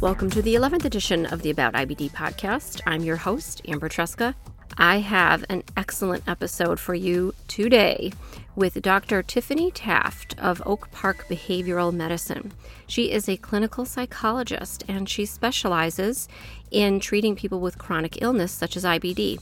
Welcome 0.00 0.30
to 0.30 0.42
the 0.42 0.54
11th 0.54 0.84
edition 0.84 1.26
of 1.26 1.42
the 1.42 1.50
About 1.50 1.74
IBD 1.74 2.12
podcast. 2.12 2.80
I'm 2.86 3.02
your 3.02 3.16
host, 3.16 3.62
Amber 3.66 3.88
Tresca. 3.88 4.36
I 4.76 4.98
have 4.98 5.44
an 5.48 5.64
excellent 5.76 6.22
episode 6.28 6.78
for 6.78 6.94
you 6.94 7.34
today 7.48 8.12
with 8.54 8.80
Dr. 8.80 9.24
Tiffany 9.24 9.72
Taft 9.72 10.38
of 10.38 10.62
Oak 10.64 10.88
Park 10.92 11.26
Behavioral 11.28 11.92
Medicine. 11.92 12.52
She 12.86 13.10
is 13.10 13.28
a 13.28 13.38
clinical 13.38 13.84
psychologist 13.84 14.84
and 14.86 15.08
she 15.08 15.26
specializes 15.26 16.28
in 16.70 17.00
treating 17.00 17.34
people 17.34 17.58
with 17.58 17.76
chronic 17.76 18.22
illness 18.22 18.52
such 18.52 18.76
as 18.76 18.84
IBD. 18.84 19.40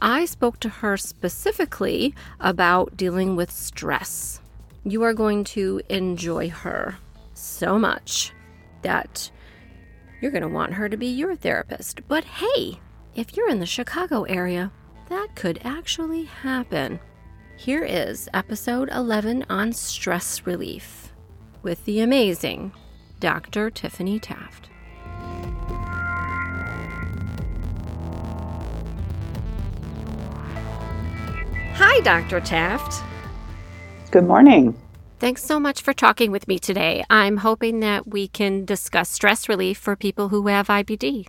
I 0.00 0.26
spoke 0.26 0.60
to 0.60 0.68
her 0.68 0.96
specifically 0.96 2.14
about 2.38 2.96
dealing 2.96 3.34
with 3.34 3.50
stress. 3.50 4.40
You 4.84 5.02
are 5.02 5.12
going 5.12 5.42
to 5.44 5.80
enjoy 5.88 6.50
her 6.50 6.98
so 7.34 7.80
much 7.80 8.32
that 8.82 9.32
you're 10.20 10.30
going 10.30 10.42
to 10.42 10.48
want 10.48 10.74
her 10.74 10.88
to 10.88 10.96
be 10.96 11.06
your 11.06 11.36
therapist. 11.36 12.00
But 12.08 12.24
hey, 12.24 12.80
if 13.14 13.36
you're 13.36 13.50
in 13.50 13.60
the 13.60 13.66
Chicago 13.66 14.24
area, 14.24 14.72
that 15.08 15.28
could 15.34 15.60
actually 15.64 16.24
happen. 16.24 17.00
Here 17.56 17.84
is 17.84 18.28
episode 18.34 18.88
11 18.90 19.46
on 19.48 19.72
stress 19.72 20.46
relief 20.46 21.12
with 21.62 21.84
the 21.84 22.00
amazing 22.00 22.72
Dr. 23.20 23.70
Tiffany 23.70 24.18
Taft. 24.20 24.68
Hi, 31.74 32.00
Dr. 32.00 32.40
Taft. 32.40 33.04
Good 34.10 34.26
morning. 34.26 34.76
Thanks 35.18 35.42
so 35.42 35.58
much 35.58 35.82
for 35.82 35.92
talking 35.92 36.30
with 36.30 36.46
me 36.46 36.60
today. 36.60 37.04
I'm 37.10 37.38
hoping 37.38 37.80
that 37.80 38.06
we 38.06 38.28
can 38.28 38.64
discuss 38.64 39.10
stress 39.10 39.48
relief 39.48 39.76
for 39.76 39.96
people 39.96 40.28
who 40.28 40.46
have 40.46 40.68
IBD. 40.68 41.26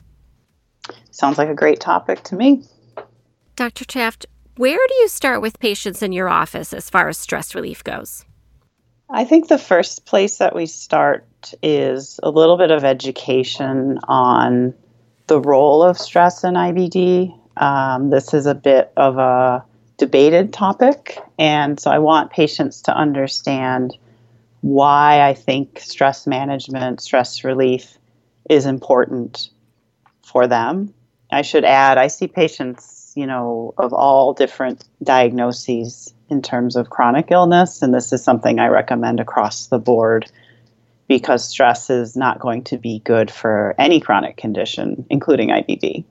Sounds 1.10 1.40
like 1.40 1.50
a 1.50 1.56
great 1.56 1.80
topic 1.80 2.24
to 2.26 2.36
me. 2.36 2.64
Dr. 3.56 3.86
Taft, 3.86 4.28
where 4.58 4.78
do 4.78 4.94
you 4.96 5.08
start 5.08 5.42
with 5.42 5.60
patients 5.60 6.04
in 6.04 6.14
your 6.14 6.30
office 6.30 6.72
as 6.72 6.88
far 6.88 7.10
as 7.10 7.18
stress 7.18 7.56
relief 7.56 7.84
goes? 7.84 8.26
I 9.10 9.26
think 9.26 9.48
the 9.48 9.58
first 9.58 10.06
place 10.06 10.38
that 10.38 10.54
we 10.54 10.68
start 10.68 11.26
is 11.64 12.20
a 12.22 12.30
little 12.30 12.58
bit 12.58 12.70
of 12.70 12.84
education 12.84 13.98
on 14.04 14.76
the 15.26 15.42
role 15.42 15.82
of 15.82 15.98
stress 15.98 16.44
in 16.44 16.54
IBD. 16.54 17.36
Um, 17.58 18.12
this 18.12 18.36
is 18.36 18.46
a 18.46 18.54
bit 18.54 18.94
of 18.96 19.18
a 19.18 19.66
debated 20.00 20.52
topic. 20.52 21.20
And 21.38 21.80
so 21.80 21.92
I 21.92 22.00
want 22.00 22.32
patients 22.32 22.82
to 22.84 22.96
understand 22.96 23.96
why 24.62 25.22
I 25.22 25.36
think 25.36 25.80
stress 25.80 26.26
management, 26.26 27.02
stress 27.02 27.44
relief 27.44 27.98
is 28.50 28.66
important 28.66 29.50
for 30.24 30.48
them. 30.48 30.94
I 31.32 31.44
should 31.44 31.66
add, 31.66 31.98
I 31.98 32.08
see 32.08 32.28
patients, 32.28 33.14
you 33.16 33.28
know, 33.28 33.74
of 33.78 33.94
all 33.94 34.34
different 34.34 34.86
diagnoses 35.04 36.14
in 36.30 36.42
terms 36.42 36.76
of 36.76 36.90
chronic 36.90 37.28
illness, 37.32 37.82
and 37.82 37.94
this 37.94 38.14
is 38.14 38.24
something 38.24 38.60
I 38.60 38.68
recommend 38.68 39.20
across 39.20 39.68
the 39.68 39.80
board 39.80 40.32
because 41.08 41.48
stress 41.48 41.90
is 41.90 42.16
not 42.16 42.40
going 42.40 42.64
to 42.66 42.78
be 42.78 43.00
good 43.00 43.32
for 43.32 43.76
any 43.80 44.00
chronic 44.00 44.38
condition, 44.38 45.06
including 45.10 45.50
IBD. 45.50 46.06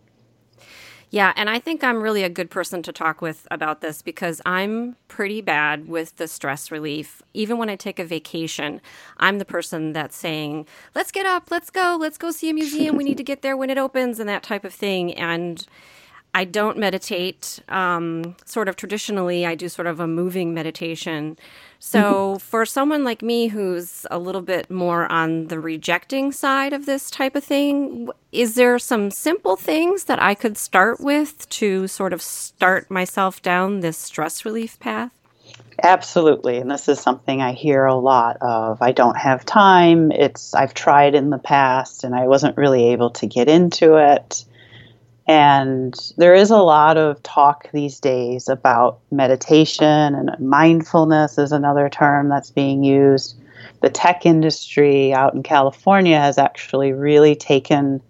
Yeah, 1.10 1.32
and 1.36 1.48
I 1.48 1.58
think 1.58 1.82
I'm 1.82 2.02
really 2.02 2.22
a 2.22 2.28
good 2.28 2.50
person 2.50 2.82
to 2.82 2.92
talk 2.92 3.22
with 3.22 3.48
about 3.50 3.80
this 3.80 4.02
because 4.02 4.42
I'm 4.44 4.96
pretty 5.08 5.40
bad 5.40 5.88
with 5.88 6.16
the 6.16 6.28
stress 6.28 6.70
relief. 6.70 7.22
Even 7.32 7.56
when 7.56 7.70
I 7.70 7.76
take 7.76 7.98
a 7.98 8.04
vacation, 8.04 8.82
I'm 9.16 9.38
the 9.38 9.46
person 9.46 9.94
that's 9.94 10.16
saying, 10.16 10.66
let's 10.94 11.10
get 11.10 11.24
up, 11.24 11.50
let's 11.50 11.70
go, 11.70 11.96
let's 11.98 12.18
go 12.18 12.30
see 12.30 12.50
a 12.50 12.54
museum. 12.54 12.96
We 12.96 13.04
need 13.04 13.16
to 13.16 13.24
get 13.24 13.40
there 13.40 13.56
when 13.56 13.70
it 13.70 13.78
opens 13.78 14.20
and 14.20 14.28
that 14.28 14.42
type 14.42 14.64
of 14.64 14.74
thing. 14.74 15.14
And 15.14 15.66
I 16.34 16.44
don't 16.44 16.76
meditate. 16.76 17.60
Um, 17.70 18.36
sort 18.44 18.68
of 18.68 18.76
traditionally, 18.76 19.46
I 19.46 19.54
do 19.54 19.70
sort 19.70 19.86
of 19.86 20.00
a 20.00 20.06
moving 20.06 20.52
meditation. 20.52 21.38
So, 21.80 22.02
mm-hmm. 22.02 22.38
for 22.38 22.66
someone 22.66 23.04
like 23.04 23.22
me 23.22 23.48
who's 23.48 24.04
a 24.10 24.18
little 24.18 24.42
bit 24.42 24.68
more 24.68 25.10
on 25.10 25.46
the 25.46 25.60
rejecting 25.60 26.32
side 26.32 26.72
of 26.72 26.86
this 26.86 27.10
type 27.10 27.36
of 27.36 27.44
thing, 27.44 28.10
is 28.32 28.56
there 28.56 28.78
some 28.78 29.10
simple 29.10 29.56
things 29.56 30.04
that 30.04 30.20
I 30.20 30.34
could 30.34 30.58
start 30.58 31.00
with 31.00 31.48
to 31.50 31.86
sort 31.86 32.12
of 32.12 32.20
start 32.20 32.90
myself 32.90 33.40
down 33.42 33.80
this 33.80 33.96
stress 33.96 34.44
relief 34.44 34.78
path? 34.80 35.12
Absolutely. 35.82 36.58
And 36.58 36.70
this 36.70 36.88
is 36.88 36.98
something 36.98 37.40
I 37.40 37.52
hear 37.52 37.84
a 37.84 37.94
lot 37.94 38.38
of. 38.40 38.82
I 38.82 38.90
don't 38.90 39.16
have 39.16 39.44
time. 39.44 40.10
It's 40.10 40.52
I've 40.52 40.74
tried 40.74 41.14
in 41.14 41.30
the 41.30 41.38
past 41.38 42.02
and 42.02 42.14
I 42.14 42.26
wasn't 42.26 42.56
really 42.56 42.88
able 42.88 43.10
to 43.10 43.26
get 43.26 43.48
into 43.48 43.96
it. 43.96 44.44
And 45.28 45.94
there 46.16 46.34
is 46.34 46.50
a 46.50 46.56
lot 46.56 46.96
of 46.96 47.22
talk 47.22 47.70
these 47.72 48.00
days 48.00 48.48
about 48.48 49.00
meditation 49.10 50.14
and 50.14 50.30
mindfulness 50.40 51.36
is 51.36 51.52
another 51.52 51.90
term 51.90 52.30
that's 52.30 52.50
being 52.50 52.82
used. 52.82 53.38
The 53.82 53.90
tech 53.90 54.24
industry 54.24 55.12
out 55.12 55.34
in 55.34 55.42
California 55.42 56.18
has 56.18 56.38
actually 56.38 56.92
really 56.92 57.36
taken 57.36 58.00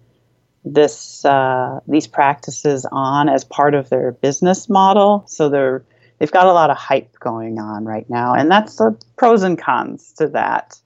this 0.63 1.25
uh, 1.25 1.81
these 1.87 2.07
practices 2.07 2.85
on 2.89 3.27
as 3.27 3.43
part 3.43 3.75
of 3.75 3.89
their 3.89 4.13
business 4.13 4.69
model. 4.69 5.23
So 5.27 5.49
they're 5.49 5.83
they've 6.19 6.31
got 6.31 6.47
a 6.47 6.53
lot 6.53 6.69
of 6.69 6.77
hype 6.77 7.19
going 7.19 7.59
on 7.59 7.83
right 7.83 8.09
now, 8.09 8.33
and 8.33 8.49
that's 8.49 8.77
the 8.77 8.97
pros 9.17 9.43
and 9.43 9.57
cons 9.57 10.13
to 10.13 10.27
that 10.29 10.79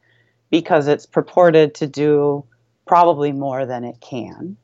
because 0.50 0.88
it's 0.88 1.06
purported 1.06 1.76
to 1.76 1.88
do 1.88 2.44
probably 2.88 3.32
more 3.32 3.66
than 3.66 3.84
it 3.84 4.00
can. 4.02 4.58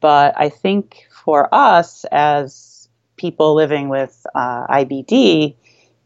But 0.00 0.34
I 0.36 0.48
think 0.48 1.06
for 1.10 1.52
us 1.52 2.04
as 2.10 2.88
people 3.16 3.54
living 3.54 3.88
with 3.88 4.26
uh, 4.34 4.66
IBD, 4.66 5.54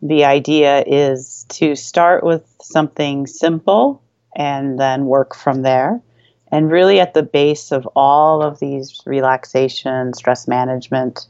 the 0.03 0.25
idea 0.25 0.85
is 0.87 1.47
to 1.51 1.75
start 1.75 2.23
with 2.25 2.45
something 2.63 3.27
simple 3.27 4.03
and 4.37 4.79
then 4.79 5.07
work 5.07 5.35
from 5.35 5.63
there. 5.63 6.01
And 6.51 6.71
really, 6.71 6.99
at 7.01 7.15
the 7.15 7.23
base 7.23 7.73
of 7.73 7.87
all 7.95 8.43
of 8.43 8.59
these 8.59 9.03
relaxation, 9.05 10.15
stress 10.15 10.49
management 10.49 11.27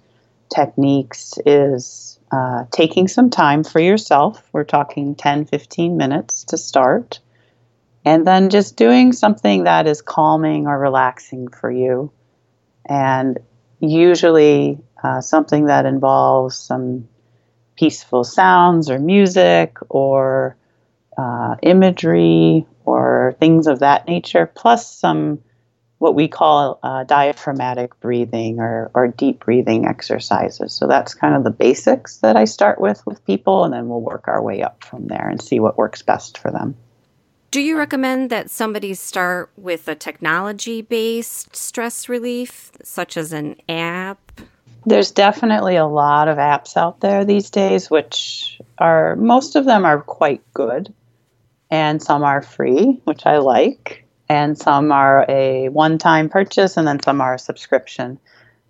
techniques 0.54 1.38
is 1.44 2.20
uh, 2.30 2.64
taking 2.70 3.08
some 3.08 3.30
time 3.30 3.64
for 3.64 3.80
yourself. 3.80 4.48
We're 4.52 4.64
talking 4.64 5.14
10, 5.14 5.46
15 5.46 5.96
minutes 5.96 6.44
to 6.44 6.56
start. 6.56 7.20
And 8.04 8.26
then 8.26 8.48
just 8.48 8.76
doing 8.76 9.12
something 9.12 9.64
that 9.64 9.86
is 9.86 10.02
calming 10.02 10.66
or 10.66 10.78
relaxing 10.78 11.48
for 11.48 11.70
you 11.70 12.12
and 12.88 13.38
usually 13.80 14.78
uh, 15.02 15.20
something 15.20 15.66
that 15.66 15.86
involves 15.86 16.56
some 16.56 17.08
peaceful 17.76 18.24
sounds 18.24 18.90
or 18.90 18.98
music 18.98 19.76
or 19.88 20.56
uh, 21.16 21.56
imagery 21.62 22.66
or 22.84 23.36
things 23.38 23.66
of 23.66 23.80
that 23.80 24.06
nature, 24.06 24.50
plus 24.54 24.92
some 24.92 25.40
what 25.98 26.14
we 26.14 26.28
call 26.28 26.78
uh, 26.82 27.02
diaphragmatic 27.04 27.98
breathing 28.00 28.60
or, 28.60 28.90
or 28.94 29.08
deep 29.08 29.40
breathing 29.40 29.84
exercises. 29.84 30.72
So 30.72 30.86
that's 30.86 31.12
kind 31.12 31.34
of 31.34 31.42
the 31.42 31.50
basics 31.50 32.18
that 32.18 32.36
I 32.36 32.44
start 32.44 32.80
with 32.80 33.04
with 33.04 33.24
people, 33.24 33.64
and 33.64 33.72
then 33.72 33.88
we'll 33.88 34.00
work 34.00 34.28
our 34.28 34.42
way 34.42 34.62
up 34.62 34.84
from 34.84 35.08
there 35.08 35.28
and 35.28 35.42
see 35.42 35.58
what 35.58 35.76
works 35.76 36.02
best 36.02 36.38
for 36.38 36.50
them. 36.50 36.76
Do 37.50 37.62
you 37.62 37.78
recommend 37.78 38.28
that 38.28 38.50
somebody 38.50 38.92
start 38.92 39.50
with 39.56 39.88
a 39.88 39.94
technology 39.94 40.82
based 40.82 41.56
stress 41.56 42.06
relief, 42.06 42.70
such 42.82 43.16
as 43.16 43.32
an 43.32 43.56
app? 43.70 44.18
There's 44.84 45.10
definitely 45.10 45.76
a 45.76 45.86
lot 45.86 46.28
of 46.28 46.36
apps 46.36 46.76
out 46.76 47.00
there 47.00 47.24
these 47.24 47.48
days, 47.48 47.90
which 47.90 48.60
are 48.76 49.16
most 49.16 49.56
of 49.56 49.64
them 49.64 49.86
are 49.86 50.02
quite 50.02 50.42
good, 50.52 50.92
and 51.70 52.02
some 52.02 52.22
are 52.22 52.42
free, 52.42 53.00
which 53.04 53.24
I 53.24 53.38
like, 53.38 54.04
and 54.28 54.58
some 54.58 54.92
are 54.92 55.24
a 55.26 55.70
one 55.70 55.96
time 55.96 56.28
purchase, 56.28 56.76
and 56.76 56.86
then 56.86 57.02
some 57.02 57.22
are 57.22 57.34
a 57.34 57.38
subscription. 57.38 58.18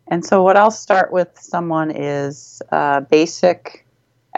And 0.07 0.25
so, 0.25 0.45
what 0.45 0.57
I'll 0.57 0.71
start 0.71 1.11
with 1.11 1.31
someone 1.35 1.91
is 1.91 2.63
a 2.71 3.01
basic 3.01 3.85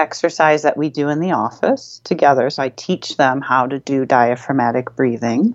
exercise 0.01 0.63
that 0.63 0.77
we 0.77 0.89
do 0.89 1.09
in 1.09 1.21
the 1.21 1.33
office 1.33 2.01
together. 2.05 2.51
So 2.51 2.63
I 2.63 2.71
teach 2.71 3.17
them 3.17 3.41
how 3.41 3.67
to 3.67 3.79
do 3.79 4.05
diaphragmatic 4.05 4.97
breathing. 4.97 5.55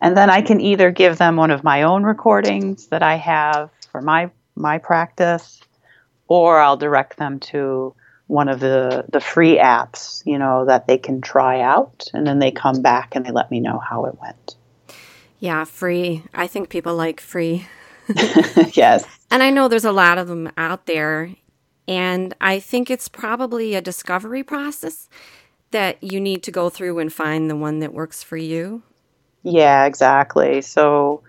And 0.00 0.16
then 0.16 0.30
I 0.30 0.42
can 0.42 0.60
either 0.60 0.90
give 0.90 1.18
them 1.18 1.36
one 1.36 1.50
of 1.50 1.64
my 1.64 1.82
own 1.82 2.04
recordings 2.04 2.88
that 2.88 3.02
I 3.02 3.16
have 3.16 3.70
for 3.90 4.00
my 4.00 4.30
my 4.54 4.78
practice 4.78 5.60
or 6.28 6.58
I'll 6.58 6.76
direct 6.76 7.18
them 7.18 7.40
to 7.40 7.94
one 8.26 8.48
of 8.48 8.60
the 8.60 9.04
the 9.10 9.20
free 9.20 9.58
apps, 9.58 10.22
you 10.24 10.38
know, 10.38 10.64
that 10.66 10.86
they 10.86 10.98
can 10.98 11.20
try 11.20 11.60
out 11.60 12.04
and 12.12 12.26
then 12.26 12.38
they 12.38 12.50
come 12.50 12.82
back 12.82 13.16
and 13.16 13.24
they 13.24 13.30
let 13.30 13.50
me 13.50 13.60
know 13.60 13.78
how 13.78 14.06
it 14.06 14.20
went. 14.20 14.56
Yeah, 15.38 15.64
free. 15.64 16.24
I 16.34 16.46
think 16.46 16.68
people 16.68 16.94
like 16.94 17.20
free. 17.20 17.66
yes. 18.72 19.04
And 19.30 19.42
I 19.42 19.50
know 19.50 19.68
there's 19.68 19.84
a 19.84 19.92
lot 19.92 20.18
of 20.18 20.28
them 20.28 20.50
out 20.56 20.86
there 20.86 21.34
and 21.88 22.34
I 22.40 22.58
think 22.58 22.90
it's 22.90 23.08
probably 23.08 23.74
a 23.74 23.80
discovery 23.80 24.42
process 24.42 25.08
that 25.70 26.02
you 26.02 26.20
need 26.20 26.42
to 26.44 26.50
go 26.50 26.68
through 26.68 26.98
and 26.98 27.12
find 27.12 27.50
the 27.50 27.56
one 27.56 27.80
that 27.80 27.92
works 27.92 28.22
for 28.22 28.36
you. 28.36 28.82
Yeah, 29.42 29.84
exactly. 29.84 30.62
So 30.62 31.22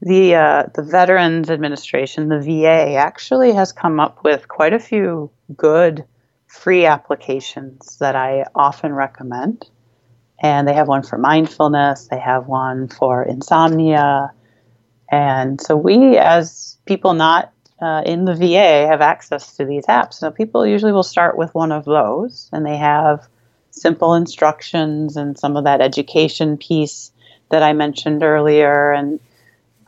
the 0.00 0.34
uh, 0.34 0.64
the 0.74 0.82
Veterans 0.82 1.50
Administration, 1.50 2.28
the 2.28 2.40
VA, 2.40 2.94
actually 2.94 3.52
has 3.52 3.72
come 3.72 4.00
up 4.00 4.22
with 4.24 4.48
quite 4.48 4.72
a 4.72 4.78
few 4.78 5.30
good 5.56 6.04
free 6.46 6.86
applications 6.86 7.98
that 7.98 8.14
I 8.14 8.44
often 8.54 8.92
recommend. 8.92 9.66
And 10.42 10.68
they 10.68 10.74
have 10.74 10.88
one 10.88 11.02
for 11.02 11.16
mindfulness, 11.16 12.08
they 12.10 12.18
have 12.18 12.46
one 12.46 12.88
for 12.88 13.22
insomnia. 13.22 14.32
And 15.10 15.60
so 15.60 15.76
we, 15.76 16.18
as 16.18 16.76
people 16.86 17.14
not 17.14 17.53
uh, 17.84 18.00
in 18.06 18.24
the 18.24 18.34
VA, 18.34 18.86
have 18.86 19.02
access 19.02 19.56
to 19.56 19.66
these 19.66 19.84
apps. 19.86 20.14
So 20.14 20.30
people 20.30 20.66
usually 20.66 20.92
will 20.92 21.02
start 21.02 21.36
with 21.36 21.54
one 21.54 21.70
of 21.70 21.84
those, 21.84 22.48
and 22.50 22.64
they 22.64 22.78
have 22.78 23.28
simple 23.72 24.14
instructions 24.14 25.18
and 25.18 25.38
some 25.38 25.54
of 25.54 25.64
that 25.64 25.82
education 25.82 26.56
piece 26.56 27.12
that 27.50 27.62
I 27.62 27.74
mentioned 27.74 28.22
earlier. 28.22 28.90
And 28.92 29.20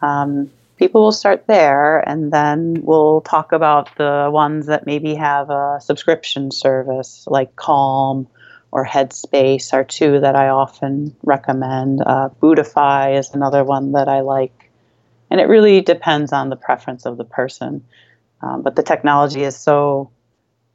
um, 0.02 0.50
people 0.76 1.04
will 1.04 1.12
start 1.12 1.46
there, 1.46 2.06
and 2.06 2.30
then 2.30 2.82
we'll 2.82 3.22
talk 3.22 3.52
about 3.52 3.96
the 3.96 4.28
ones 4.30 4.66
that 4.66 4.84
maybe 4.84 5.14
have 5.14 5.48
a 5.48 5.78
subscription 5.80 6.50
service 6.50 7.24
like 7.26 7.56
Calm 7.56 8.28
or 8.72 8.84
Headspace 8.84 9.72
are 9.72 9.84
two 9.84 10.20
that 10.20 10.36
I 10.36 10.48
often 10.48 11.16
recommend. 11.22 12.02
Uh, 12.04 12.28
Buddhify 12.42 13.18
is 13.18 13.30
another 13.32 13.64
one 13.64 13.92
that 13.92 14.06
I 14.06 14.20
like. 14.20 14.52
And 15.30 15.40
it 15.40 15.44
really 15.44 15.80
depends 15.80 16.32
on 16.32 16.50
the 16.50 16.56
preference 16.56 17.06
of 17.06 17.16
the 17.16 17.24
person. 17.24 17.84
Um, 18.42 18.62
but 18.62 18.76
the 18.76 18.82
technology 18.82 19.42
is 19.42 19.56
so 19.56 20.10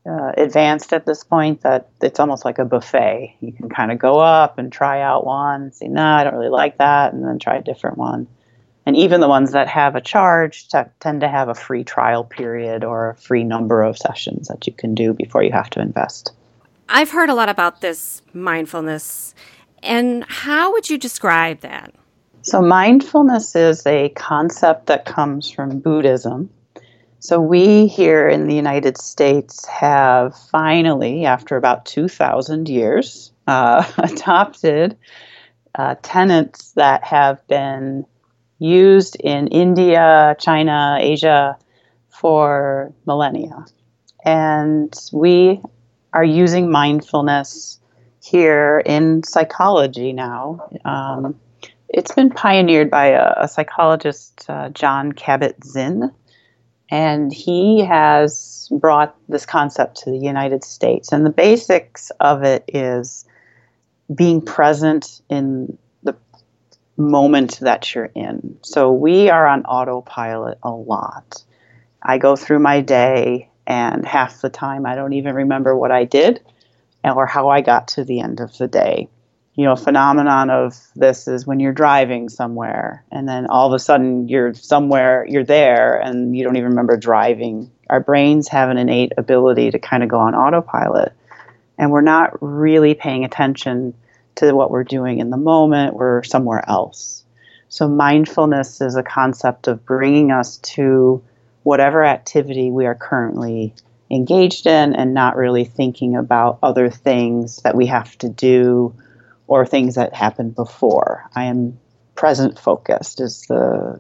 uh, 0.06 0.32
advanced 0.36 0.94
at 0.94 1.06
this 1.06 1.24
point 1.24 1.62
that 1.62 1.90
it's 2.02 2.20
almost 2.20 2.44
like 2.44 2.60
a 2.60 2.66
buffet. 2.66 3.36
You 3.40 3.52
can 3.52 3.70
kind 3.70 3.92
of 3.92 4.00
go 4.00 4.20
up 4.20 4.58
and 4.58 4.72
try 4.72 5.02
out 5.02 5.26
one, 5.26 5.62
and 5.64 5.74
say, 5.76 5.88
no, 5.88 6.04
I 6.04 6.24
don't 6.24 6.34
really 6.34 6.50
like 6.50 6.78
that, 6.80 7.14
and 7.14 7.24
then 7.24 7.40
try 7.40 7.58
a 7.58 7.62
different 7.62 7.98
one. 7.98 8.28
And 8.86 8.98
even 8.98 9.22
the 9.22 9.30
ones 9.30 9.52
that 9.52 9.68
have 9.68 9.96
a 9.96 10.02
charge 10.02 10.68
t- 10.68 10.80
tend 11.00 11.22
to 11.22 11.28
have 11.28 11.50
a 11.50 11.54
free 11.54 11.84
trial 11.84 12.24
period 12.24 12.84
or 12.84 13.12
a 13.12 13.16
free 13.16 13.44
number 13.44 13.84
of 13.84 13.98
sessions 13.98 14.48
that 14.48 14.66
you 14.66 14.74
can 14.74 14.96
do 14.96 15.14
before 15.14 15.44
you 15.44 15.52
have 15.52 15.70
to 15.72 15.82
invest. 15.82 16.34
I've 16.90 17.12
heard 17.12 17.30
a 17.30 17.36
lot 17.36 17.48
about 17.48 17.82
this 17.82 18.24
mindfulness. 18.34 19.36
And 19.84 20.26
how 20.28 20.72
would 20.72 20.90
you 20.90 20.98
describe 20.98 21.62
that? 21.62 21.94
So, 22.44 22.60
mindfulness 22.60 23.56
is 23.56 23.86
a 23.86 24.10
concept 24.10 24.88
that 24.88 25.06
comes 25.06 25.52
from 25.52 25.80
Buddhism. 25.80 26.50
So, 27.20 27.40
we 27.40 27.86
here 27.86 28.28
in 28.28 28.48
the 28.48 28.56
United 28.56 28.98
States 28.98 29.64
have 29.68 30.36
finally, 30.50 31.26
after 31.26 31.56
about 31.56 31.86
2,000 31.86 32.68
years, 32.68 33.32
uh, 33.46 33.86
adopted 34.00 34.98
uh, 35.76 35.96
tenets 36.02 36.72
that 36.72 37.04
have 37.04 37.46
been 37.48 38.06
used 38.58 39.18
in 39.18 39.48
India, 39.48 40.36
China, 40.40 40.98
Asia 41.00 41.58
for 42.10 42.92
millennia. 43.06 43.66
And 44.26 44.92
we 45.14 45.62
are 46.12 46.24
using 46.24 46.72
mindfulness 46.72 47.80
here 48.24 48.82
in 48.84 49.22
psychology 49.24 50.12
now. 50.12 50.70
Um, 50.86 51.40
it's 51.94 52.14
been 52.14 52.30
pioneered 52.30 52.90
by 52.90 53.08
a, 53.08 53.34
a 53.38 53.48
psychologist, 53.48 54.46
uh, 54.48 54.70
Jon 54.70 55.12
Kabat 55.12 55.64
Zinn, 55.66 56.12
and 56.90 57.32
he 57.32 57.84
has 57.84 58.70
brought 58.72 59.16
this 59.28 59.46
concept 59.46 59.98
to 59.98 60.12
the 60.12 60.18
United 60.18 60.64
States. 60.64 61.12
And 61.12 61.26
the 61.26 61.30
basics 61.32 62.12
of 62.20 62.44
it 62.44 62.64
is 62.68 63.26
being 64.14 64.42
present 64.42 65.22
in 65.30 65.78
the 66.04 66.16
moment 66.98 67.60
that 67.60 67.94
you're 67.94 68.12
in. 68.16 68.58
So 68.62 68.92
we 68.92 69.30
are 69.30 69.48
on 69.48 69.64
autopilot 69.66 70.58
a 70.64 70.72
lot. 70.72 71.44
I 72.02 72.18
go 72.18 72.36
through 72.36 72.60
my 72.60 72.82
day, 72.82 73.50
and 73.68 74.06
half 74.06 74.42
the 74.42 74.50
time 74.50 74.86
I 74.86 74.96
don't 74.96 75.14
even 75.14 75.36
remember 75.36 75.76
what 75.76 75.92
I 75.92 76.06
did 76.06 76.42
or 77.04 77.26
how 77.26 77.50
I 77.50 77.62
got 77.62 77.90
to 77.90 78.04
the 78.04 78.20
end 78.20 78.40
of 78.40 78.58
the 78.58 78.68
day. 78.68 79.08
You 79.56 79.66
know, 79.66 79.76
phenomenon 79.76 80.50
of 80.50 80.80
this 80.96 81.28
is 81.28 81.46
when 81.46 81.60
you're 81.60 81.74
driving 81.74 82.30
somewhere 82.30 83.04
and 83.12 83.28
then 83.28 83.48
all 83.48 83.68
of 83.68 83.74
a 83.74 83.80
sudden 83.80 84.28
you're 84.30 84.54
somewhere, 84.54 85.26
you're 85.28 85.44
there 85.44 86.00
and 86.00 86.36
you 86.36 86.44
don't 86.44 86.56
even 86.56 86.70
remember 86.70 86.96
driving. 86.98 87.70
Our 87.90 88.00
brains 88.00 88.48
have 88.48 88.70
an 88.70 88.78
innate 88.78 89.12
ability 89.18 89.72
to 89.72 89.80
kind 89.80 90.04
of 90.04 90.10
go 90.10 90.20
on 90.20 90.36
autopilot 90.36 91.14
and 91.78 91.92
we're 91.92 92.02
not 92.02 92.42
really 92.42 92.94
paying 92.94 93.26
attention 93.26 93.96
to 94.36 94.54
what 94.54 94.72
we're 94.72 94.84
doing 94.84 95.20
in 95.20 95.30
the 95.30 95.38
moment, 95.38 95.96
we're 95.96 96.24
somewhere 96.24 96.64
else. 96.70 97.24
So, 97.70 97.88
mindfulness 97.88 98.82
is 98.82 98.96
a 98.96 99.04
concept 99.04 99.68
of 99.68 99.86
bringing 99.86 100.32
us 100.32 100.58
to 100.58 101.24
whatever 101.64 102.04
activity 102.04 102.70
we 102.70 102.86
are 102.86 102.96
currently 102.96 103.74
engaged 104.10 104.68
in 104.68 104.94
and 104.94 105.14
not 105.14 105.38
really 105.38 105.64
thinking 105.64 106.16
about 106.16 106.60
other 106.62 106.90
things 106.90 107.58
that 107.64 107.76
we 107.76 107.86
have 107.88 108.18
to 108.20 108.30
do 108.30 108.94
or 109.52 109.66
things 109.66 109.96
that 109.96 110.14
happened 110.14 110.56
before. 110.56 111.30
I 111.36 111.44
am 111.44 111.78
present 112.16 112.58
focused 112.58 113.20
is 113.20 113.42
the 113.50 114.00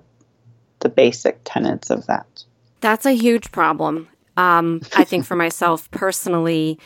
the 0.79 0.87
basic 0.87 1.41
tenets 1.43 1.89
of 1.89 2.07
that. 2.07 2.45
That's 2.79 3.05
a 3.05 3.11
huge 3.11 3.51
problem. 3.51 4.07
Um, 4.37 4.79
I 4.95 5.03
think 5.03 5.25
for 5.25 5.35
myself 5.45 5.91
personally, 5.91 6.79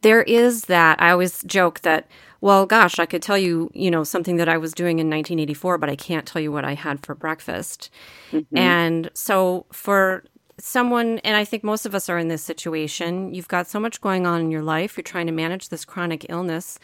there 0.00 0.22
is 0.22 0.62
that. 0.62 1.02
I 1.02 1.10
always 1.10 1.42
joke 1.42 1.80
that 1.80 2.08
well, 2.40 2.64
gosh, 2.64 2.98
I 2.98 3.04
could 3.04 3.20
tell 3.20 3.36
you, 3.36 3.70
you 3.74 3.90
know, 3.90 4.04
something 4.04 4.36
that 4.36 4.48
I 4.48 4.56
was 4.56 4.72
doing 4.72 5.00
in 5.00 5.10
1984, 5.10 5.76
but 5.76 5.90
I 5.90 5.96
can't 5.96 6.24
tell 6.24 6.40
you 6.40 6.50
what 6.50 6.64
I 6.64 6.74
had 6.74 7.04
for 7.04 7.14
breakfast. 7.14 7.90
Mm-hmm. 8.30 8.56
And 8.56 9.10
so 9.12 9.66
for 9.72 10.24
someone, 10.58 11.18
and 11.18 11.36
I 11.36 11.44
think 11.44 11.64
most 11.64 11.84
of 11.84 11.96
us 11.96 12.08
are 12.08 12.16
in 12.16 12.28
this 12.28 12.42
situation, 12.42 13.34
you've 13.34 13.48
got 13.48 13.66
so 13.66 13.80
much 13.80 14.00
going 14.00 14.24
on 14.24 14.40
in 14.40 14.50
your 14.52 14.62
life, 14.62 14.96
you're 14.96 15.02
trying 15.02 15.26
to 15.26 15.32
manage 15.32 15.68
this 15.68 15.84
chronic 15.84 16.26
illness, 16.28 16.78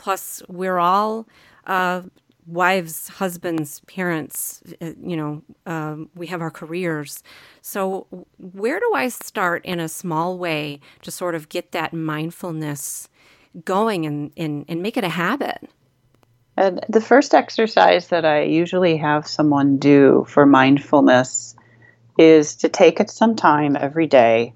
plus 0.00 0.42
we're 0.48 0.78
all 0.78 1.28
uh, 1.66 2.02
wives, 2.46 3.08
husbands, 3.08 3.80
parents, 3.80 4.62
uh, 4.80 4.92
you 5.00 5.16
know, 5.16 5.42
um, 5.66 6.08
we 6.16 6.26
have 6.26 6.40
our 6.40 6.50
careers. 6.50 7.22
So, 7.60 8.06
where 8.38 8.80
do 8.80 8.92
I 8.94 9.08
start 9.08 9.64
in 9.64 9.78
a 9.78 9.88
small 9.88 10.38
way 10.38 10.80
to 11.02 11.10
sort 11.10 11.34
of 11.34 11.48
get 11.48 11.72
that 11.72 11.92
mindfulness 11.92 13.08
going 13.64 14.06
and, 14.06 14.32
and, 14.36 14.64
and 14.68 14.82
make 14.82 14.96
it 14.96 15.04
a 15.04 15.10
habit? 15.10 15.68
And 16.56 16.84
the 16.88 17.00
first 17.00 17.34
exercise 17.34 18.08
that 18.08 18.24
I 18.24 18.42
usually 18.42 18.96
have 18.96 19.26
someone 19.26 19.76
do 19.76 20.26
for 20.28 20.46
mindfulness 20.46 21.54
is 22.18 22.56
to 22.56 22.68
take 22.68 23.00
it 23.00 23.10
some 23.10 23.36
time 23.36 23.76
every 23.76 24.06
day 24.06 24.54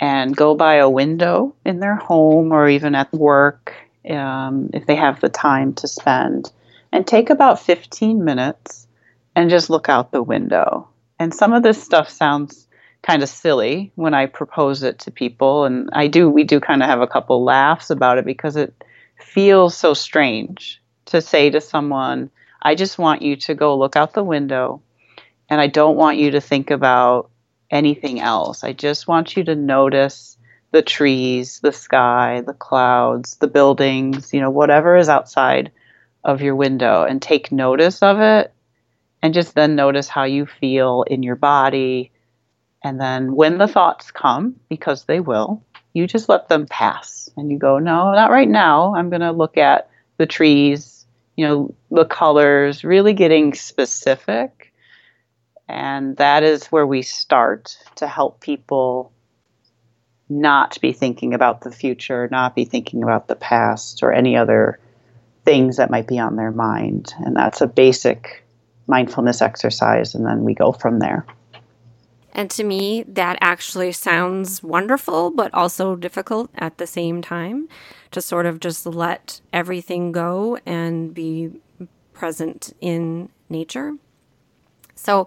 and 0.00 0.36
go 0.36 0.54
by 0.54 0.76
a 0.76 0.90
window 0.90 1.54
in 1.64 1.78
their 1.78 1.94
home 1.94 2.52
or 2.52 2.68
even 2.68 2.94
at 2.94 3.12
work 3.12 3.74
um, 4.10 4.70
if 4.72 4.86
they 4.86 4.96
have 4.96 5.20
the 5.20 5.28
time 5.28 5.74
to 5.74 5.88
spend 5.88 6.50
and 6.92 7.06
take 7.06 7.30
about 7.30 7.60
15 7.60 8.24
minutes 8.24 8.86
and 9.34 9.50
just 9.50 9.70
look 9.70 9.88
out 9.88 10.12
the 10.12 10.22
window. 10.22 10.88
And 11.18 11.34
some 11.34 11.52
of 11.52 11.62
this 11.62 11.82
stuff 11.82 12.08
sounds 12.08 12.66
kind 13.02 13.22
of 13.22 13.28
silly 13.28 13.92
when 13.94 14.14
I 14.14 14.26
propose 14.26 14.82
it 14.82 15.00
to 15.00 15.10
people. 15.10 15.64
And 15.64 15.88
I 15.92 16.06
do, 16.06 16.28
we 16.28 16.44
do 16.44 16.60
kind 16.60 16.82
of 16.82 16.88
have 16.88 17.00
a 17.00 17.06
couple 17.06 17.42
laughs 17.44 17.90
about 17.90 18.18
it 18.18 18.24
because 18.24 18.56
it 18.56 18.74
feels 19.18 19.76
so 19.76 19.94
strange 19.94 20.80
to 21.06 21.20
say 21.20 21.50
to 21.50 21.60
someone, 21.60 22.30
I 22.60 22.74
just 22.74 22.98
want 22.98 23.22
you 23.22 23.36
to 23.36 23.54
go 23.54 23.76
look 23.76 23.96
out 23.96 24.14
the 24.14 24.22
window 24.22 24.82
and 25.48 25.60
I 25.60 25.66
don't 25.66 25.96
want 25.96 26.18
you 26.18 26.30
to 26.32 26.40
think 26.40 26.70
about 26.70 27.30
anything 27.70 28.20
else. 28.20 28.62
I 28.62 28.72
just 28.72 29.08
want 29.08 29.36
you 29.36 29.44
to 29.44 29.54
notice 29.54 30.36
the 30.72 30.82
trees, 30.82 31.60
the 31.60 31.72
sky, 31.72 32.42
the 32.44 32.54
clouds, 32.54 33.36
the 33.36 33.46
buildings, 33.46 34.32
you 34.32 34.40
know, 34.40 34.50
whatever 34.50 34.96
is 34.96 35.08
outside 35.08 35.70
of 36.24 36.42
your 36.42 36.56
window 36.56 37.04
and 37.04 37.22
take 37.22 37.52
notice 37.52 38.02
of 38.02 38.20
it 38.20 38.52
and 39.22 39.34
just 39.34 39.54
then 39.54 39.76
notice 39.76 40.08
how 40.08 40.24
you 40.24 40.46
feel 40.46 41.04
in 41.06 41.22
your 41.22 41.36
body 41.36 42.10
and 42.82 43.00
then 43.00 43.34
when 43.34 43.58
the 43.58 43.68
thoughts 43.68 44.10
come, 44.10 44.56
because 44.68 45.04
they 45.04 45.20
will, 45.20 45.62
you 45.92 46.06
just 46.06 46.28
let 46.28 46.48
them 46.48 46.66
pass 46.66 47.30
and 47.36 47.50
you 47.50 47.58
go, 47.58 47.78
no, 47.78 48.12
not 48.12 48.30
right 48.30 48.48
now. 48.48 48.94
I'm 48.94 49.08
going 49.08 49.20
to 49.20 49.32
look 49.32 49.56
at 49.56 49.88
the 50.16 50.26
trees, 50.26 51.06
you 51.36 51.46
know, 51.46 51.74
the 51.90 52.04
colors, 52.04 52.84
really 52.84 53.12
getting 53.12 53.54
specific. 53.54 54.72
And 55.68 56.16
that 56.16 56.42
is 56.42 56.66
where 56.66 56.86
we 56.86 57.02
start 57.02 57.78
to 57.96 58.08
help 58.08 58.40
people 58.40 59.12
not 60.40 60.80
be 60.80 60.92
thinking 60.92 61.34
about 61.34 61.60
the 61.60 61.70
future, 61.70 62.28
not 62.30 62.54
be 62.54 62.64
thinking 62.64 63.02
about 63.02 63.28
the 63.28 63.36
past 63.36 64.02
or 64.02 64.12
any 64.12 64.36
other 64.36 64.78
things 65.44 65.76
that 65.76 65.90
might 65.90 66.06
be 66.06 66.18
on 66.18 66.36
their 66.36 66.50
mind. 66.50 67.12
And 67.18 67.36
that's 67.36 67.60
a 67.60 67.66
basic 67.66 68.44
mindfulness 68.86 69.42
exercise. 69.42 70.14
And 70.14 70.26
then 70.26 70.44
we 70.44 70.54
go 70.54 70.72
from 70.72 70.98
there. 70.98 71.26
And 72.34 72.50
to 72.52 72.64
me, 72.64 73.04
that 73.08 73.36
actually 73.40 73.92
sounds 73.92 74.62
wonderful, 74.62 75.30
but 75.30 75.52
also 75.52 75.96
difficult 75.96 76.50
at 76.54 76.78
the 76.78 76.86
same 76.86 77.20
time 77.20 77.68
to 78.10 78.22
sort 78.22 78.46
of 78.46 78.58
just 78.58 78.86
let 78.86 79.40
everything 79.52 80.12
go 80.12 80.58
and 80.64 81.12
be 81.12 81.50
present 82.14 82.74
in 82.80 83.28
nature. 83.50 83.92
So, 84.94 85.26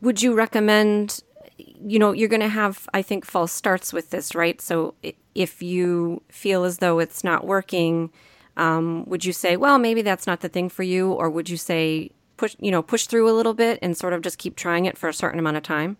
would 0.00 0.22
you 0.22 0.34
recommend? 0.34 1.22
You 1.58 1.98
know, 1.98 2.12
you're 2.12 2.28
going 2.28 2.40
to 2.42 2.48
have, 2.48 2.88
I 2.92 3.02
think, 3.02 3.24
false 3.24 3.52
starts 3.52 3.92
with 3.92 4.10
this, 4.10 4.34
right? 4.34 4.60
So, 4.60 4.94
if 5.34 5.62
you 5.62 6.22
feel 6.28 6.64
as 6.64 6.78
though 6.78 6.98
it's 6.98 7.24
not 7.24 7.46
working, 7.46 8.10
um, 8.56 9.04
would 9.06 9.24
you 9.24 9.32
say, 9.32 9.56
well, 9.56 9.78
maybe 9.78 10.02
that's 10.02 10.26
not 10.26 10.40
the 10.40 10.48
thing 10.48 10.68
for 10.68 10.82
you, 10.82 11.12
or 11.12 11.30
would 11.30 11.48
you 11.48 11.56
say, 11.56 12.10
push, 12.36 12.56
you 12.58 12.70
know, 12.70 12.82
push 12.82 13.06
through 13.06 13.30
a 13.30 13.34
little 13.34 13.54
bit 13.54 13.78
and 13.82 13.96
sort 13.96 14.12
of 14.12 14.22
just 14.22 14.38
keep 14.38 14.56
trying 14.56 14.86
it 14.86 14.98
for 14.98 15.08
a 15.08 15.14
certain 15.14 15.38
amount 15.38 15.56
of 15.56 15.62
time? 15.62 15.96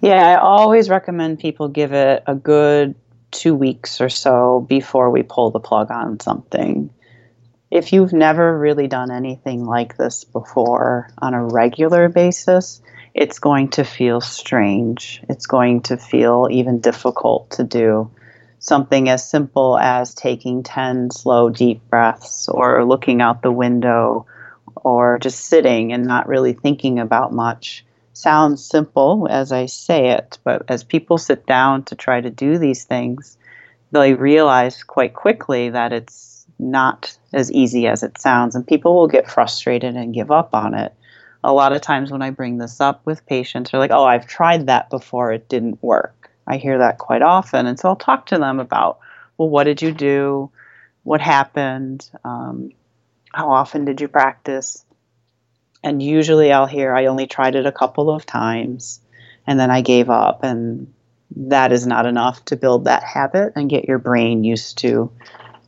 Yeah, 0.00 0.26
I 0.26 0.40
always 0.40 0.88
recommend 0.88 1.38
people 1.38 1.68
give 1.68 1.92
it 1.92 2.22
a 2.26 2.34
good 2.34 2.94
two 3.30 3.54
weeks 3.54 4.00
or 4.00 4.08
so 4.08 4.64
before 4.68 5.10
we 5.10 5.22
pull 5.22 5.50
the 5.50 5.60
plug 5.60 5.90
on 5.90 6.20
something. 6.20 6.90
If 7.70 7.92
you've 7.92 8.12
never 8.12 8.58
really 8.58 8.86
done 8.86 9.10
anything 9.10 9.64
like 9.64 9.96
this 9.96 10.24
before 10.24 11.08
on 11.18 11.34
a 11.34 11.44
regular 11.44 12.08
basis, 12.08 12.82
it's 13.14 13.38
going 13.38 13.68
to 13.70 13.84
feel 13.84 14.20
strange. 14.20 15.22
It's 15.28 15.46
going 15.46 15.82
to 15.82 15.96
feel 15.96 16.48
even 16.50 16.80
difficult 16.80 17.50
to 17.52 17.64
do 17.64 18.10
something 18.58 19.08
as 19.08 19.28
simple 19.28 19.76
as 19.78 20.14
taking 20.14 20.62
10 20.62 21.10
slow, 21.10 21.50
deep 21.50 21.80
breaths 21.90 22.48
or 22.48 22.84
looking 22.84 23.20
out 23.20 23.42
the 23.42 23.52
window 23.52 24.26
or 24.76 25.18
just 25.18 25.46
sitting 25.46 25.92
and 25.92 26.06
not 26.06 26.28
really 26.28 26.52
thinking 26.52 26.98
about 26.98 27.32
much. 27.32 27.84
Sounds 28.14 28.64
simple 28.64 29.26
as 29.28 29.52
I 29.52 29.66
say 29.66 30.10
it, 30.10 30.38
but 30.44 30.64
as 30.68 30.84
people 30.84 31.18
sit 31.18 31.44
down 31.44 31.84
to 31.84 31.96
try 31.96 32.20
to 32.20 32.30
do 32.30 32.56
these 32.56 32.84
things, 32.84 33.36
they 33.90 34.14
realize 34.14 34.84
quite 34.84 35.12
quickly 35.12 35.70
that 35.70 35.92
it's 35.92 36.46
not 36.58 37.16
as 37.32 37.50
easy 37.50 37.88
as 37.88 38.02
it 38.02 38.18
sounds, 38.18 38.54
and 38.54 38.66
people 38.66 38.94
will 38.94 39.08
get 39.08 39.30
frustrated 39.30 39.96
and 39.96 40.14
give 40.14 40.30
up 40.30 40.54
on 40.54 40.74
it. 40.74 40.94
A 41.44 41.52
lot 41.52 41.72
of 41.72 41.80
times, 41.80 42.10
when 42.10 42.22
I 42.22 42.30
bring 42.30 42.58
this 42.58 42.80
up 42.80 43.04
with 43.04 43.26
patients, 43.26 43.70
they're 43.70 43.80
like, 43.80 43.90
Oh, 43.90 44.04
I've 44.04 44.26
tried 44.26 44.66
that 44.66 44.90
before, 44.90 45.32
it 45.32 45.48
didn't 45.48 45.82
work. 45.82 46.30
I 46.46 46.56
hear 46.56 46.78
that 46.78 46.98
quite 46.98 47.22
often. 47.22 47.66
And 47.66 47.78
so 47.78 47.88
I'll 47.88 47.96
talk 47.96 48.26
to 48.26 48.38
them 48.38 48.60
about, 48.60 48.98
well, 49.38 49.48
what 49.48 49.64
did 49.64 49.82
you 49.82 49.92
do? 49.92 50.50
What 51.04 51.20
happened? 51.20 52.08
Um, 52.24 52.72
how 53.32 53.50
often 53.50 53.84
did 53.84 54.00
you 54.00 54.08
practice? 54.08 54.84
And 55.82 56.02
usually 56.02 56.52
I'll 56.52 56.66
hear, 56.66 56.94
I 56.94 57.06
only 57.06 57.26
tried 57.26 57.54
it 57.54 57.66
a 57.66 57.72
couple 57.72 58.10
of 58.10 58.26
times 58.26 59.00
and 59.46 59.58
then 59.58 59.70
I 59.70 59.80
gave 59.80 60.10
up. 60.10 60.44
And 60.44 60.92
that 61.36 61.72
is 61.72 61.86
not 61.86 62.06
enough 62.06 62.44
to 62.46 62.56
build 62.56 62.84
that 62.84 63.02
habit 63.02 63.54
and 63.56 63.70
get 63.70 63.88
your 63.88 63.98
brain 63.98 64.44
used 64.44 64.78
to 64.78 65.10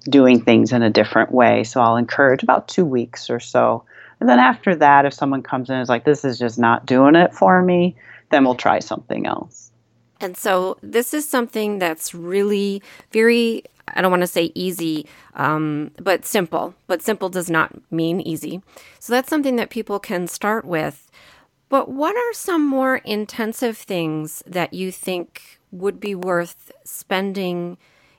doing 0.09 0.43
things 0.43 0.73
in 0.73 0.83
a 0.83 0.91
different 0.91 1.33
way. 1.33 1.65
So 1.65 1.81
I'll 1.81 1.97
encourage 1.97 2.43
about 2.43 2.69
two 2.69 2.85
weeks 2.85 3.31
or 3.31 3.41
so. 3.41 3.85
And 4.21 4.29
then 4.29 4.39
after 4.39 4.75
that, 4.77 5.05
if 5.05 5.15
someone 5.15 5.43
comes 5.43 5.69
in 5.69 5.77
and 5.77 5.83
is 5.83 5.89
like, 5.89 6.05
this 6.05 6.25
is 6.25 6.39
just 6.39 6.59
not 6.59 6.87
doing 6.87 7.15
it 7.15 7.35
for 7.35 7.63
me, 7.63 7.97
then 8.31 8.45
we'll 8.45 8.55
try 8.55 8.79
something 8.79 9.27
else. 9.27 9.71
And 10.21 10.37
so 10.37 10.79
this 10.83 11.13
is 11.13 11.29
something 11.29 11.79
that's 11.79 12.15
really 12.15 12.83
very, 13.13 13.65
I 13.89 14.01
don't 14.01 14.11
want 14.11 14.23
to 14.23 14.27
say 14.27 14.53
easy, 14.55 15.07
um, 15.35 15.91
but 16.01 16.25
simple. 16.25 16.75
But 16.87 17.03
simple 17.03 17.29
does 17.29 17.51
not 17.51 17.73
mean 17.93 18.21
easy. 18.21 18.63
So 19.01 19.13
that's 19.13 19.29
something 19.29 19.57
that 19.57 19.71
people 19.71 19.99
can 19.99 20.27
start 20.27 20.65
with. 20.65 21.11
But 21.69 21.91
what 21.91 22.17
are 22.17 22.33
some 22.33 22.67
more 22.67 22.97
intensive 22.99 23.77
things 23.77 24.43
that 24.47 24.73
you 24.73 24.93
think 24.93 25.59
would 25.73 25.99
be 25.99 26.15
worth 26.15 26.71
spending 26.85 27.77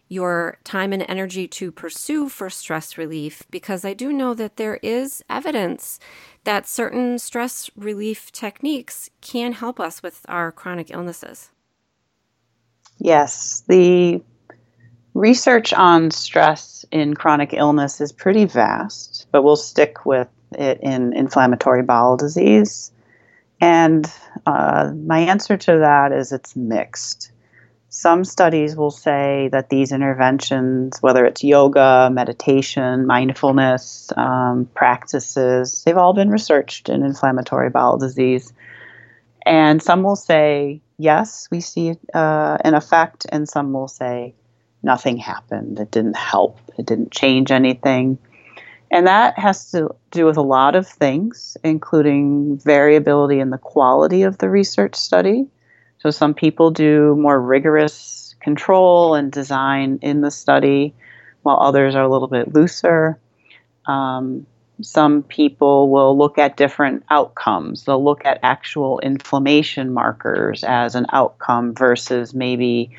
your 0.07 0.57
time 0.63 0.93
and 0.93 1.05
energy 1.07 1.47
to 1.47 1.71
pursue 1.71 2.29
for 2.29 2.49
stress 2.49 2.97
relief? 2.97 3.43
Because 3.49 3.83
I 3.83 3.93
do 3.93 4.11
know 4.13 4.33
that 4.33 4.57
there 4.57 4.79
is 4.81 5.23
evidence 5.29 5.99
that 6.43 6.67
certain 6.67 7.19
stress 7.19 7.69
relief 7.75 8.31
techniques 8.31 9.09
can 9.21 9.53
help 9.53 9.79
us 9.79 10.03
with 10.03 10.25
our 10.27 10.51
chronic 10.51 10.91
illnesses. 10.91 11.49
Yes, 12.99 13.63
the 13.67 14.21
research 15.13 15.73
on 15.73 16.11
stress 16.11 16.85
in 16.91 17.13
chronic 17.15 17.53
illness 17.53 17.99
is 17.99 18.11
pretty 18.11 18.45
vast, 18.45 19.27
but 19.31 19.43
we'll 19.43 19.55
stick 19.55 20.05
with 20.05 20.27
it 20.51 20.79
in 20.81 21.13
inflammatory 21.13 21.83
bowel 21.83 22.17
disease. 22.17 22.91
And 23.61 24.09
uh, 24.45 24.91
my 24.93 25.19
answer 25.19 25.57
to 25.57 25.79
that 25.79 26.11
is 26.11 26.31
it's 26.31 26.55
mixed. 26.55 27.31
Some 27.97 28.25
studies 28.25 28.75
will 28.75 28.91
say 28.91 29.47
that 29.53 29.69
these 29.69 29.93
interventions, 29.93 31.01
whether 31.01 31.25
it's 31.25 31.45
yoga, 31.45 32.09
meditation, 32.11 33.07
mindfulness 33.07 34.11
um, 34.17 34.69
practices, 34.75 35.81
they've 35.85 35.95
all 35.95 36.11
been 36.13 36.29
researched 36.29 36.89
in 36.89 37.03
inflammatory 37.03 37.69
bowel 37.69 37.97
disease. 37.97 38.51
And 39.45 39.81
some 39.81 40.03
will 40.03 40.17
say 40.17 40.81
yes, 40.97 41.47
we 41.49 41.61
see 41.61 41.93
uh, 42.13 42.57
an 42.65 42.73
effect, 42.73 43.27
and 43.31 43.47
some 43.47 43.71
will 43.71 43.87
say 43.87 44.35
nothing 44.83 45.15
happened. 45.15 45.79
It 45.79 45.89
didn't 45.89 46.17
help. 46.17 46.59
It 46.77 46.85
didn't 46.85 47.11
change 47.11 47.49
anything. 47.49 48.17
And 48.91 49.07
that 49.07 49.39
has 49.39 49.71
to 49.71 49.95
do 50.11 50.25
with 50.25 50.35
a 50.35 50.41
lot 50.41 50.75
of 50.75 50.85
things, 50.85 51.55
including 51.63 52.57
variability 52.57 53.39
in 53.39 53.51
the 53.51 53.57
quality 53.57 54.23
of 54.23 54.37
the 54.39 54.49
research 54.49 54.95
study. 54.95 55.47
So, 56.05 56.11
some 56.11 56.35
people 56.35 56.69
do 56.69 57.15
more 57.15 57.41
rigorous 57.41 58.35
control 58.39 59.15
and 59.15 59.31
design 59.31 59.97
in 60.03 60.21
the 60.21 60.29
study, 60.29 60.93
while 61.41 61.57
others 61.59 61.95
are 61.95 62.03
a 62.03 62.07
little 62.07 62.27
bit 62.27 62.53
looser. 62.53 63.17
Um, 63.87 64.45
some 64.83 65.23
people 65.23 65.89
will 65.89 66.15
look 66.15 66.37
at 66.37 66.57
different 66.57 67.05
outcomes. 67.09 67.85
They'll 67.85 68.03
look 68.03 68.23
at 68.23 68.39
actual 68.43 68.99
inflammation 68.99 69.95
markers 69.95 70.63
as 70.63 70.93
an 70.93 71.07
outcome 71.11 71.73
versus 71.73 72.35
maybe 72.35 72.91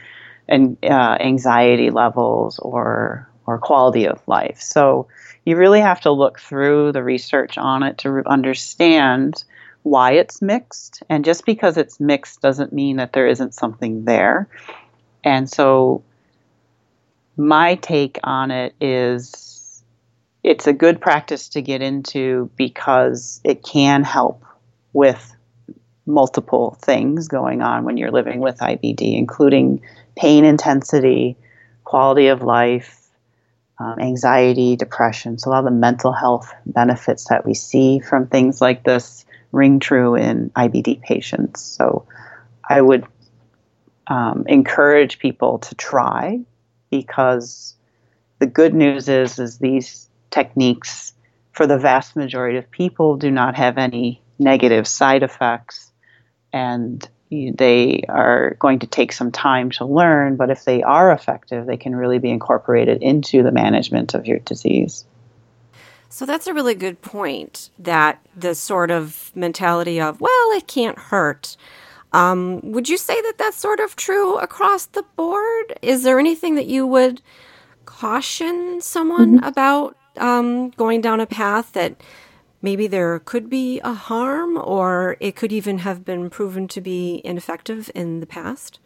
an, 0.49 0.77
uh, 0.83 1.17
anxiety 1.21 1.91
levels 1.91 2.59
or 2.59 3.31
or 3.47 3.59
quality 3.59 4.09
of 4.09 4.21
life. 4.27 4.61
So 4.61 5.07
you 5.45 5.57
really 5.57 5.81
have 5.81 6.01
to 6.01 6.11
look 6.11 6.41
through 6.41 6.91
the 6.91 7.05
research 7.05 7.57
on 7.57 7.85
it 7.85 7.99
to 7.99 8.25
understand 8.27 9.45
why 9.87 10.11
it's 10.11 10.43
mixed. 10.43 11.05
And 11.09 11.25
just 11.25 11.47
because 11.47 11.77
it's 11.77 12.01
mixed 12.01 12.41
doesn't 12.41 12.73
mean 12.73 12.97
that 12.97 13.13
there 13.13 13.29
isn't 13.29 13.55
something 13.55 14.05
there. 14.05 14.49
And 15.23 15.49
so 15.49 16.03
my 17.37 17.77
take 17.77 18.19
on 18.25 18.51
it 18.51 18.75
is 18.81 19.85
it's 20.43 20.67
a 20.67 20.73
good 20.73 21.01
practice 21.01 21.49
to 21.51 21.63
get 21.63 21.83
into 21.83 22.51
because 22.57 23.41
it 23.45 23.63
can 23.63 24.03
help 24.03 24.43
with 24.93 25.37
multiple 26.05 26.77
things 26.83 27.29
going 27.29 27.63
on 27.63 27.85
when 27.85 27.97
you're 27.97 28.11
living 28.11 28.41
with 28.41 28.59
IBD, 28.59 29.17
including 29.17 29.81
pain 30.17 30.45
intensity, 30.45 31.37
quality 31.85 32.27
of 32.27 32.43
life, 32.43 33.09
um, 33.79 34.01
anxiety, 34.01 34.75
depression. 34.75 35.39
So, 35.39 35.49
a 35.49 35.53
lot 35.53 35.59
of 35.61 35.65
the 35.67 35.71
mental 35.71 36.13
health 36.13 36.53
benefits 36.65 37.29
that 37.29 37.47
we 37.47 37.55
see 37.55 38.01
from 38.01 38.27
things 38.27 38.61
like 38.61 38.83
this 38.83 39.26
ring 39.57 39.81
true 39.81 40.15
in 40.15 40.51
IBD 40.51 41.03
patients. 41.03 41.63
So, 41.63 42.07
I 42.69 42.81
would 42.81 43.07
um, 44.07 44.45
encourage 44.47 45.19
people 45.19 45.59
to 45.61 45.75
try 45.75 46.41
because 46.91 47.75
the 48.39 48.47
good 48.47 48.75
news 48.75 49.09
is 49.09 49.39
is 49.39 49.59
these 49.59 50.09
techniques 50.31 51.13
for 51.53 51.67
the 51.67 51.79
vast 51.79 52.17
majority 52.17 52.59
of 52.59 52.71
people 52.71 53.17
do 53.17 53.31
not 53.31 53.57
have 53.57 53.79
any 53.79 54.23
negative 54.39 54.87
side 54.87 55.23
effects 55.23 55.91
and 56.53 57.09
they 57.31 58.03
are 58.09 58.55
going 58.61 58.79
to 58.79 58.87
take 58.87 59.13
some 59.13 59.33
time 59.33 59.71
to 59.71 59.85
learn 59.85 60.37
but 60.37 60.51
if 60.51 60.65
they 60.65 60.83
are 60.83 61.11
effective 61.11 61.67
they 61.67 61.77
can 61.77 61.97
really 61.97 62.19
be 62.19 62.31
incorporated 62.31 63.03
into 63.03 63.43
the 63.43 63.51
management 63.51 64.15
of 64.15 64.27
your 64.27 64.39
disease 64.41 65.05
so 66.17 66.25
that's 66.25 66.47
a 66.47 66.55
really 66.55 66.75
good 66.75 67.03
point 67.03 67.69
that 67.79 68.27
the 68.35 68.55
sort 68.55 68.91
of 68.91 69.31
mentality 69.35 70.01
of 70.01 70.21
well 70.21 70.51
it 70.53 70.67
can't 70.67 70.99
hurt 70.99 71.57
um, 72.13 72.61
would 72.63 72.89
you 72.89 72.97
say 72.97 73.21
that 73.21 73.35
that's 73.37 73.59
sort 73.59 73.81
of 73.81 73.97
true 73.97 74.39
across 74.39 74.87
the 74.87 75.03
board 75.17 75.79
is 75.83 76.05
there 76.05 76.19
anything 76.19 76.55
that 76.55 76.67
you 76.67 76.87
would 76.87 77.21
caution 77.85 78.81
someone 78.81 79.37
mm-hmm. 79.37 79.45
about 79.47 79.97
um, 80.17 80.71
going 80.71 81.01
down 81.01 81.21
a 81.21 81.27
path 81.27 81.73
that 81.73 82.01
maybe 82.63 82.87
there 82.87 83.19
could 83.21 83.51
be 83.51 83.81
a 83.81 83.93
harm 83.93 84.57
or 84.57 85.17
it 85.21 85.37
could 85.37 85.53
even 85.53 85.79
have 85.79 86.05
been 86.05 86.31
proven 86.31 86.67
to 86.69 86.81
be 86.81 87.21
ineffective 87.25 87.91
in 87.95 88.21
the 88.21 88.27
past? 88.27 88.79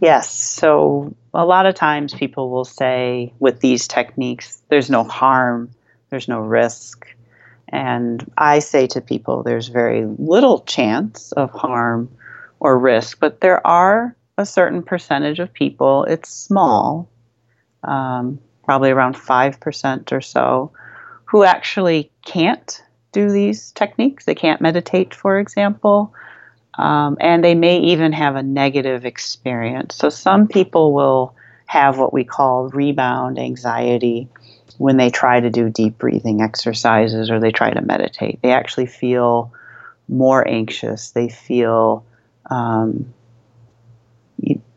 Yes. 0.00 0.30
So 0.30 1.14
a 1.32 1.44
lot 1.44 1.66
of 1.66 1.74
times 1.74 2.12
people 2.12 2.50
will 2.50 2.64
say 2.64 3.32
with 3.38 3.60
these 3.60 3.86
techniques, 3.86 4.60
there's 4.68 4.90
no 4.90 5.04
harm, 5.04 5.70
there's 6.12 6.28
no 6.28 6.40
risk. 6.40 7.06
And 7.70 8.30
I 8.36 8.58
say 8.58 8.86
to 8.88 9.00
people, 9.00 9.42
there's 9.42 9.68
very 9.68 10.04
little 10.18 10.60
chance 10.60 11.32
of 11.32 11.50
harm 11.50 12.10
or 12.60 12.78
risk, 12.78 13.18
but 13.18 13.40
there 13.40 13.66
are 13.66 14.14
a 14.36 14.44
certain 14.44 14.82
percentage 14.82 15.38
of 15.38 15.54
people, 15.54 16.04
it's 16.04 16.28
small, 16.28 17.08
um, 17.82 18.38
probably 18.62 18.90
around 18.90 19.16
5% 19.16 20.12
or 20.12 20.20
so, 20.20 20.70
who 21.24 21.44
actually 21.44 22.12
can't 22.26 22.82
do 23.12 23.30
these 23.30 23.72
techniques. 23.72 24.26
They 24.26 24.34
can't 24.34 24.60
meditate, 24.60 25.14
for 25.14 25.38
example. 25.38 26.14
Um, 26.74 27.16
and 27.20 27.42
they 27.42 27.54
may 27.54 27.78
even 27.78 28.12
have 28.12 28.36
a 28.36 28.42
negative 28.42 29.06
experience. 29.06 29.96
So 29.96 30.10
some 30.10 30.46
people 30.46 30.92
will 30.92 31.34
have 31.64 31.98
what 31.98 32.12
we 32.12 32.24
call 32.24 32.68
rebound 32.68 33.38
anxiety 33.38 34.28
when 34.78 34.96
they 34.96 35.10
try 35.10 35.40
to 35.40 35.50
do 35.50 35.70
deep 35.70 35.98
breathing 35.98 36.40
exercises 36.40 37.30
or 37.30 37.40
they 37.40 37.50
try 37.50 37.70
to 37.70 37.80
meditate. 37.80 38.40
They 38.42 38.52
actually 38.52 38.86
feel 38.86 39.52
more 40.08 40.46
anxious. 40.46 41.10
They 41.10 41.28
feel 41.28 42.04
um, 42.50 43.12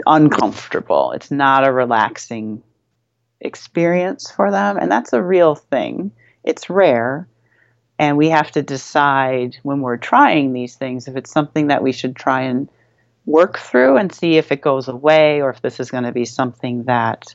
uncomfortable. 0.05 1.11
It's 1.11 1.31
not 1.31 1.67
a 1.67 1.71
relaxing 1.71 2.63
experience 3.41 4.31
for 4.31 4.51
them, 4.51 4.77
and 4.77 4.91
that's 4.91 5.13
a 5.13 5.21
real 5.21 5.55
thing. 5.55 6.11
It's 6.43 6.69
rare, 6.69 7.27
and 7.97 8.17
we 8.17 8.29
have 8.29 8.51
to 8.51 8.61
decide 8.61 9.57
when 9.63 9.81
we're 9.81 9.97
trying 9.97 10.53
these 10.53 10.75
things 10.75 11.07
if 11.07 11.15
it's 11.15 11.31
something 11.31 11.67
that 11.67 11.83
we 11.83 11.91
should 11.91 12.15
try 12.15 12.41
and 12.41 12.69
work 13.25 13.57
through 13.57 13.97
and 13.97 14.13
see 14.13 14.37
if 14.37 14.51
it 14.51 14.61
goes 14.61 14.87
away 14.87 15.41
or 15.41 15.49
if 15.49 15.61
this 15.61 15.79
is 15.79 15.89
going 15.89 16.03
to 16.03 16.11
be 16.11 16.25
something 16.25 16.83
that 16.83 17.33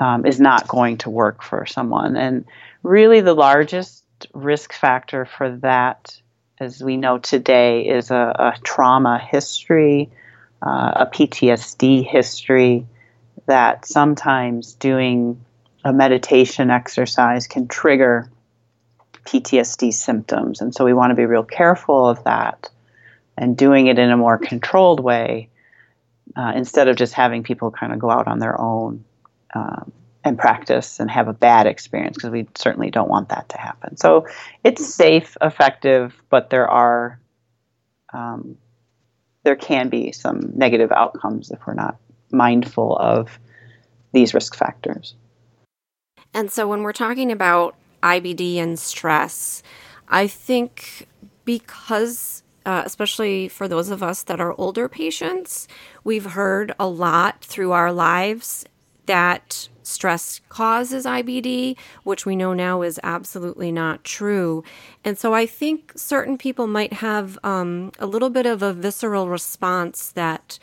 um, 0.00 0.26
is 0.26 0.40
not 0.40 0.68
going 0.68 0.98
to 0.98 1.10
work 1.10 1.42
for 1.42 1.66
someone. 1.66 2.16
And 2.16 2.44
really, 2.82 3.20
the 3.20 3.34
largest 3.34 4.04
risk 4.32 4.72
factor 4.72 5.24
for 5.24 5.56
that, 5.56 6.20
as 6.58 6.82
we 6.82 6.96
know 6.96 7.18
today, 7.18 7.88
is 7.88 8.10
a, 8.10 8.34
a 8.38 8.54
trauma 8.62 9.18
history, 9.18 10.10
uh, 10.64 10.92
a 10.96 11.06
PTSD 11.06 12.06
history, 12.06 12.86
that 13.46 13.86
sometimes 13.86 14.74
doing 14.74 15.44
a 15.84 15.92
meditation 15.92 16.70
exercise 16.70 17.46
can 17.46 17.66
trigger 17.66 18.30
PTSD 19.24 19.92
symptoms. 19.92 20.60
And 20.60 20.74
so 20.74 20.84
we 20.84 20.92
want 20.92 21.10
to 21.10 21.14
be 21.14 21.26
real 21.26 21.44
careful 21.44 22.08
of 22.08 22.24
that 22.24 22.70
and 23.36 23.56
doing 23.56 23.86
it 23.86 23.98
in 23.98 24.10
a 24.10 24.16
more 24.16 24.38
controlled 24.38 25.00
way 25.00 25.48
uh, 26.36 26.52
instead 26.54 26.88
of 26.88 26.96
just 26.96 27.12
having 27.12 27.42
people 27.42 27.70
kind 27.70 27.92
of 27.92 27.98
go 27.98 28.10
out 28.10 28.28
on 28.28 28.38
their 28.38 28.60
own 28.60 29.04
um, 29.52 29.92
and 30.24 30.38
practice 30.38 31.00
and 31.00 31.10
have 31.10 31.28
a 31.28 31.32
bad 31.32 31.66
experience 31.66 32.16
because 32.16 32.30
we 32.30 32.46
certainly 32.54 32.90
don't 32.90 33.08
want 33.08 33.28
that 33.30 33.48
to 33.50 33.58
happen. 33.58 33.96
So 33.96 34.26
it's 34.64 34.94
safe, 34.94 35.36
effective, 35.40 36.14
but 36.30 36.50
there 36.50 36.68
are 36.68 37.20
um, 38.12 38.56
there 39.44 39.56
can 39.56 39.88
be 39.88 40.12
some 40.12 40.52
negative 40.54 40.92
outcomes 40.92 41.50
if 41.50 41.58
we're 41.66 41.74
not 41.74 41.96
mindful 42.30 42.96
of 42.96 43.38
these 44.12 44.34
risk 44.34 44.54
factors. 44.54 45.14
And 46.34 46.50
so 46.50 46.68
when 46.68 46.82
we're 46.82 46.92
talking 46.92 47.32
about 47.32 47.74
IBD 48.02 48.56
and 48.56 48.78
stress, 48.78 49.62
I 50.08 50.26
think 50.26 51.08
because 51.44 52.42
uh, 52.64 52.82
especially 52.84 53.48
for 53.48 53.66
those 53.66 53.90
of 53.90 54.02
us 54.02 54.22
that 54.22 54.40
are 54.40 54.54
older 54.56 54.88
patients, 54.88 55.66
we've 56.04 56.26
heard 56.26 56.72
a 56.78 56.86
lot 56.86 57.44
through 57.44 57.72
our 57.72 57.92
lives 57.92 58.64
that 59.12 59.68
stress 59.82 60.40
causes 60.48 61.04
IBD, 61.04 61.76
which 62.02 62.24
we 62.24 62.34
know 62.34 62.54
now 62.54 62.80
is 62.80 62.98
absolutely 63.02 63.70
not 63.70 64.04
true. 64.04 64.64
And 65.04 65.18
so 65.18 65.34
I 65.34 65.44
think 65.44 65.92
certain 65.96 66.38
people 66.38 66.66
might 66.66 66.94
have 66.94 67.38
um, 67.44 67.92
a 67.98 68.06
little 68.06 68.30
bit 68.30 68.46
of 68.46 68.62
a 68.62 68.72
visceral 68.72 69.28
response 69.28 70.12
that, 70.12 70.58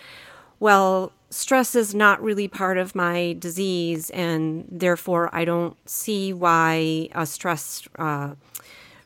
well, 0.60 1.12
stress 1.30 1.76
is 1.76 1.94
not 1.94 2.24
really 2.24 2.48
part 2.48 2.80
of 2.80 2.96
my 2.96 3.36
disease, 3.38 4.10
and 4.10 4.66
therefore 4.68 5.30
I 5.32 5.46
don't 5.46 5.78
see 5.88 6.34
why 6.34 7.10
a 7.14 7.28
stress 7.28 7.88
uh, 8.00 8.34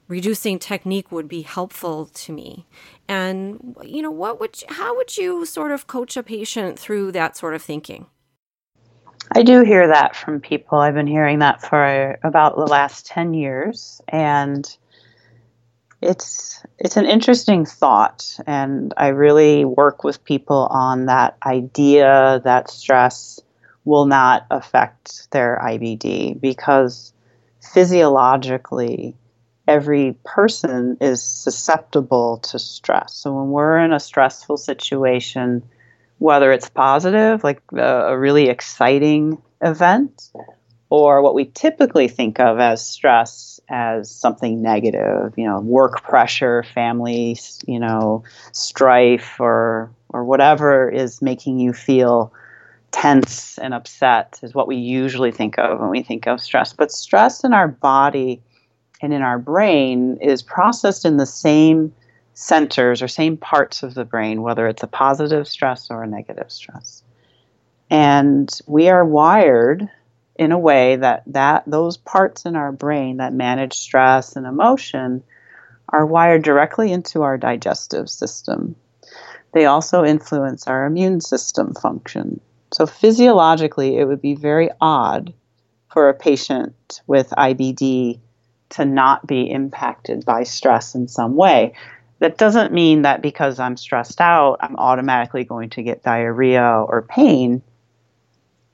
reducing 0.08 0.58
technique 0.58 1.12
would 1.12 1.28
be 1.28 1.42
helpful 1.42 2.06
to 2.06 2.32
me. 2.32 2.66
And 3.10 3.76
you 3.84 4.02
know, 4.02 4.12
what 4.12 4.40
would 4.40 4.62
you, 4.62 4.68
how 4.70 4.96
would 4.96 5.18
you 5.18 5.46
sort 5.46 5.74
of 5.74 5.86
coach 5.86 6.16
a 6.16 6.24
patient 6.24 6.80
through 6.80 7.12
that 7.12 7.36
sort 7.36 7.56
of 7.56 7.62
thinking? 7.62 8.06
I 9.32 9.44
do 9.44 9.64
hear 9.64 9.88
that 9.88 10.16
from 10.16 10.40
people. 10.40 10.78
I've 10.78 10.94
been 10.94 11.08
hearing 11.08 11.40
that 11.40 11.62
for 11.62 11.84
uh, 12.24 12.28
about 12.28 12.56
the 12.56 12.66
last 12.66 13.06
10 13.08 13.34
years 13.34 14.02
and 14.08 14.78
it's 16.02 16.62
it's 16.80 16.98
an 16.98 17.06
interesting 17.06 17.66
thought 17.66 18.38
and 18.46 18.94
I 18.98 19.08
really 19.08 19.64
work 19.64 20.04
with 20.04 20.24
people 20.26 20.68
on 20.70 21.06
that 21.06 21.38
idea 21.46 22.42
that 22.44 22.70
stress 22.70 23.40
will 23.86 24.06
not 24.06 24.46
affect 24.52 25.32
their 25.32 25.62
IBD 25.64 26.42
because 26.42 27.14
physiologically 27.62 29.16
every 29.68 30.16
person 30.26 30.98
is 31.00 31.24
susceptible 31.24 32.38
to 32.40 32.60
stress. 32.60 33.14
So 33.14 33.34
when 33.34 33.50
we're 33.50 33.78
in 33.80 33.94
a 33.94 34.00
stressful 34.00 34.58
situation, 34.58 35.64
whether 36.24 36.54
it's 36.54 36.70
positive, 36.70 37.44
like 37.44 37.62
a, 37.74 38.14
a 38.14 38.18
really 38.18 38.48
exciting 38.48 39.42
event, 39.62 40.32
or 40.90 41.22
what 41.22 41.36
we 41.36 41.44
typically 41.44 42.08
think 42.08 42.40
of 42.40 42.60
as 42.60 42.86
stress 42.88 43.60
as 43.70 44.10
something 44.10 44.62
negative, 44.62 45.34
you 45.36 45.46
know, 45.46 45.60
work 45.60 46.02
pressure, 46.02 46.64
family, 46.64 47.38
you 47.68 47.78
know, 47.78 48.24
strife, 48.54 49.38
or 49.38 49.92
or 50.12 50.24
whatever 50.24 50.90
is 50.90 51.22
making 51.22 51.60
you 51.60 51.74
feel 51.74 52.32
tense 52.92 53.58
and 53.58 53.74
upset 53.74 54.40
is 54.44 54.54
what 54.54 54.68
we 54.68 54.78
usually 54.78 55.32
think 55.32 55.60
of 55.60 55.82
when 55.82 55.90
we 55.90 56.02
think 56.04 56.26
of 56.26 56.40
stress. 56.40 56.72
But 56.72 56.90
stress 56.90 57.44
in 57.44 57.52
our 57.52 57.68
body 57.68 58.42
and 59.02 59.14
in 59.14 59.24
our 59.24 59.40
brain 59.40 60.18
is 60.22 60.42
processed 60.42 61.04
in 61.04 61.18
the 61.18 61.26
same 61.26 61.94
centers 62.34 63.02
or 63.02 63.08
same 63.08 63.38
parts 63.38 63.84
of 63.84 63.94
the 63.94 64.06
brain, 64.06 64.42
whether 64.42 64.68
it's 64.68 64.84
a 64.84 64.88
positive 64.88 65.48
stress 65.48 65.90
or 65.90 66.04
a 66.04 66.08
negative 66.08 66.52
stress. 66.52 67.04
And 67.90 68.50
we 68.66 68.90
are 68.90 69.06
wired 69.06 69.88
in 70.36 70.52
a 70.52 70.60
way 70.60 70.96
that, 70.96 71.24
that 71.28 71.64
those 71.68 71.98
parts 71.98 72.46
in 72.46 72.56
our 72.56 72.72
brain 72.72 73.18
that 73.18 73.34
manage 73.34 73.74
stress 73.74 74.36
and 74.36 74.48
emotion 74.48 75.24
are 75.90 76.06
wired 76.06 76.44
directly 76.44 76.92
into 76.92 77.22
our 77.22 77.38
digestive 77.38 78.10
system. 78.10 78.76
They 79.54 79.66
also 79.66 80.04
influence 80.04 80.68
our 80.68 80.86
immune 80.86 81.22
system 81.22 81.76
function. 81.76 82.42
So, 82.74 82.88
physiologically, 82.88 83.98
it 83.98 84.06
would 84.06 84.22
be 84.22 84.34
very 84.34 84.70
odd 84.82 85.32
for 85.92 86.10
a 86.10 86.14
patient 86.16 87.02
with 87.06 87.30
IBD 87.30 88.20
to 88.70 88.86
not 88.86 89.28
be 89.28 89.52
impacted 89.52 90.26
by 90.26 90.44
stress 90.44 90.96
in 90.96 91.08
some 91.08 91.36
way. 91.36 91.74
That 92.24 92.38
doesn't 92.38 92.72
mean 92.72 93.02
that 93.02 93.22
because 93.22 93.60
I'm 93.60 93.76
stressed 93.76 94.22
out, 94.22 94.56
I'm 94.62 94.78
automatically 94.78 95.44
going 95.44 95.72
to 95.72 95.84
get 95.84 96.04
diarrhea 96.04 96.64
or 96.64 97.02
pain. 97.02 97.62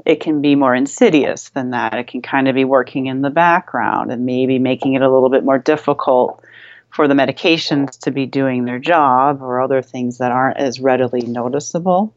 It 0.05 0.21
can 0.21 0.39
be 0.39 0.53
more 0.53 0.75
insidious 0.75 1.49
than 1.49 1.71
that. 1.71 1.95
It 1.95 2.05
can 2.05 2.21
kind 2.21 2.47
of 2.47 2.53
be 2.53 2.63
working 2.63 3.07
in 3.07 3.23
the 3.23 3.31
background 3.31 4.11
and 4.11 4.23
maybe 4.23 4.59
making 4.59 4.93
it 4.93 5.01
a 5.01 5.09
little 5.09 5.31
bit 5.31 5.43
more 5.43 5.57
difficult 5.57 6.43
for 6.91 7.07
the 7.07 7.15
medications 7.15 7.97
to 8.01 8.11
be 8.11 8.27
doing 8.27 8.65
their 8.65 8.77
job 8.77 9.41
or 9.41 9.59
other 9.59 9.81
things 9.81 10.19
that 10.19 10.31
aren't 10.31 10.57
as 10.57 10.79
readily 10.79 11.21
noticeable. 11.21 12.13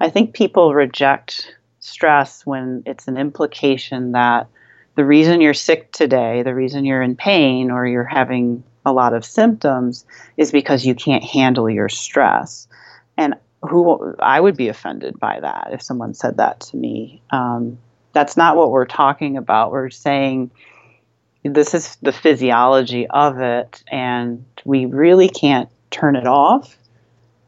I 0.00 0.10
think 0.10 0.34
people 0.34 0.74
reject 0.74 1.54
stress 1.78 2.44
when 2.44 2.82
it's 2.84 3.06
an 3.06 3.16
implication 3.16 4.10
that 4.10 4.48
the 4.96 5.04
reason 5.04 5.40
you're 5.40 5.54
sick 5.54 5.92
today, 5.92 6.42
the 6.42 6.52
reason 6.52 6.84
you're 6.84 7.00
in 7.00 7.14
pain 7.14 7.70
or 7.70 7.86
you're 7.86 8.02
having 8.02 8.64
a 8.84 8.92
lot 8.92 9.14
of 9.14 9.24
symptoms 9.24 10.04
is 10.36 10.52
because 10.52 10.84
you 10.84 10.94
can't 10.94 11.24
handle 11.24 11.68
your 11.70 11.88
stress. 11.88 12.68
And 13.16 13.34
who 13.62 14.14
I 14.18 14.40
would 14.40 14.56
be 14.56 14.68
offended 14.68 15.18
by 15.18 15.40
that 15.40 15.70
if 15.72 15.82
someone 15.82 16.14
said 16.14 16.36
that 16.36 16.60
to 16.60 16.76
me. 16.76 17.22
Um, 17.30 17.78
that's 18.12 18.36
not 18.36 18.56
what 18.56 18.70
we're 18.70 18.86
talking 18.86 19.36
about. 19.36 19.72
We're 19.72 19.90
saying 19.90 20.50
this 21.42 21.74
is 21.74 21.96
the 22.02 22.12
physiology 22.12 23.06
of 23.06 23.40
it, 23.40 23.82
and 23.88 24.44
we 24.64 24.86
really 24.86 25.28
can't 25.28 25.68
turn 25.90 26.16
it 26.16 26.26
off. 26.26 26.76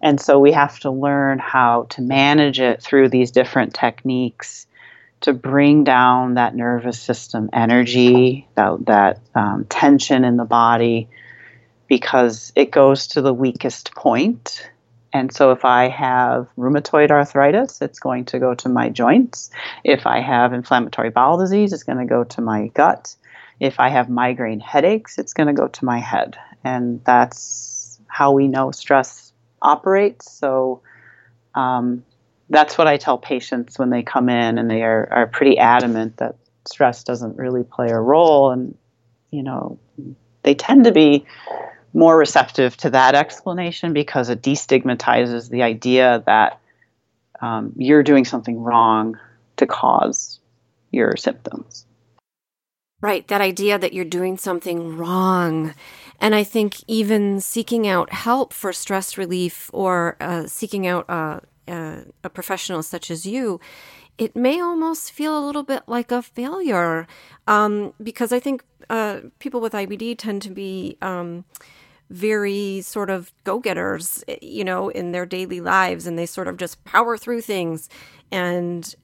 And 0.03 0.21
so 0.21 0.39
we 0.39 0.53
have 0.53 0.79
to 0.81 0.91
learn 0.91 1.39
how 1.39 1.87
to 1.91 2.03
manage 2.03 2.61
it 2.61 2.83
through 2.83 3.09
these 3.09 3.31
different 3.31 3.75
techniques 3.75 4.67
to 5.23 5.33
bring 5.33 5.83
down 5.85 6.35
that 6.35 6.55
nervous 6.55 7.01
system 7.01 7.49
energy, 7.53 8.47
that, 8.55 8.85
that 8.87 9.21
um, 9.35 9.65
tension 9.69 10.25
in 10.25 10.37
the 10.37 10.45
body, 10.45 11.09
because 11.89 12.53
it 12.57 12.71
goes 12.71 13.07
to 13.09 13.23
the 13.23 13.35
weakest 13.35 13.95
point. 13.95 14.71
And 15.13 15.33
so, 15.33 15.51
if 15.53 15.65
I 15.65 15.89
have 15.89 16.49
rheumatoid 16.59 17.11
arthritis, 17.11 17.81
it's 17.81 17.99
going 17.99 18.27
to 18.27 18.39
go 18.39 18.55
to 18.55 18.69
my 18.69 18.91
joints. 18.91 19.51
If 19.85 20.07
I 20.07 20.21
have 20.21 20.53
inflammatory 20.53 21.11
bowel 21.11 21.39
disease, 21.39 21.73
it's 21.73 21.85
going 21.85 21.99
to 21.99 22.05
go 22.05 22.25
to 22.25 22.41
my 22.41 22.69
gut. 22.69 23.15
If 23.59 23.81
I 23.81 23.89
have 23.89 24.11
migraine 24.11 24.61
headaches, 24.61 25.19
it's 25.19 25.33
going 25.33 25.47
to 25.47 25.55
go 25.55 25.69
to 25.69 25.85
my 25.85 25.99
head. 25.99 26.37
And 26.65 27.03
that's 27.05 27.99
how 28.09 28.33
we 28.33 28.49
know 28.49 28.73
stress 28.73 29.33
operates. 29.63 30.31
So, 30.31 30.83
um, 31.55 32.05
that's 32.51 32.77
what 32.77 32.87
I 32.87 32.97
tell 32.97 33.19
patients 33.19 33.79
when 33.79 33.91
they 33.91 34.03
come 34.03 34.29
in 34.29 34.59
and 34.59 34.71
they 34.71 34.83
are, 34.83 35.09
are 35.11 35.27
pretty 35.27 35.59
adamant 35.59 36.19
that 36.19 36.37
stress 36.67 37.03
doesn't 37.05 37.37
really 37.37 37.65
play 37.65 37.89
a 37.89 37.99
role. 37.99 38.51
And, 38.51 38.77
you 39.31 39.43
know, 39.43 39.79
they 40.43 40.55
tend 40.55 40.85
to 40.85 40.93
be 40.93 41.27
more 41.97 42.19
receptive 42.19 42.77
to 42.77 42.91
that 42.91 43.15
explanation 43.15 43.95
because 43.95 44.29
it 44.29 44.43
destigmatizes 44.43 45.49
the 45.49 45.63
idea 45.63 46.23
that 46.27 46.61
um, 47.41 47.73
you're 47.77 48.03
doing 48.03 48.27
something 48.27 48.63
wrong 48.63 49.19
to 49.57 49.67
cause 49.67 50.39
your 50.91 51.17
symptoms. 51.17 51.87
Right, 53.01 53.27
that 53.29 53.41
idea 53.41 53.79
that 53.79 53.95
you're 53.95 54.05
doing 54.05 54.37
something 54.37 54.99
wrong. 54.99 55.75
And 56.21 56.35
I 56.35 56.45
think 56.45 56.85
even 56.87 57.41
seeking 57.41 57.89
out 57.89 58.13
help 58.13 58.53
for 58.53 58.75
stress 58.75 59.17
relief 59.17 59.71
or 59.73 60.19
uh, 60.21 60.47
seeking 60.47 60.87
out 60.87 61.07
a, 61.09 61.41
a, 61.67 62.05
a 62.25 62.29
professional 62.29 62.83
such 62.83 63.11
as 63.11 63.25
you, 63.25 63.59
it 64.19 64.37
may 64.37 64.61
almost 64.61 65.13
feel 65.13 65.39
a 65.39 65.45
little 65.45 65.63
bit 65.63 65.83
like 65.87 66.13
a 66.13 66.21
failure 66.21 67.07
um, 67.47 67.95
because 68.03 68.33
I 68.33 68.41
think 68.41 68.65
uh, 68.91 69.21
people 69.39 69.63
with 69.63 69.73
IBD 69.73 70.19
tend 70.19 70.43
to 70.43 70.51
be 70.51 70.99
um, 71.01 71.45
very 72.11 72.81
sort 72.83 73.11
of 73.11 73.33
go 73.45 73.59
getters, 73.59 74.23
eh, 74.29 74.37
you 74.41 74.65
know, 74.65 74.89
in 74.89 75.13
their 75.13 75.27
daily 75.27 75.61
lives 75.61 76.07
and 76.07 76.19
they 76.19 76.27
sort 76.27 76.49
of 76.49 76.57
just 76.57 76.83
power 76.85 77.17
through 77.17 77.41
things. 77.41 77.89
And 78.31 78.95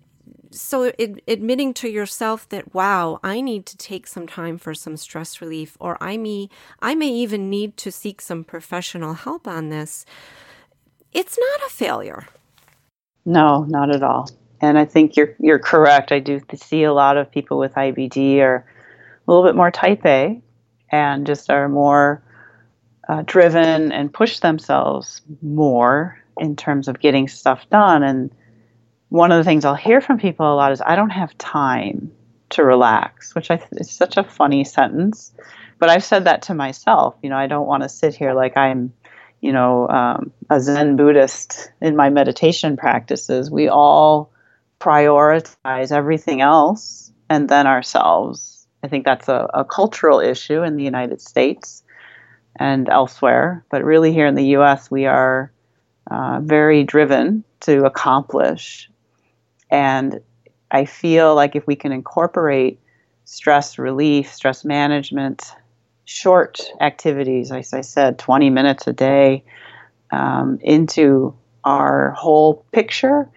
so 0.51 0.93
it, 0.99 1.23
admitting 1.27 1.73
to 1.73 1.89
yourself 1.89 2.47
that 2.51 2.75
wow 2.75 3.19
i 3.23 3.41
need 3.41 3.65
to 3.65 3.75
take 3.79 4.07
some 4.07 4.27
time 4.27 4.59
for 4.59 4.75
some 4.75 4.99
stress 4.99 5.41
relief 5.41 5.79
or 5.81 5.97
i 6.03 6.19
may 6.19 6.47
i 6.83 6.95
may 6.95 7.09
even 7.09 7.49
need 7.49 7.75
to 7.75 7.91
seek 7.91 8.21
some 8.21 8.45
professional 8.45 9.15
help 9.15 9.49
on 9.49 9.71
this 9.71 10.05
it's 11.13 11.39
not 11.39 11.67
a 11.67 11.71
failure. 11.71 12.27
No 13.25 13.65
not 13.69 13.95
at 13.95 14.03
all. 14.03 14.29
And 14.61 14.79
i 14.79 14.85
think 14.85 15.17
you're 15.17 15.35
you're 15.39 15.59
correct. 15.59 16.13
I 16.13 16.19
do 16.19 16.41
see 16.55 16.85
a 16.85 16.93
lot 16.93 17.17
of 17.17 17.31
people 17.31 17.59
with 17.59 17.75
ibd 17.75 18.39
are 18.39 18.67
a 19.27 19.31
little 19.31 19.45
bit 19.45 19.57
more 19.57 19.71
type 19.71 20.05
a 20.05 20.41
and 20.91 21.27
just 21.27 21.51
are 21.51 21.69
more 21.69 22.23
uh, 23.09 23.23
driven 23.27 23.93
and 23.93 24.13
push 24.13 24.41
themselves 24.41 25.23
more 25.43 26.19
in 26.39 26.57
terms 26.57 26.89
of 26.89 27.01
getting 27.01 27.29
stuff 27.29 27.69
done 27.71 28.03
and 28.03 28.31
one 29.13 29.31
of 29.31 29.37
the 29.37 29.45
things 29.45 29.67
I'll 29.67 29.75
hear 29.75 30.01
from 30.01 30.19
people 30.19 30.51
a 30.51 30.57
lot 30.57 30.73
is, 30.73 30.81
I 30.81 30.97
don't 30.97 31.11
have 31.11 31.37
time 31.37 32.13
to 32.49 32.65
relax, 32.65 33.35
which 33.35 33.51
I 33.51 33.57
th- 33.57 33.69
is 33.73 33.91
such 33.91 34.17
a 34.17 34.25
funny 34.25 34.65
sentence. 34.65 35.33
But 35.79 35.91
I've 35.91 36.03
said 36.03 36.25
that 36.25 36.43
to 36.43 36.55
myself. 36.55 37.17
You 37.23 37.29
know, 37.29 37.37
I 37.37 37.47
don't 37.47 37.67
want 37.67 37.83
to 37.83 37.91
sit 37.91 38.15
here 38.15 38.33
like 38.33 38.57
I'm, 38.57 38.95
you 39.43 39.53
know, 39.53 39.87
um, 39.87 40.33
a 40.49 40.59
Zen 40.63 40.97
Buddhist 40.97 41.71
in 41.83 41.95
my 41.95 42.09
meditation 42.09 42.79
practices. 42.79 43.51
We 43.51 43.69
all 43.69 44.33
prioritize 44.81 45.93
everything 45.93 46.41
else 46.41 47.13
and 47.29 47.51
then 47.51 47.67
ourselves. 47.67 48.67
I 48.83 48.89
think 48.89 49.05
that's 49.05 49.29
a, 49.29 49.47
a 49.53 49.65
cultural 49.67 50.21
issue 50.21 50.63
in 50.63 50.77
the 50.77 50.85
United 50.85 51.21
States 51.21 51.82
and 52.57 52.89
elsewhere. 52.89 53.65
But 53.71 53.85
really, 53.85 54.13
here 54.13 54.27
in 54.27 54.35
the 54.35 54.57
US, 54.57 54.91
we 54.91 55.07
are 55.07 55.53
uh, 56.11 56.41
very 56.43 56.85
driven 56.85 57.45
to 57.61 57.85
accomplish 57.85 58.91
and 59.73 60.21
I 60.71 60.85
feel 60.85 61.35
like 61.35 61.57
if 61.57 61.67
we 61.67 61.77
can 61.77 61.93
incorporate 61.93 62.79
stress 63.25 63.79
relief, 63.79 64.33
stress 64.33 64.65
management, 64.65 65.55
short 66.05 66.61
activities, 66.81 67.51
as 67.51 67.73
I 67.73 67.81
said, 67.81 68.19
20 68.19 68.51
minutes 68.51 68.87
a 68.87 68.93
day, 68.93 69.45
um, 70.11 70.59
into 70.61 71.35
our 71.65 72.11
whole 72.11 72.67
picture, 72.73 73.29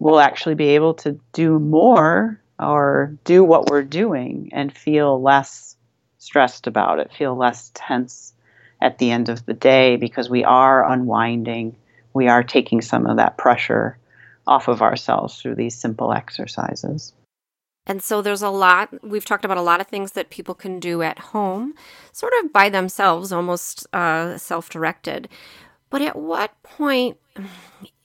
we'll 0.00 0.18
actually 0.18 0.56
be 0.56 0.70
able 0.70 0.94
to 0.94 1.18
do 1.32 1.60
more 1.60 2.40
or 2.58 3.16
do 3.24 3.44
what 3.44 3.70
we're 3.70 3.82
doing 3.82 4.50
and 4.52 4.76
feel 4.76 5.22
less 5.22 5.76
stressed 6.18 6.66
about 6.66 6.98
it, 6.98 7.12
feel 7.12 7.36
less 7.36 7.70
tense 7.74 8.32
at 8.80 8.98
the 8.98 9.10
end 9.10 9.28
of 9.28 9.44
the 9.46 9.54
day 9.54 9.96
because 9.96 10.28
we 10.28 10.44
are 10.44 10.90
unwinding, 10.90 11.76
we 12.14 12.28
are 12.28 12.42
taking 12.42 12.82
some 12.82 13.06
of 13.06 13.16
that 13.16 13.36
pressure 13.38 13.98
off 14.46 14.68
of 14.68 14.82
ourselves 14.82 15.40
through 15.40 15.54
these 15.54 15.74
simple 15.74 16.12
exercises. 16.12 17.12
And 17.86 18.02
so 18.02 18.20
there's 18.20 18.42
a 18.42 18.50
lot, 18.50 18.88
we've 19.04 19.24
talked 19.24 19.44
about 19.44 19.58
a 19.58 19.62
lot 19.62 19.80
of 19.80 19.86
things 19.86 20.12
that 20.12 20.30
people 20.30 20.54
can 20.54 20.80
do 20.80 21.02
at 21.02 21.18
home, 21.18 21.74
sort 22.12 22.32
of 22.42 22.52
by 22.52 22.68
themselves, 22.68 23.32
almost 23.32 23.86
uh, 23.92 24.38
self 24.38 24.68
directed. 24.68 25.28
But 25.88 26.02
at 26.02 26.16
what 26.16 26.60
point 26.64 27.16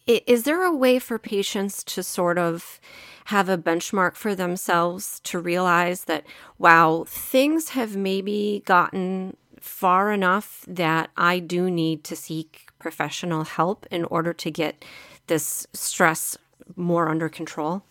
is 0.05 0.43
there 0.43 0.63
a 0.63 0.75
way 0.75 0.99
for 0.99 1.17
patients 1.17 1.83
to 1.85 2.03
sort 2.03 2.37
of 2.37 2.79
have 3.25 3.49
a 3.49 3.57
benchmark 3.57 4.15
for 4.15 4.35
themselves 4.35 5.19
to 5.23 5.39
realize 5.39 6.05
that, 6.05 6.25
wow, 6.57 7.05
things 7.07 7.69
have 7.69 7.95
maybe 7.95 8.61
gotten 8.65 9.35
far 9.61 10.11
enough 10.11 10.65
that 10.67 11.09
I 11.15 11.39
do 11.39 11.69
need 11.69 12.03
to 12.05 12.15
seek 12.15 12.67
professional 12.79 13.43
help 13.43 13.85
in 13.91 14.03
order 14.05 14.33
to 14.33 14.51
get 14.51 14.83
this 15.27 15.67
stress 15.73 16.37
more 16.75 17.09
under 17.09 17.29
control? 17.29 17.83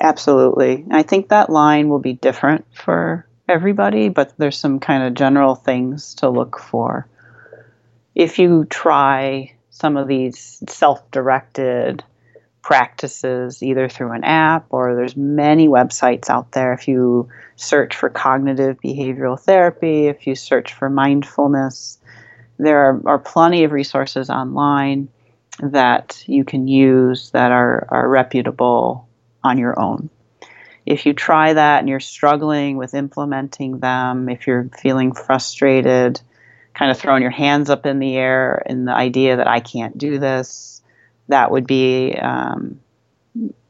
Absolutely. 0.00 0.84
I 0.90 1.02
think 1.02 1.28
that 1.28 1.50
line 1.50 1.88
will 1.88 1.98
be 1.98 2.12
different 2.12 2.64
for 2.72 3.26
everybody, 3.48 4.08
but 4.08 4.36
there's 4.38 4.58
some 4.58 4.78
kind 4.78 5.02
of 5.02 5.14
general 5.14 5.54
things 5.54 6.14
to 6.16 6.28
look 6.28 6.58
for. 6.58 7.06
If 8.14 8.38
you 8.38 8.64
try 8.66 9.54
some 9.70 9.96
of 9.96 10.08
these 10.08 10.62
self 10.68 11.10
directed 11.10 12.04
practices, 12.68 13.62
either 13.62 13.88
through 13.88 14.12
an 14.12 14.24
app 14.24 14.66
or 14.68 14.94
there's 14.94 15.16
many 15.16 15.68
websites 15.68 16.28
out 16.28 16.52
there. 16.52 16.74
If 16.74 16.86
you 16.86 17.30
search 17.56 17.96
for 17.96 18.10
cognitive 18.10 18.76
behavioral 18.84 19.40
therapy, 19.40 20.06
if 20.08 20.26
you 20.26 20.34
search 20.34 20.74
for 20.74 20.90
mindfulness, 20.90 21.96
there 22.58 22.90
are, 22.90 23.00
are 23.06 23.18
plenty 23.18 23.64
of 23.64 23.72
resources 23.72 24.28
online 24.28 25.08
that 25.62 26.22
you 26.26 26.44
can 26.44 26.68
use 26.68 27.30
that 27.30 27.52
are, 27.52 27.88
are 27.88 28.06
reputable 28.06 29.08
on 29.42 29.56
your 29.56 29.80
own. 29.80 30.10
If 30.84 31.06
you 31.06 31.14
try 31.14 31.54
that 31.54 31.78
and 31.78 31.88
you're 31.88 32.00
struggling 32.00 32.76
with 32.76 32.92
implementing 32.92 33.78
them, 33.78 34.28
if 34.28 34.46
you're 34.46 34.68
feeling 34.78 35.14
frustrated, 35.14 36.20
kind 36.74 36.90
of 36.90 36.98
throwing 36.98 37.22
your 37.22 37.30
hands 37.30 37.70
up 37.70 37.86
in 37.86 37.98
the 37.98 38.18
air 38.18 38.62
in 38.66 38.84
the 38.84 38.92
idea 38.92 39.38
that 39.38 39.48
I 39.48 39.60
can't 39.60 39.96
do 39.96 40.18
this, 40.18 40.77
that 41.28 41.50
would 41.50 41.66
be 41.66 42.14
um, 42.14 42.80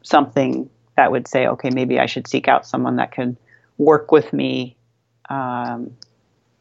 something 0.03 0.71
that 0.97 1.13
would 1.13 1.29
say, 1.29 1.47
okay, 1.47 1.71
maybe 1.71 2.01
I 2.01 2.07
should 2.07 2.27
seek 2.27 2.49
out 2.49 2.67
someone 2.67 2.97
that 2.97 3.13
can 3.13 3.37
work 3.77 4.11
with 4.11 4.33
me 4.33 4.77
um, 5.31 5.97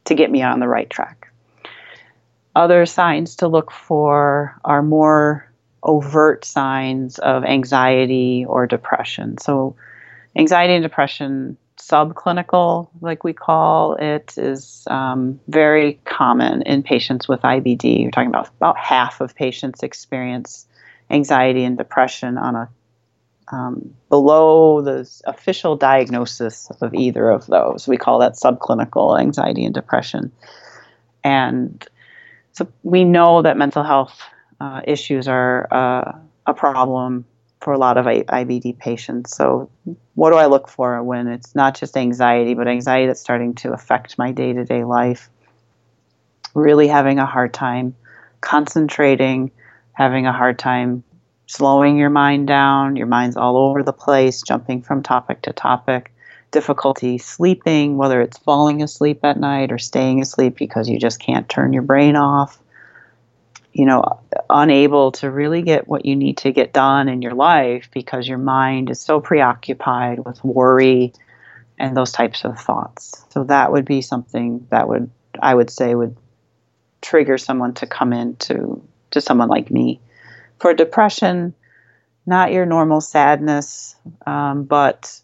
to 0.05 0.15
get 0.15 0.29
me 0.29 0.43
on 0.43 0.59
the 0.59 0.67
right 0.67 0.89
track. 0.89 1.31
Other 2.55 2.85
signs 2.85 3.37
to 3.37 3.47
look 3.47 3.71
for 3.71 4.59
are 4.63 4.83
more 4.83 5.51
overt 5.83 6.45
signs 6.45 7.17
of 7.19 7.43
anxiety 7.43 8.45
or 8.47 8.67
depression. 8.67 9.37
So, 9.37 9.75
anxiety 10.35 10.73
and 10.73 10.83
depression, 10.83 11.57
subclinical, 11.77 12.89
like 13.01 13.23
we 13.23 13.33
call 13.33 13.95
it, 13.95 14.35
is 14.37 14.83
um, 14.87 15.39
very 15.47 15.99
common 16.05 16.61
in 16.63 16.83
patients 16.83 17.27
with 17.27 17.41
IBD. 17.41 18.01
You're 18.01 18.11
talking 18.11 18.29
about 18.29 18.49
about 18.57 18.77
half 18.77 19.21
of 19.21 19.35
patients 19.35 19.83
experience 19.83 20.66
anxiety 21.09 21.63
and 21.63 21.77
depression 21.77 22.37
on 22.37 22.55
a 22.55 22.69
um, 23.49 23.93
below 24.09 24.81
the 24.81 25.09
official 25.25 25.77
diagnosis 25.77 26.69
of 26.81 26.93
either 26.93 27.29
of 27.29 27.45
those. 27.47 27.87
We 27.87 27.97
call 27.97 28.19
that 28.19 28.33
subclinical 28.33 29.19
anxiety 29.19 29.63
and 29.63 29.73
depression. 29.73 30.33
And 31.23 31.85
so 32.51 32.67
we 32.83 33.03
know 33.03 33.41
that 33.43 33.57
mental 33.57 33.83
health 33.83 34.19
uh, 34.59 34.81
issues 34.85 35.27
are 35.27 35.67
uh, 35.71 36.19
a 36.45 36.53
problem 36.53 37.25
for 37.61 37.73
a 37.73 37.77
lot 37.77 37.97
of 37.97 38.07
I- 38.07 38.23
IBD 38.23 38.77
patients. 38.77 39.35
So, 39.35 39.69
what 40.15 40.31
do 40.31 40.37
I 40.37 40.45
look 40.47 40.67
for 40.67 41.01
when 41.03 41.27
it's 41.27 41.55
not 41.55 41.75
just 41.75 41.97
anxiety, 41.97 42.53
but 42.53 42.67
anxiety 42.67 43.07
that's 43.07 43.19
starting 43.19 43.55
to 43.55 43.73
affect 43.73 44.17
my 44.17 44.31
day 44.31 44.53
to 44.53 44.63
day 44.65 44.83
life? 44.83 45.29
Really 46.53 46.87
having 46.87 47.19
a 47.19 47.25
hard 47.25 47.53
time 47.53 47.95
concentrating, 48.41 49.51
having 49.97 50.27
a 50.27 50.31
hard 50.31 50.59
time 50.59 51.03
slowing 51.47 51.97
your 51.97 52.11
mind 52.11 52.45
down, 52.45 52.95
your 52.95 53.07
mind's 53.07 53.35
all 53.35 53.57
over 53.57 53.81
the 53.81 53.91
place, 53.91 54.43
jumping 54.43 54.83
from 54.83 55.01
topic 55.01 55.41
to 55.41 55.51
topic, 55.51 56.13
difficulty 56.51 57.17
sleeping, 57.17 57.97
whether 57.97 58.21
it's 58.21 58.37
falling 58.37 58.83
asleep 58.83 59.21
at 59.23 59.39
night 59.39 59.71
or 59.71 59.79
staying 59.79 60.21
asleep 60.21 60.55
because 60.55 60.87
you 60.87 60.99
just 60.99 61.19
can't 61.19 61.49
turn 61.49 61.73
your 61.73 61.81
brain 61.81 62.15
off. 62.15 62.59
You 63.73 63.87
know, 63.87 64.19
unable 64.51 65.13
to 65.13 65.31
really 65.31 65.63
get 65.63 65.87
what 65.87 66.05
you 66.05 66.15
need 66.15 66.37
to 66.37 66.51
get 66.51 66.73
done 66.73 67.09
in 67.09 67.23
your 67.23 67.33
life 67.33 67.89
because 67.91 68.27
your 68.27 68.37
mind 68.37 68.91
is 68.91 69.01
so 69.01 69.19
preoccupied 69.19 70.19
with 70.19 70.43
worry 70.43 71.11
and 71.79 71.97
those 71.97 72.11
types 72.11 72.45
of 72.45 72.59
thoughts. 72.59 73.25
So 73.29 73.45
that 73.45 73.71
would 73.71 73.85
be 73.85 74.01
something 74.03 74.67
that 74.69 74.87
would 74.87 75.09
I 75.41 75.55
would 75.55 75.71
say 75.71 75.95
would 75.95 76.17
trigger 77.01 77.39
someone 77.39 77.73
to 77.75 77.87
come 77.87 78.13
in 78.13 78.35
to 78.35 78.87
to 79.17 79.21
someone 79.21 79.49
like 79.49 79.71
me. 79.71 79.99
For 80.59 80.73
depression, 80.73 81.53
not 82.25 82.51
your 82.51 82.65
normal 82.65 83.01
sadness, 83.01 83.95
um, 84.25 84.63
but 84.63 85.19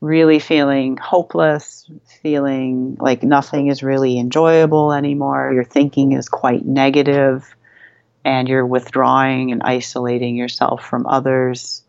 really 0.00 0.38
feeling 0.38 0.96
hopeless, 0.96 1.90
feeling 2.22 2.96
like 3.00 3.22
nothing 3.22 3.68
is 3.68 3.82
really 3.82 4.18
enjoyable 4.18 4.92
anymore. 4.92 5.52
Your 5.52 5.64
thinking 5.64 6.12
is 6.12 6.28
quite 6.28 6.64
negative, 6.64 7.54
and 8.24 8.48
you're 8.48 8.66
withdrawing 8.66 9.52
and 9.52 9.62
isolating 9.62 10.36
yourself 10.36 10.84
from 10.84 11.06
others. 11.06 11.82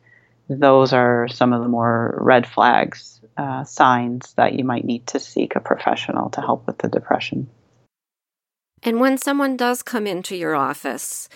Those 0.49 0.91
are 0.91 1.27
some 1.29 1.53
of 1.53 1.61
the 1.61 1.69
more 1.69 2.17
red 2.21 2.45
flags, 2.45 3.21
uh, 3.37 3.63
signs 3.63 4.33
that 4.33 4.53
you 4.53 4.65
might 4.65 4.83
need 4.83 5.07
to 5.07 5.19
seek 5.19 5.55
a 5.55 5.61
professional 5.61 6.29
to 6.31 6.41
help 6.41 6.67
with 6.67 6.77
the 6.77 6.89
depression. 6.89 7.49
And 8.83 8.99
when 8.99 9.17
someone 9.17 9.57
does 9.57 9.83
come 9.83 10.07
into 10.07 10.35
your 10.35 10.55
office, 10.55 11.29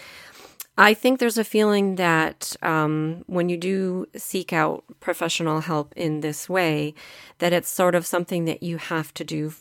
I 0.78 0.94
think 0.94 1.20
there's 1.20 1.38
a 1.38 1.44
feeling 1.44 1.96
that 1.96 2.56
um, 2.62 3.24
when 3.28 3.48
you 3.50 3.58
do 3.58 4.08
seek 4.16 4.52
out 4.52 4.84
professional 5.00 5.62
help 5.62 5.94
in 5.96 6.22
this 6.22 6.50
way, 6.50 6.94
that 7.40 7.54
it's 7.54 7.70
sort 7.70 7.96
of 7.96 8.06
something 8.06 8.46
that 8.46 8.62
you 8.62 8.78
have 8.78 9.14
to 9.14 9.24
do 9.24 9.54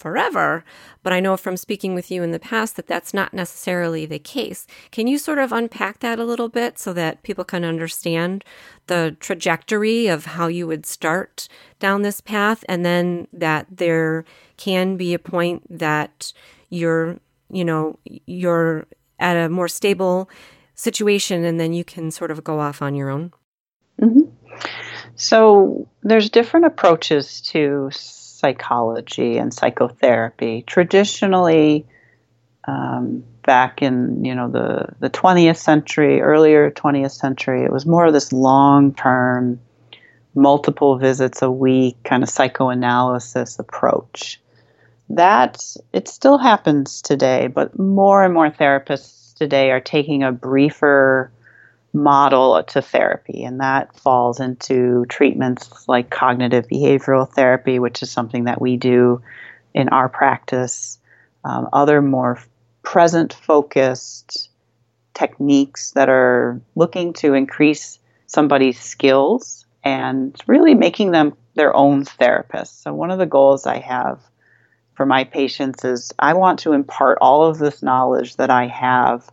forever. 0.00 0.64
But 1.02 1.12
I 1.12 1.20
know 1.20 1.36
from 1.36 1.56
speaking 1.56 1.94
with 1.94 2.10
you 2.10 2.22
in 2.22 2.30
the 2.30 2.38
past 2.38 2.76
that 2.76 2.86
that's 2.86 3.12
not 3.12 3.34
necessarily 3.34 4.06
the 4.06 4.18
case. 4.18 4.66
Can 4.90 5.06
you 5.06 5.18
sort 5.18 5.38
of 5.38 5.52
unpack 5.52 6.00
that 6.00 6.18
a 6.18 6.24
little 6.24 6.48
bit 6.48 6.78
so 6.78 6.92
that 6.94 7.22
people 7.22 7.44
can 7.44 7.64
understand 7.64 8.44
the 8.86 9.16
trajectory 9.20 10.06
of 10.06 10.24
how 10.24 10.46
you 10.46 10.66
would 10.66 10.86
start 10.86 11.48
down 11.78 12.02
this 12.02 12.20
path 12.20 12.64
and 12.68 12.84
then 12.84 13.28
that 13.32 13.66
there 13.70 14.24
can 14.56 14.96
be 14.96 15.12
a 15.12 15.18
point 15.18 15.62
that 15.78 16.32
you're, 16.70 17.18
you 17.50 17.64
know, 17.64 17.98
you're 18.04 18.86
at 19.18 19.36
a 19.36 19.48
more 19.48 19.68
stable 19.68 20.28
situation 20.74 21.44
and 21.44 21.60
then 21.60 21.72
you 21.72 21.84
can 21.84 22.10
sort 22.10 22.30
of 22.30 22.42
go 22.42 22.60
off 22.60 22.82
on 22.82 22.94
your 22.94 23.10
own? 23.10 23.32
Mm-hmm. 24.00 24.30
So 25.16 25.88
there's 26.02 26.30
different 26.30 26.66
approaches 26.66 27.40
to 27.42 27.90
psychology 27.92 29.36
and 29.36 29.52
psychotherapy. 29.52 30.64
Traditionally, 30.66 31.86
um, 32.66 33.22
back 33.42 33.82
in 33.82 34.24
you 34.24 34.34
know 34.34 34.50
the 34.50 34.86
the 35.00 35.10
20th 35.10 35.58
century, 35.58 36.20
earlier 36.20 36.70
20th 36.70 37.12
century, 37.12 37.64
it 37.64 37.72
was 37.72 37.84
more 37.86 38.06
of 38.06 38.12
this 38.12 38.32
long 38.32 38.94
term, 38.94 39.60
multiple 40.34 40.96
visits 40.98 41.42
a 41.42 41.50
week 41.50 41.96
kind 42.04 42.22
of 42.22 42.28
psychoanalysis 42.28 43.58
approach. 43.58 44.40
That 45.10 45.62
it 45.92 46.06
still 46.06 46.38
happens 46.38 47.02
today, 47.02 47.48
but 47.48 47.78
more 47.78 48.24
and 48.24 48.32
more 48.32 48.50
therapists 48.50 49.34
today 49.34 49.72
are 49.72 49.80
taking 49.80 50.22
a 50.22 50.30
briefer 50.30 51.32
model 51.92 52.62
to 52.62 52.80
therapy, 52.80 53.42
and 53.42 53.60
that 53.60 53.96
falls 53.96 54.38
into 54.38 55.04
treatments 55.08 55.88
like 55.88 56.10
cognitive 56.10 56.68
behavioral 56.68 57.28
therapy, 57.28 57.80
which 57.80 58.02
is 58.02 58.10
something 58.10 58.44
that 58.44 58.60
we 58.60 58.76
do 58.76 59.20
in 59.74 59.88
our 59.88 60.08
practice. 60.08 60.98
Um, 61.44 61.68
other 61.72 62.00
more 62.02 62.38
present 62.82 63.32
focused 63.32 64.50
techniques 65.14 65.90
that 65.92 66.08
are 66.08 66.60
looking 66.76 67.14
to 67.14 67.34
increase 67.34 67.98
somebody's 68.26 68.78
skills 68.78 69.66
and 69.82 70.40
really 70.46 70.74
making 70.74 71.10
them 71.10 71.36
their 71.54 71.74
own 71.74 72.04
therapist. 72.04 72.82
So, 72.82 72.94
one 72.94 73.10
of 73.10 73.18
the 73.18 73.26
goals 73.26 73.66
I 73.66 73.78
have 73.78 74.20
for 75.00 75.06
my 75.06 75.24
patients 75.24 75.82
is 75.82 76.12
I 76.18 76.34
want 76.34 76.58
to 76.58 76.74
impart 76.74 77.16
all 77.22 77.46
of 77.46 77.56
this 77.56 77.82
knowledge 77.82 78.36
that 78.36 78.50
I 78.50 78.66
have 78.66 79.32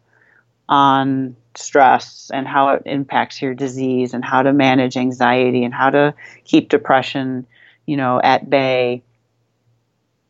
on 0.69 1.35
stress 1.55 2.31
and 2.33 2.47
how 2.47 2.69
it 2.69 2.83
impacts 2.85 3.41
your 3.41 3.53
disease 3.53 4.13
and 4.13 4.23
how 4.23 4.43
to 4.43 4.53
manage 4.53 4.95
anxiety 4.95 5.65
and 5.65 5.73
how 5.73 5.89
to 5.89 6.13
keep 6.45 6.69
depression, 6.69 7.45
you 7.85 7.97
know, 7.97 8.21
at 8.23 8.49
bay. 8.49 9.03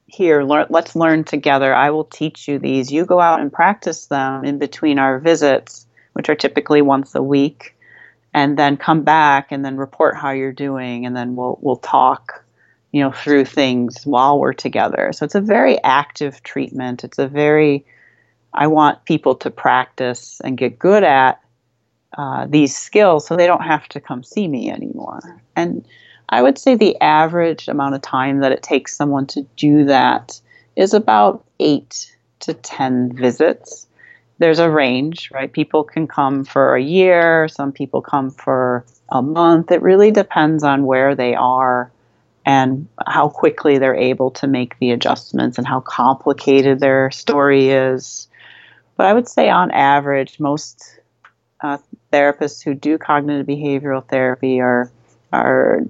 Here, 0.08 0.42
learn, 0.42 0.66
let's 0.72 0.96
learn 0.96 1.24
together. 1.24 1.72
I 1.72 1.92
will 1.92 2.06
teach 2.06 2.48
you 2.48 2.58
these. 2.58 2.92
You 2.92 3.06
go 3.06 3.20
out 3.20 3.40
and 3.40 3.54
practice 3.54 4.08
them 4.08 4.44
in 4.44 4.58
between 4.58 4.98
our 4.98 5.20
visits, 5.20 5.86
which 6.14 6.30
are 6.30 6.36
typically 6.36 6.82
once 6.82 7.14
a 7.14 7.22
week, 7.22 7.78
and 8.34 8.58
then 8.58 8.76
come 8.76 9.04
back 9.04 9.52
and 9.52 9.64
then 9.64 9.78
report 9.78 10.16
how 10.16 10.32
you're 10.32 10.52
doing, 10.52 11.06
and 11.06 11.16
then 11.16 11.36
we'll 11.36 11.60
we'll 11.62 11.76
talk 11.76 12.44
you 12.98 13.04
know 13.04 13.12
through 13.12 13.46
things 13.46 14.04
while 14.06 14.40
we're 14.40 14.54
together. 14.54 15.12
So 15.14 15.24
it's 15.24 15.36
a 15.36 15.42
very 15.42 15.78
active 15.84 16.42
treatment. 16.42 17.04
It's 17.04 17.20
a 17.20 17.28
very 17.28 17.86
i 18.54 18.66
want 18.66 19.06
people 19.06 19.36
to 19.36 19.52
practice 19.52 20.42
and 20.44 20.58
get 20.58 20.80
good 20.80 21.04
at 21.04 21.40
uh, 22.18 22.48
these 22.50 22.76
skills 22.76 23.28
so 23.28 23.36
they 23.36 23.46
don't 23.46 23.62
have 23.74 23.88
to 23.90 24.00
come 24.00 24.24
see 24.24 24.48
me 24.48 24.72
anymore. 24.72 25.20
And 25.56 25.86
i 26.30 26.42
would 26.42 26.58
say 26.58 26.74
the 26.74 27.00
average 27.00 27.68
amount 27.68 27.94
of 27.94 28.02
time 28.02 28.40
that 28.40 28.52
it 28.52 28.64
takes 28.64 28.98
someone 28.98 29.28
to 29.28 29.44
do 29.58 29.86
that 29.86 30.42
is 30.76 30.96
about 30.96 31.46
eight 31.60 32.18
to 32.40 32.56
ten 32.56 33.16
visits. 33.16 33.86
There's 34.40 34.60
a 34.60 34.72
range 34.72 35.30
right? 35.32 35.54
People 35.62 35.84
can 35.84 36.08
come 36.08 36.46
for 36.46 36.76
a 36.76 36.82
year 36.82 37.48
some 37.48 37.72
people 37.72 38.02
come 38.02 38.32
for 38.32 38.86
a 39.10 39.22
month. 39.22 39.72
It 39.72 39.84
really 39.84 40.10
depends 40.10 40.64
on 40.64 40.88
where 40.88 41.14
they 41.14 41.36
are 41.36 41.92
and 42.48 42.88
how 43.06 43.28
quickly 43.28 43.78
they're 43.78 43.94
able 43.94 44.32
to 44.32 44.48
make 44.48 44.80
the 44.80 44.92
adjustments 44.92 45.58
and 45.58 45.68
how 45.68 45.82
complicated 45.82 46.80
their 46.80 47.12
story 47.12 47.68
is. 47.68 48.30
But 48.96 49.08
I 49.08 49.14
would 49.14 49.28
say, 49.28 49.50
on 49.50 49.70
average, 49.72 50.40
most 50.40 50.98
uh, 51.60 51.78
therapists 52.12 52.64
who 52.64 52.74
do 52.74 52.98
cognitive 52.98 53.46
behavioral 53.46 54.08
therapy 54.08 54.62
are 54.62 54.90
are 55.34 55.82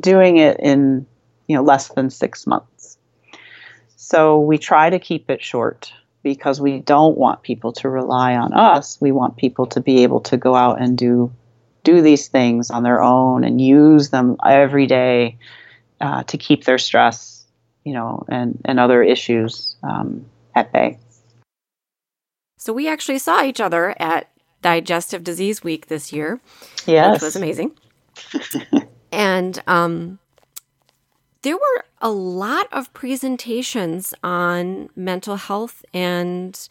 doing 0.00 0.38
it 0.38 0.58
in 0.58 1.06
you 1.46 1.56
know 1.56 1.62
less 1.62 1.88
than 1.90 2.10
six 2.10 2.48
months. 2.48 2.98
So 3.94 4.40
we 4.40 4.58
try 4.58 4.90
to 4.90 4.98
keep 4.98 5.30
it 5.30 5.40
short 5.40 5.92
because 6.24 6.60
we 6.60 6.80
don't 6.80 7.16
want 7.16 7.42
people 7.42 7.72
to 7.74 7.88
rely 7.88 8.34
on 8.34 8.52
us. 8.54 9.00
We 9.00 9.12
want 9.12 9.36
people 9.36 9.66
to 9.66 9.80
be 9.80 10.02
able 10.02 10.20
to 10.22 10.36
go 10.36 10.56
out 10.56 10.80
and 10.80 10.98
do 10.98 11.30
do 11.84 12.02
these 12.02 12.26
things 12.26 12.72
on 12.72 12.82
their 12.82 13.00
own 13.00 13.44
and 13.44 13.60
use 13.60 14.10
them 14.10 14.36
every 14.44 14.88
day 14.88 15.38
uh, 16.00 16.22
to 16.24 16.38
keep 16.38 16.64
their 16.64 16.78
stress, 16.78 17.44
you 17.84 17.92
know, 17.92 18.24
and, 18.28 18.60
and 18.64 18.80
other 18.80 19.02
issues 19.02 19.76
um, 19.82 20.26
at 20.54 20.72
bay. 20.72 20.98
So 22.58 22.72
we 22.72 22.88
actually 22.88 23.18
saw 23.18 23.44
each 23.44 23.60
other 23.60 23.94
at 24.00 24.30
Digestive 24.62 25.22
Disease 25.22 25.62
Week 25.62 25.86
this 25.86 26.12
year. 26.12 26.40
Yes. 26.86 27.14
Which 27.14 27.22
was 27.22 27.36
amazing. 27.36 27.72
and 29.12 29.62
um, 29.66 30.18
there 31.42 31.56
were 31.56 31.84
a 32.00 32.10
lot 32.10 32.66
of 32.72 32.92
presentations 32.92 34.14
on 34.24 34.88
mental 34.96 35.36
health 35.36 35.84
and 35.94 36.68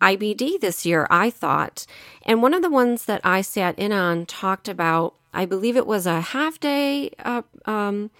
IBD 0.00 0.60
this 0.60 0.84
year, 0.86 1.06
I 1.10 1.30
thought. 1.30 1.86
And 2.22 2.42
one 2.42 2.54
of 2.54 2.62
the 2.62 2.70
ones 2.70 3.04
that 3.04 3.20
I 3.24 3.40
sat 3.40 3.78
in 3.78 3.92
on 3.92 4.26
talked 4.26 4.68
about, 4.68 5.14
I 5.32 5.44
believe 5.46 5.76
it 5.76 5.86
was 5.86 6.06
a 6.06 6.20
half 6.20 6.58
day 6.58 7.10
uh, 7.24 7.42
um, 7.64 8.10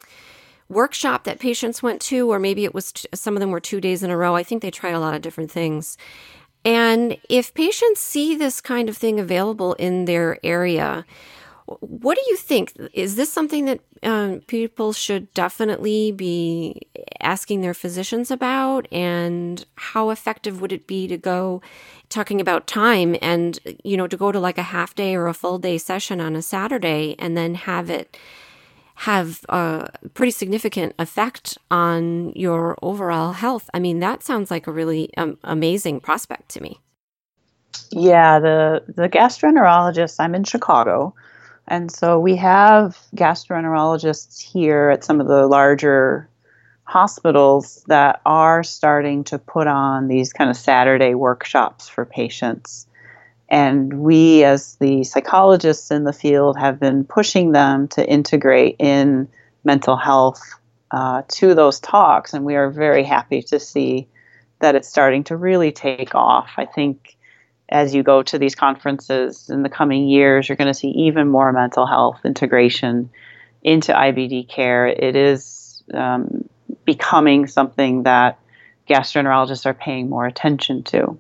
workshop 0.68 1.24
that 1.24 1.38
patients 1.38 1.82
went 1.82 2.00
to, 2.02 2.30
or 2.30 2.38
maybe 2.38 2.64
it 2.64 2.74
was 2.74 2.92
t- 2.92 3.08
some 3.14 3.34
of 3.34 3.40
them 3.40 3.50
were 3.50 3.60
two 3.60 3.80
days 3.80 4.02
in 4.02 4.10
a 4.10 4.16
row. 4.16 4.34
I 4.34 4.42
think 4.42 4.62
they 4.62 4.70
try 4.70 4.90
a 4.90 5.00
lot 5.00 5.14
of 5.14 5.22
different 5.22 5.50
things. 5.50 5.96
And 6.64 7.16
if 7.28 7.54
patients 7.54 8.00
see 8.00 8.36
this 8.36 8.60
kind 8.60 8.88
of 8.88 8.96
thing 8.96 9.18
available 9.18 9.74
in 9.74 10.04
their 10.04 10.38
area, 10.44 11.06
what 11.80 12.16
do 12.16 12.22
you 12.28 12.36
think? 12.36 12.72
Is 12.94 13.16
this 13.16 13.32
something 13.32 13.66
that 13.66 13.80
um, 14.02 14.40
people 14.46 14.92
should 14.92 15.32
definitely 15.34 16.12
be 16.12 16.80
asking 17.20 17.60
their 17.60 17.74
physicians 17.74 18.30
about? 18.30 18.90
And 18.92 19.64
how 19.76 20.10
effective 20.10 20.60
would 20.60 20.72
it 20.72 20.86
be 20.86 21.06
to 21.08 21.18
go 21.18 21.60
talking 22.08 22.40
about 22.40 22.66
time 22.66 23.16
and, 23.20 23.58
you 23.84 23.96
know, 23.96 24.06
to 24.06 24.16
go 24.16 24.32
to 24.32 24.40
like 24.40 24.58
a 24.58 24.62
half 24.62 24.94
day 24.94 25.14
or 25.14 25.26
a 25.26 25.34
full 25.34 25.58
day 25.58 25.76
session 25.76 26.20
on 26.20 26.36
a 26.36 26.42
Saturday 26.42 27.14
and 27.18 27.36
then 27.36 27.54
have 27.54 27.90
it 27.90 28.16
have 28.98 29.44
a 29.48 29.88
pretty 30.14 30.32
significant 30.32 30.92
effect 30.98 31.56
on 31.70 32.32
your 32.34 32.76
overall 32.82 33.32
health. 33.32 33.70
I 33.72 33.78
mean, 33.78 34.00
that 34.00 34.24
sounds 34.24 34.50
like 34.50 34.66
a 34.66 34.72
really 34.72 35.10
um, 35.16 35.38
amazing 35.44 36.00
prospect 36.00 36.48
to 36.50 36.62
me. 36.62 36.80
Yeah, 37.92 38.40
the 38.40 38.82
the 38.88 39.08
gastroenterologist. 39.08 40.16
I'm 40.18 40.34
in 40.34 40.42
Chicago, 40.42 41.14
and 41.68 41.92
so 41.92 42.18
we 42.18 42.34
have 42.36 42.98
gastroenterologists 43.14 44.40
here 44.40 44.90
at 44.90 45.04
some 45.04 45.20
of 45.20 45.28
the 45.28 45.46
larger 45.46 46.28
hospitals 46.82 47.84
that 47.86 48.20
are 48.26 48.64
starting 48.64 49.22
to 49.22 49.38
put 49.38 49.68
on 49.68 50.08
these 50.08 50.32
kind 50.32 50.50
of 50.50 50.56
Saturday 50.56 51.14
workshops 51.14 51.88
for 51.88 52.04
patients. 52.04 52.87
And 53.48 54.00
we, 54.00 54.44
as 54.44 54.76
the 54.76 55.04
psychologists 55.04 55.90
in 55.90 56.04
the 56.04 56.12
field, 56.12 56.58
have 56.58 56.78
been 56.78 57.04
pushing 57.04 57.52
them 57.52 57.88
to 57.88 58.06
integrate 58.06 58.76
in 58.78 59.28
mental 59.64 59.96
health 59.96 60.40
uh, 60.90 61.22
to 61.28 61.54
those 61.54 61.80
talks. 61.80 62.34
And 62.34 62.44
we 62.44 62.56
are 62.56 62.70
very 62.70 63.04
happy 63.04 63.42
to 63.42 63.58
see 63.58 64.08
that 64.60 64.74
it's 64.74 64.88
starting 64.88 65.24
to 65.24 65.36
really 65.36 65.72
take 65.72 66.14
off. 66.14 66.50
I 66.56 66.66
think 66.66 67.16
as 67.68 67.94
you 67.94 68.02
go 68.02 68.22
to 68.22 68.38
these 68.38 68.54
conferences 68.54 69.50
in 69.50 69.62
the 69.62 69.68
coming 69.68 70.08
years, 70.08 70.48
you're 70.48 70.56
going 70.56 70.68
to 70.68 70.74
see 70.74 70.88
even 70.88 71.28
more 71.28 71.52
mental 71.52 71.86
health 71.86 72.20
integration 72.24 73.10
into 73.62 73.92
IBD 73.92 74.48
care. 74.48 74.86
It 74.86 75.16
is 75.16 75.82
um, 75.92 76.48
becoming 76.84 77.46
something 77.46 78.04
that 78.04 78.38
gastroenterologists 78.88 79.66
are 79.66 79.74
paying 79.74 80.08
more 80.08 80.26
attention 80.26 80.82
to. 80.84 81.18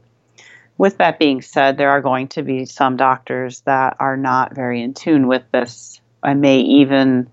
With 0.78 0.98
that 0.98 1.18
being 1.18 1.42
said, 1.42 1.76
there 1.76 1.90
are 1.90 2.00
going 2.00 2.28
to 2.28 2.42
be 2.42 2.64
some 2.64 2.96
doctors 2.96 3.60
that 3.62 3.96
are 3.98 4.16
not 4.16 4.54
very 4.54 4.80
in 4.80 4.94
tune 4.94 5.26
with 5.26 5.42
this 5.50 6.00
and 6.22 6.40
may 6.40 6.60
even 6.60 7.28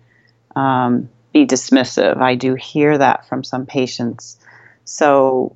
um, 0.56 1.10
be 1.32 1.46
dismissive. 1.46 2.18
I 2.18 2.34
do 2.34 2.56
hear 2.56 2.98
that 2.98 3.28
from 3.30 3.44
some 3.44 3.68
patients. 3.68 4.40
So, 4.84 5.56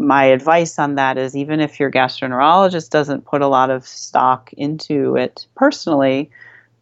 my 0.00 0.26
advice 0.26 0.78
on 0.78 0.96
that 0.96 1.18
is 1.18 1.36
even 1.36 1.60
if 1.60 1.80
your 1.80 1.90
gastroenterologist 1.90 2.90
doesn't 2.90 3.24
put 3.24 3.42
a 3.42 3.48
lot 3.48 3.70
of 3.70 3.86
stock 3.86 4.52
into 4.56 5.16
it 5.16 5.46
personally, 5.56 6.30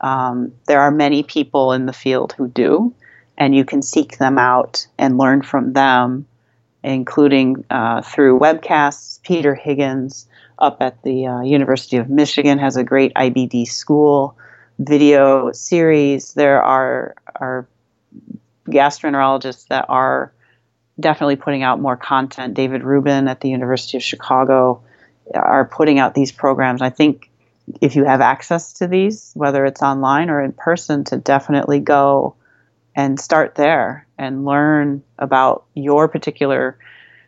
um, 0.02 0.52
there 0.66 0.80
are 0.80 0.90
many 0.90 1.22
people 1.22 1.72
in 1.72 1.86
the 1.86 1.94
field 1.94 2.34
who 2.36 2.48
do, 2.48 2.94
and 3.38 3.54
you 3.54 3.64
can 3.64 3.82
seek 3.82 4.18
them 4.18 4.38
out 4.38 4.86
and 4.98 5.16
learn 5.16 5.42
from 5.42 5.72
them, 5.72 6.26
including 6.82 7.64
uh, 7.70 8.02
through 8.02 8.38
webcasts. 8.38 9.20
Peter 9.22 9.54
Higgins 9.54 10.26
up 10.58 10.78
at 10.80 11.02
the 11.02 11.26
uh, 11.26 11.40
University 11.42 11.96
of 11.96 12.08
Michigan 12.08 12.58
has 12.58 12.76
a 12.76 12.84
great 12.84 13.12
IBD 13.14 13.66
school 13.66 14.36
video 14.78 15.52
series. 15.52 16.34
There 16.34 16.62
are, 16.62 17.14
are 17.36 17.66
gastroenterologists 18.68 19.68
that 19.68 19.86
are 19.88 20.32
definitely 20.98 21.36
putting 21.36 21.62
out 21.62 21.80
more 21.80 21.96
content. 21.96 22.54
David 22.54 22.82
Rubin 22.82 23.28
at 23.28 23.40
the 23.40 23.50
University 23.50 23.96
of 23.96 24.02
Chicago 24.02 24.82
are 25.34 25.64
putting 25.64 25.98
out 25.98 26.14
these 26.14 26.32
programs. 26.32 26.82
I 26.82 26.90
think 26.90 27.30
if 27.80 27.96
you 27.96 28.04
have 28.04 28.20
access 28.20 28.72
to 28.74 28.86
these, 28.86 29.32
whether 29.34 29.64
it's 29.66 29.82
online 29.82 30.30
or 30.30 30.42
in 30.42 30.52
person, 30.52 31.04
to 31.04 31.16
definitely 31.16 31.80
go 31.80 32.34
and 32.94 33.20
start 33.20 33.56
there 33.56 34.06
and 34.18 34.44
learn 34.44 35.02
about 35.18 35.64
your 35.74 36.08
particular 36.08 36.78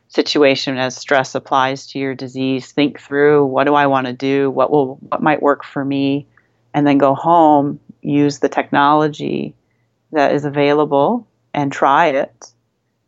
situation 0.09 0.79
as 0.79 0.97
stress 0.97 1.35
applies 1.35 1.87
to 1.89 1.99
your 1.99 2.15
disease. 2.15 2.73
Think 2.73 3.01
through 3.01 3.45
what 3.47 3.65
do 3.65 3.75
I 3.75 3.87
want 3.87 4.07
to 4.07 4.13
do? 4.13 4.51
What 4.51 4.71
will 4.71 4.97
what 4.97 5.23
might 5.23 5.43
work 5.43 5.65
for 5.65 5.85
me? 5.85 6.27
And 6.75 6.87
then 6.87 6.99
go 6.99 7.15
home, 7.15 7.81
use 8.03 8.39
the 8.39 8.49
technology 8.49 9.55
that 10.13 10.33
is 10.33 10.45
available 10.45 11.27
and 11.55 11.73
try 11.73 12.09
it. 12.09 12.53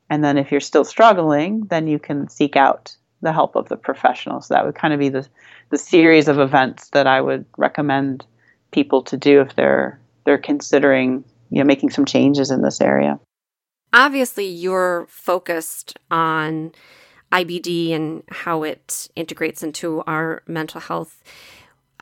And 0.08 0.24
then 0.24 0.38
if 0.38 0.50
you're 0.50 0.60
still 0.60 0.84
struggling, 0.84 1.66
then 1.66 1.86
you 1.86 1.98
can 1.98 2.28
seek 2.28 2.56
out 2.56 2.96
the 3.22 3.32
help 3.32 3.54
of 3.54 3.68
the 3.68 3.76
professionals. 3.76 4.48
That 4.48 4.64
would 4.64 4.74
kind 4.74 4.94
of 4.94 5.00
be 5.00 5.08
the 5.08 5.26
the 5.70 5.78
series 5.78 6.28
of 6.28 6.38
events 6.38 6.88
that 6.90 7.06
I 7.06 7.20
would 7.20 7.44
recommend 7.56 8.26
people 8.72 9.02
to 9.02 9.16
do 9.16 9.40
if 9.40 9.54
they're 9.54 10.00
they're 10.24 10.38
considering 10.38 11.24
you 11.50 11.58
know 11.58 11.64
making 11.64 11.90
some 11.90 12.04
changes 12.04 12.50
in 12.50 12.62
this 12.62 12.80
area. 12.80 13.18
Obviously, 13.92 14.46
you're 14.46 15.06
focused 15.08 15.98
on 16.10 16.72
IBD 17.32 17.92
and 17.92 18.22
how 18.28 18.62
it 18.62 19.08
integrates 19.16 19.62
into 19.62 20.02
our 20.06 20.42
mental 20.46 20.80
health. 20.80 21.22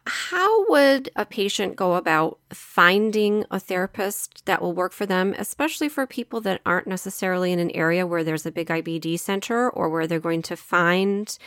How 0.06 0.66
would 0.70 1.10
a 1.16 1.26
patient 1.26 1.76
go 1.76 1.94
about 1.94 2.38
finding 2.50 3.44
a 3.50 3.60
therapist 3.60 4.46
that 4.46 4.62
will 4.62 4.72
work 4.72 4.92
for 4.92 5.04
them, 5.04 5.34
especially 5.36 5.90
for 5.90 6.06
people 6.06 6.40
that 6.42 6.62
aren't 6.64 6.86
necessarily 6.86 7.52
in 7.52 7.58
an 7.58 7.70
area 7.72 8.06
where 8.06 8.24
there's 8.24 8.46
a 8.46 8.50
big 8.50 8.68
IBD 8.68 9.20
center 9.20 9.68
or 9.68 9.90
where 9.90 10.06
they're 10.06 10.18
going 10.18 10.40
to 10.42 10.56
find 10.56 11.38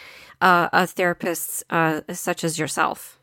uh, 0.42 0.70
a 0.74 0.86
therapist 0.86 1.64
uh, 1.72 2.02
such 2.12 2.44
as 2.44 2.60
yourself? 2.60 3.20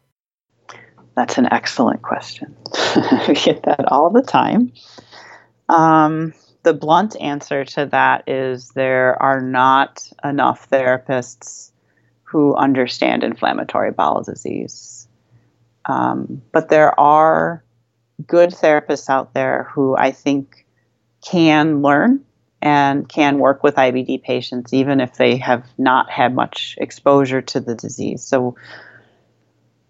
That's 1.14 1.38
an 1.38 1.46
excellent 1.52 2.02
question. 2.02 2.56
we 3.28 3.34
get 3.34 3.62
that 3.62 3.84
all 3.92 4.10
the 4.10 4.22
time. 4.22 4.72
Um, 5.68 6.34
the 6.62 6.74
blunt 6.74 7.16
answer 7.20 7.64
to 7.64 7.86
that 7.86 8.28
is 8.28 8.70
there 8.70 9.20
are 9.22 9.40
not 9.40 10.10
enough 10.24 10.68
therapists 10.70 11.70
who 12.24 12.54
understand 12.54 13.24
inflammatory 13.24 13.90
bowel 13.90 14.22
disease 14.22 15.08
um, 15.88 16.42
but 16.52 16.68
there 16.68 16.98
are 17.00 17.64
good 18.26 18.50
therapists 18.50 19.08
out 19.08 19.34
there 19.34 19.70
who 19.74 19.96
I 19.96 20.10
think 20.10 20.66
can 21.22 21.82
learn 21.82 22.24
and 22.60 23.08
can 23.08 23.38
work 23.38 23.62
with 23.62 23.76
IBD 23.76 24.22
patients 24.22 24.74
even 24.74 25.00
if 25.00 25.14
they 25.14 25.36
have 25.36 25.64
not 25.78 26.10
had 26.10 26.34
much 26.34 26.76
exposure 26.78 27.40
to 27.40 27.60
the 27.60 27.74
disease. 27.74 28.22
So 28.22 28.56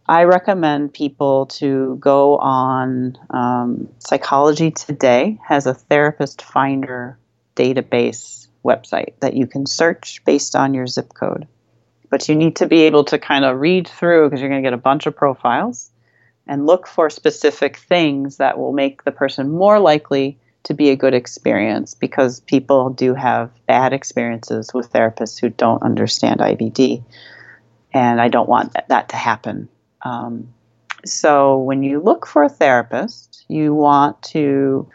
I 0.09 0.25
recommend 0.25 0.94
people 0.94 1.47
to 1.47 1.97
go 2.01 2.38
on 2.38 3.18
um, 3.31 3.88
Psychology 3.99 4.71
Today 4.71 5.38
has 5.47 5.66
a 5.66 5.75
therapist 5.75 6.42
finder 6.42 7.18
database 7.55 8.49
website 8.64 9.14
that 9.21 9.35
you 9.35 9.47
can 9.47 9.66
search 9.66 10.25
based 10.25 10.57
on 10.57 10.75
your 10.75 10.87
zip 10.87 11.12
code 11.12 11.47
but 12.11 12.29
you 12.29 12.35
need 12.35 12.57
to 12.57 12.66
be 12.66 12.83
able 12.83 13.05
to 13.05 13.18
kind 13.18 13.44
of 13.44 13.61
read 13.61 13.88
through 13.88 14.27
because 14.27 14.40
you're 14.40 14.51
going 14.51 14.62
to 14.62 14.66
get 14.66 14.75
a 14.75 14.79
bunch 14.79 15.07
of 15.07 15.16
profiles 15.16 15.90
and 16.47 16.66
look 16.66 16.87
for 16.87 17.11
specific 17.11 17.77
things 17.77 18.38
that 18.38 18.59
will 18.59 18.73
make 18.73 19.05
the 19.05 19.12
person 19.12 19.51
more 19.51 19.79
likely 19.79 20.38
to 20.62 20.75
be 20.75 20.90
a 20.90 20.97
good 20.97 21.14
experience 21.14 21.94
because 21.94 22.40
people 22.40 22.90
do 22.90 23.14
have 23.14 23.51
bad 23.66 23.92
experiences 23.92 24.73
with 24.73 24.92
therapists 24.92 25.38
who 25.38 25.49
don't 25.51 25.83
understand 25.83 26.40
IBD. 26.40 27.05
And 27.92 28.21
I 28.21 28.29
don't 28.29 28.49
want 28.49 28.75
that 28.88 29.11
to 29.11 29.16
happen. 29.16 29.68
Um, 30.03 30.53
so 31.05 31.59
when 31.59 31.83
you 31.83 32.01
look 32.01 32.27
for 32.27 32.43
a 32.43 32.49
therapist, 32.49 33.45
you 33.49 33.75
want 33.75 34.21
to 34.23 34.89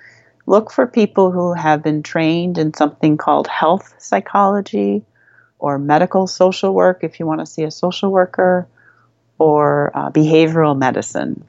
look 0.45 0.71
for 0.71 0.85
people 0.85 1.31
who 1.31 1.53
have 1.53 1.81
been 1.81 2.03
trained 2.03 2.57
in 2.57 2.73
something 2.73 3.17
called 3.17 3.47
health 3.47 3.95
psychology 3.97 5.03
or 5.59 5.79
medical 5.79 6.27
social 6.27 6.73
work 6.73 6.99
if 7.03 7.19
you 7.19 7.25
want 7.25 7.39
to 7.39 7.45
see 7.45 7.63
a 7.63 7.71
social 7.71 8.11
worker, 8.11 8.67
or 9.39 9.91
uh, 9.95 10.11
behavioral 10.11 10.77
medicine. 10.77 11.45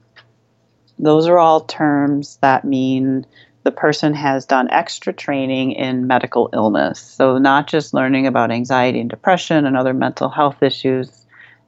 Those 0.99 1.27
are 1.27 1.39
all 1.39 1.63
terms 1.63 2.39
that 2.41 2.65
mean 2.65 3.27
the 3.65 3.73
person 3.73 4.15
has 4.15 4.47
done 4.47 4.71
extra 4.71 5.13
training 5.13 5.73
in 5.73 6.07
medical 6.07 6.51
illness. 6.53 7.01
So, 7.01 7.39
not 7.39 7.67
just 7.67 7.95
learning 7.95 8.27
about 8.27 8.53
anxiety 8.53 9.01
and 9.01 9.11
depression 9.11 9.67
and 9.67 9.77
other 9.77 9.95
mental 9.95 10.29
health 10.29 10.63
issues 10.63 11.24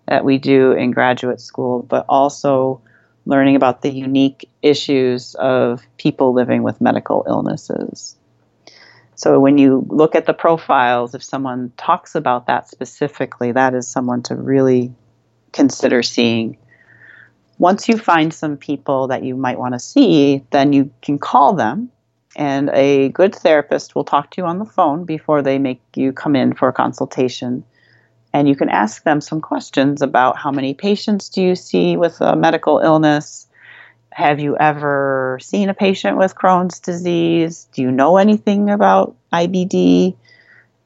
that 0.07 0.25
we 0.25 0.39
do 0.39 0.73
in 0.73 0.91
graduate 0.91 1.41
school, 1.41 1.83
but 1.83 2.05
also 2.09 2.81
learning 3.27 3.57
about 3.57 3.83
the 3.83 3.91
unique 3.91 4.49
issues 4.63 5.35
of 5.35 5.83
people 5.99 6.33
living 6.33 6.63
with 6.63 6.81
medical 6.81 7.25
illnesses. 7.29 8.17
So 9.17 9.41
when 9.41 9.59
you 9.59 9.85
look 9.89 10.15
at 10.15 10.27
the 10.27 10.35
profiles, 10.35 11.15
if 11.15 11.25
someone 11.25 11.73
talks 11.77 12.15
about 12.15 12.47
that 12.47 12.69
specifically, 12.69 13.51
that 13.53 13.75
is 13.75 13.89
someone 13.89 14.23
to 14.25 14.37
really 14.37 14.93
consider 15.53 16.03
seeing. 16.03 16.59
Once 17.59 17.89
you 17.89 17.97
find 17.97 18.33
some 18.33 18.59
people 18.59 19.09
that 19.09 19.25
you 19.25 19.35
might 19.35 19.59
want 19.59 19.73
to 19.73 19.81
see, 19.81 20.45
then 20.51 20.75
you 20.75 20.91
can 21.01 21.19
call 21.19 21.55
them, 21.55 21.91
and 22.37 22.69
a 22.75 23.09
good 23.09 23.35
therapist 23.35 23.95
will 23.95 24.05
talk 24.05 24.31
to 24.31 24.43
you 24.43 24.47
on 24.47 24.59
the 24.59 24.67
phone 24.67 25.05
before 25.05 25.41
they 25.41 25.59
make 25.59 25.81
you 25.97 26.13
come 26.13 26.37
in 26.37 26.53
for 26.53 26.69
a 26.69 26.73
consultation. 26.73 27.65
And 28.37 28.47
you 28.47 28.55
can 28.55 28.69
ask 28.69 29.03
them 29.03 29.23
some 29.23 29.41
questions 29.41 30.03
about 30.03 30.37
how 30.37 30.51
many 30.51 30.75
patients 30.75 31.31
do 31.31 31.41
you 31.41 31.55
see 31.55 31.97
with 31.97 32.21
a 32.21 32.37
medical 32.37 32.81
illness? 32.81 33.47
Have 34.11 34.41
you 34.41 34.59
ever 34.59 35.39
seen 35.41 35.71
a 35.71 35.75
patient 35.75 36.19
with 36.19 36.35
Crohn's 36.35 36.79
disease? 36.79 37.67
Do 37.73 37.81
you 37.81 37.91
know 37.91 38.19
anything 38.19 38.69
about 38.69 39.17
IBD? 39.33 40.19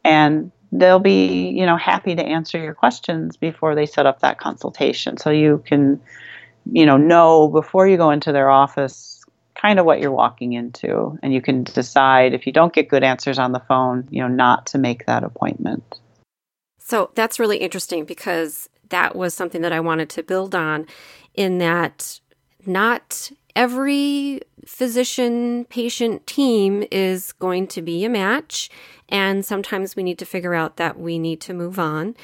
And 0.05 0.53
they'll 0.71 1.01
be, 1.01 1.49
you 1.49 1.67
know, 1.67 1.77
happy 1.77 2.15
to 2.15 2.23
answer 2.23 2.57
your 2.57 2.75
questions 2.75 3.37
before 3.37 3.75
they 3.75 3.87
set 3.87 4.07
up 4.07 4.21
that 4.21 4.39
consultation. 4.39 5.17
So 5.17 5.31
you 5.31 5.61
can, 5.67 6.01
you 6.71 6.87
know, 6.87 6.99
know 6.99 7.49
before 7.49 7.89
you 7.89 7.97
go 7.97 8.13
into 8.13 8.31
their 8.31 8.49
office 8.49 9.25
kind 9.57 9.81
of 9.81 9.85
what 9.85 9.99
you're 9.99 10.13
walking 10.13 10.53
into 10.53 11.19
and 11.21 11.35
you 11.35 11.43
can 11.43 11.65
decide 11.65 12.33
if 12.33 12.47
you 12.47 12.53
don't 12.53 12.73
get 12.73 12.89
good 12.89 13.03
answers 13.03 13.41
on 13.41 13.51
the 13.51 13.59
phone, 13.59 14.07
you 14.09 14.23
know, 14.23 14.29
not 14.29 14.67
to 14.67 14.79
make 14.79 15.07
that 15.07 15.25
appointment. 15.25 16.00
So 16.81 17.11
that's 17.15 17.39
really 17.39 17.59
interesting 17.59 18.05
because 18.05 18.69
that 18.89 19.15
was 19.15 19.35
something 19.35 19.63
that 19.63 19.73
I 19.73 19.81
wanted 19.81 20.11
to 20.11 20.23
build 20.23 20.55
on 20.55 20.87
in 21.35 21.59
that 21.59 22.21
not 22.67 23.31
every 23.55 24.41
physician 24.67 25.65
patient 25.67 26.27
team 26.27 26.85
is 26.91 27.33
going 27.33 27.67
to 27.69 27.83
be 27.83 28.05
a 28.05 28.09
match. 28.09 28.71
And 29.09 29.45
sometimes 29.45 29.97
we 29.97 30.03
need 30.03 30.19
to 30.19 30.25
figure 30.25 30.55
out 30.55 30.77
that 30.77 30.99
we 30.99 31.19
need 31.19 31.41
to 31.43 31.55
move 31.55 31.79
on. 31.79 32.17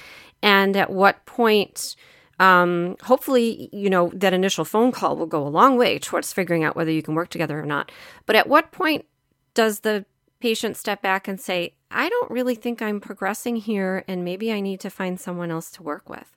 And 0.43 0.77
at 0.77 0.91
what 0.91 1.25
point, 1.27 1.97
um, 2.39 2.97
hopefully, 3.03 3.69
you 3.73 3.89
know, 3.89 4.11
that 4.15 4.35
initial 4.35 4.65
phone 4.65 4.93
call 4.93 5.17
will 5.17 5.27
go 5.27 5.47
a 5.47 5.49
long 5.49 5.77
way 5.77 5.99
towards 5.99 6.33
figuring 6.33 6.65
out 6.65 6.77
whether 6.77 6.91
you 6.91 7.03
can 7.03 7.15
work 7.15 7.31
together 7.31 7.59
or 7.59 7.67
not. 7.67 7.91
But 8.27 8.37
at 8.37 8.49
what 8.49 8.73
point 8.73 9.07
does 9.55 9.81
the 9.81 10.05
patient 10.41 10.77
step 10.77 11.03
back 11.03 11.27
and 11.27 11.41
say, 11.41 11.75
I 11.91 12.09
don't 12.09 12.31
really 12.31 12.55
think 12.55 12.83
I'm 12.83 13.01
progressing 13.01 13.57
here, 13.57 14.05
and 14.09 14.25
maybe 14.25 14.53
I 14.53 14.61
need 14.61 14.81
to 14.81 14.91
find 14.91 15.21
someone 15.21 15.51
else 15.51 15.71
to 15.73 15.83
work 15.83 16.09
with? 16.09 16.37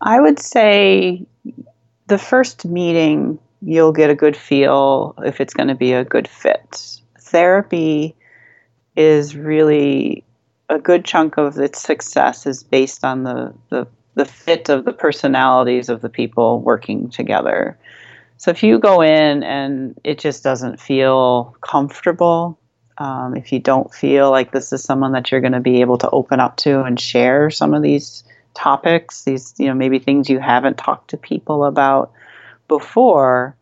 I 0.00 0.20
would 0.20 0.38
say 0.38 1.26
the 2.06 2.18
first 2.18 2.64
meeting 2.64 3.38
you'll 3.62 3.92
get 3.92 4.10
a 4.10 4.14
good 4.14 4.36
feel 4.36 5.14
if 5.24 5.40
it's 5.40 5.54
going 5.54 5.68
to 5.68 5.74
be 5.74 5.92
a 5.92 6.04
good 6.04 6.28
fit. 6.28 7.00
Therapy 7.18 8.14
is 8.96 9.36
really 9.36 10.24
a 10.68 10.78
good 10.78 11.04
chunk 11.04 11.36
of 11.36 11.58
its 11.58 11.80
success 11.80 12.46
is 12.46 12.62
based 12.62 13.04
on 13.04 13.24
the, 13.24 13.54
the, 13.70 13.86
the 14.14 14.24
fit 14.24 14.68
of 14.68 14.84
the 14.84 14.92
personalities 14.92 15.88
of 15.88 16.00
the 16.00 16.08
people 16.08 16.60
working 16.60 17.08
together. 17.08 17.78
So 18.38 18.50
if 18.50 18.62
you 18.62 18.78
go 18.78 19.00
in 19.00 19.42
and 19.42 19.98
it 20.04 20.18
just 20.18 20.42
doesn't 20.42 20.80
feel 20.80 21.56
comfortable, 21.60 22.58
um, 22.98 23.36
if 23.36 23.52
you 23.52 23.58
don't 23.58 23.92
feel 23.92 24.30
like 24.30 24.52
this 24.52 24.72
is 24.72 24.82
someone 24.82 25.12
that 25.12 25.30
you're 25.30 25.40
going 25.40 25.52
to 25.52 25.60
be 25.60 25.80
able 25.80 25.98
to 25.98 26.10
open 26.10 26.40
up 26.40 26.56
to 26.58 26.82
and 26.82 26.98
share 26.98 27.50
some 27.50 27.74
of 27.74 27.82
these 27.82 28.24
topics, 28.54 29.24
these 29.24 29.54
you 29.58 29.66
know 29.66 29.74
maybe 29.74 29.98
things 29.98 30.30
you 30.30 30.38
haven't 30.38 30.78
talked 30.78 31.10
to 31.10 31.16
people 31.16 31.64
about 31.64 32.12
before, 32.68 33.54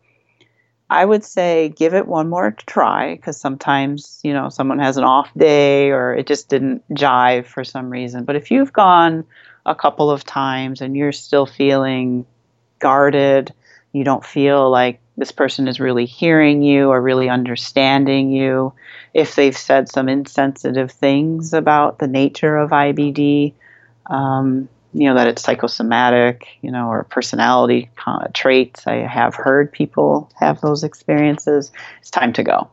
I 0.89 1.03
would 1.03 1.23
say 1.23 1.69
give 1.69 1.93
it 1.93 2.07
one 2.07 2.29
more 2.29 2.51
try 2.65 3.15
because 3.15 3.39
sometimes 3.39 4.21
you 4.23 4.33
know 4.33 4.49
someone 4.49 4.79
has 4.79 4.97
an 4.97 5.03
off 5.03 5.29
day 5.35 5.91
or 5.91 6.13
it 6.13 6.27
just 6.27 6.49
didn't 6.49 6.87
jive 6.93 7.45
for 7.45 7.63
some 7.63 7.89
reason. 7.89 8.23
But 8.23 8.37
if 8.37 8.51
you've 8.51 8.71
gone 8.73 9.25
a 9.65 9.75
couple 9.75 10.09
of 10.09 10.23
times 10.23 10.81
and 10.81 10.95
you're 10.95 11.11
still 11.11 11.45
feeling 11.45 12.25
guarded, 12.79 13.53
you 13.91 14.03
don't 14.03 14.25
feel 14.25 14.69
like 14.69 15.01
this 15.17 15.31
person 15.31 15.67
is 15.67 15.79
really 15.79 16.05
hearing 16.05 16.61
you 16.61 16.89
or 16.89 17.01
really 17.01 17.29
understanding 17.29 18.31
you. 18.31 18.73
If 19.13 19.35
they've 19.35 19.57
said 19.57 19.89
some 19.89 20.09
insensitive 20.09 20.91
things 20.91 21.53
about 21.53 21.99
the 21.99 22.07
nature 22.07 22.57
of 22.57 22.71
IBD, 22.71 23.53
um, 24.07 24.67
you 24.93 25.09
know, 25.09 25.15
that 25.15 25.27
it's 25.27 25.43
psychosomatic, 25.43 26.47
you 26.61 26.71
know, 26.71 26.87
or 26.87 27.03
personality 27.03 27.89
traits. 28.33 28.87
I 28.87 28.95
have 29.07 29.35
heard 29.35 29.71
people 29.71 30.31
have 30.39 30.61
those 30.61 30.83
experiences. 30.83 31.71
It's 31.99 32.09
time 32.09 32.33
to 32.33 32.43
go. 32.43 32.69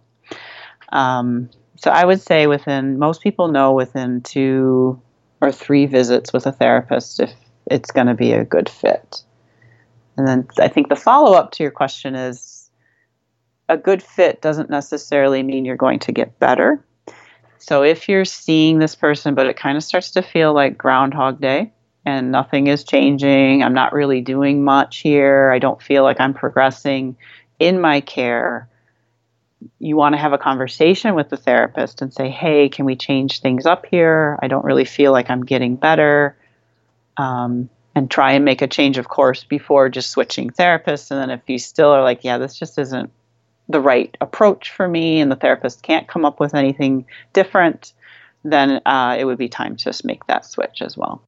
Um, 0.91 1.51
so 1.77 1.91
I 1.91 2.05
would 2.05 2.21
say 2.21 2.47
within, 2.47 2.99
most 2.99 3.23
people 3.23 3.49
know 3.49 3.73
within 3.73 4.21
two 4.21 5.01
or 5.41 5.51
three 5.51 5.87
visits 5.87 6.33
with 6.33 6.47
a 6.47 6.53
therapist 6.53 7.19
if 7.19 7.33
it's 7.67 7.91
going 7.91 8.07
to 8.07 8.15
be 8.15 8.33
a 8.33 8.45
good 8.45 8.69
fit. 8.69 9.23
And 10.17 10.27
then 10.27 10.49
I 10.59 10.69
think 10.69 10.89
the 10.89 10.97
follow 10.97 11.35
up 11.35 11.53
to 11.53 11.63
your 11.63 11.73
question 11.73 12.15
is 12.15 12.71
a 13.69 13.77
good 13.77 14.03
fit 14.03 14.43
doesn't 14.43 14.71
necessarily 14.71 15.43
mean 15.43 15.65
you're 15.65 15.77
going 15.77 16.01
to 16.01 16.13
get 16.13 16.39
better. 16.39 16.85
So 17.59 17.83
if 17.83 18.09
you're 18.09 18.25
seeing 18.25 18.79
this 18.79 18.95
person, 18.95 19.35
but 19.35 19.47
it 19.47 19.57
kind 19.57 19.77
of 19.77 19.85
starts 19.85 20.11
to 20.13 20.23
feel 20.23 20.53
like 20.53 20.77
Groundhog 20.77 21.41
Day 21.41 21.73
and 22.05 22.33
nothing 22.33 22.67
is 22.67 22.83
changing, 22.83 23.63
I'm 23.63 23.75
not 23.75 23.93
really 23.93 24.21
doing 24.21 24.65
much 24.65 24.99
here, 24.99 25.51
I 25.53 25.61
don't 25.61 25.81
feel 25.81 26.03
like 26.03 26.21
I'm 26.21 26.35
progressing 26.35 27.17
in 27.61 27.81
my 27.81 28.01
care, 28.01 28.69
you 29.79 29.97
want 29.97 30.15
to 30.15 30.19
have 30.19 30.33
a 30.33 30.39
conversation 30.39 31.15
with 31.15 31.29
the 31.29 31.37
therapist 31.37 32.03
and 32.03 32.13
say, 32.13 32.29
hey, 32.29 32.69
can 32.69 32.85
we 32.85 32.97
change 32.97 33.41
things 33.41 33.67
up 33.67 33.87
here? 33.87 34.39
I 34.43 34.49
don't 34.49 34.65
really 34.65 34.85
feel 34.85 35.13
like 35.13 35.31
I'm 35.31 35.45
getting 35.45 35.77
better. 35.77 36.37
Um, 37.17 37.71
and 37.95 38.11
try 38.11 38.33
and 38.33 38.45
make 38.45 38.63
a 38.63 38.67
change 38.67 38.99
of 38.99 39.09
course 39.09 39.45
before 39.45 39.89
just 39.89 40.11
switching 40.11 40.51
therapists. 40.51 41.11
And 41.11 41.21
then 41.21 41.31
if 41.31 41.41
you 41.47 41.59
still 41.59 41.91
are 41.91 42.03
like, 42.03 42.25
yeah, 42.25 42.39
this 42.39 42.59
just 42.59 42.79
isn't 42.79 43.11
the 43.69 43.81
right 43.81 44.17
approach 44.21 44.71
for 44.71 44.89
me, 44.89 45.21
and 45.21 45.31
the 45.31 45.37
therapist 45.37 45.83
can't 45.83 46.09
come 46.09 46.25
up 46.25 46.41
with 46.41 46.55
anything 46.55 47.07
different, 47.33 47.93
then 48.45 48.83
uh, 48.85 49.17
it 49.19 49.25
would 49.25 49.39
be 49.39 49.49
time 49.49 49.77
to 49.77 49.85
just 49.85 50.05
make 50.05 50.27
that 50.27 50.45
switch 50.45 50.83
as 50.83 50.97
well. 50.97 51.23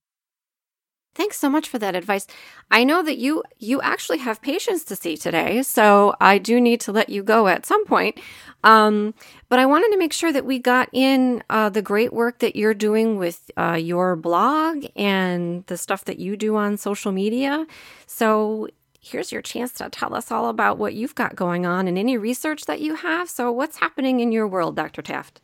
Thanks 1.15 1.39
so 1.39 1.49
much 1.49 1.69
for 1.69 1.79
that 1.79 1.95
advice. 1.95 2.27
I 2.71 2.83
know 2.83 3.03
that 3.03 3.19
you 3.19 3.45
you 3.59 3.81
actually 3.83 4.19
have 4.19 4.43
patients 4.43 4.83
to 4.85 4.97
see 4.97 5.17
today, 5.17 5.63
so 5.63 6.15
I 6.21 6.39
do 6.39 6.61
need 6.61 6.81
to 6.83 6.93
let 6.93 7.09
you 7.09 7.23
go 7.23 7.47
at 7.47 7.65
some 7.67 7.85
point. 7.87 8.19
Um, 8.65 9.15
but 9.49 9.59
I 9.59 9.67
wanted 9.67 9.93
to 9.93 9.99
make 9.99 10.13
sure 10.13 10.33
that 10.33 10.45
we 10.45 10.59
got 10.59 10.89
in 10.93 11.45
uh, 11.51 11.69
the 11.69 11.83
great 11.83 12.13
work 12.13 12.41
that 12.41 12.57
you're 12.57 12.75
doing 12.75 13.17
with 13.17 13.51
uh, 13.57 13.79
your 13.81 14.17
blog 14.17 14.87
and 14.97 15.65
the 15.67 15.77
stuff 15.77 16.05
that 16.07 16.19
you 16.19 16.37
do 16.37 16.57
on 16.57 16.79
social 16.79 17.13
media. 17.13 17.67
So 18.07 18.69
here's 19.01 19.31
your 19.31 19.43
chance 19.43 19.73
to 19.75 19.89
tell 19.91 20.15
us 20.15 20.33
all 20.33 20.49
about 20.49 20.79
what 20.79 20.95
you've 20.95 21.15
got 21.15 21.37
going 21.37 21.67
on 21.67 21.87
and 21.87 21.99
any 21.99 22.17
research 22.17 22.65
that 22.65 22.81
you 22.81 22.97
have. 22.97 23.29
So 23.29 23.53
what's 23.53 23.77
happening 23.79 24.21
in 24.21 24.33
your 24.33 24.49
world, 24.49 24.75
Dr. 24.77 25.03
Taft? 25.03 25.41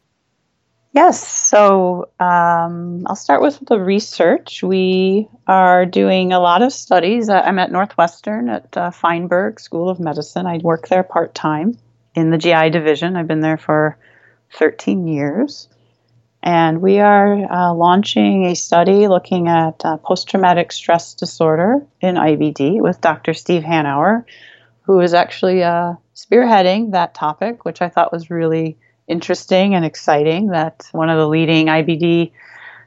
Yes, 0.92 1.24
so 1.24 2.08
um, 2.18 3.06
I'll 3.06 3.14
start 3.14 3.42
with 3.42 3.60
the 3.64 3.78
research. 3.78 4.60
We 4.60 5.28
are 5.46 5.86
doing 5.86 6.32
a 6.32 6.40
lot 6.40 6.62
of 6.62 6.72
studies. 6.72 7.28
I'm 7.28 7.60
at 7.60 7.70
Northwestern 7.70 8.48
at 8.48 8.76
uh, 8.76 8.90
Feinberg 8.90 9.60
School 9.60 9.88
of 9.88 10.00
Medicine. 10.00 10.46
I 10.46 10.58
work 10.58 10.88
there 10.88 11.04
part 11.04 11.32
time 11.32 11.78
in 12.16 12.30
the 12.30 12.38
GI 12.38 12.70
division. 12.70 13.14
I've 13.14 13.28
been 13.28 13.40
there 13.40 13.56
for 13.56 13.98
13 14.54 15.06
years. 15.06 15.68
And 16.42 16.82
we 16.82 16.98
are 16.98 17.34
uh, 17.34 17.72
launching 17.72 18.46
a 18.46 18.56
study 18.56 19.06
looking 19.06 19.46
at 19.46 19.84
uh, 19.84 19.98
post 19.98 20.28
traumatic 20.28 20.72
stress 20.72 21.14
disorder 21.14 21.86
in 22.00 22.16
IBD 22.16 22.80
with 22.80 23.00
Dr. 23.00 23.32
Steve 23.34 23.62
Hanauer, 23.62 24.24
who 24.82 24.98
is 25.00 25.14
actually 25.14 25.62
uh, 25.62 25.94
spearheading 26.16 26.92
that 26.92 27.14
topic, 27.14 27.64
which 27.64 27.80
I 27.80 27.90
thought 27.90 28.12
was 28.12 28.30
really 28.30 28.76
interesting 29.10 29.74
and 29.74 29.84
exciting 29.84 30.48
that 30.48 30.88
one 30.92 31.10
of 31.10 31.18
the 31.18 31.28
leading 31.28 31.66
IBD 31.66 32.32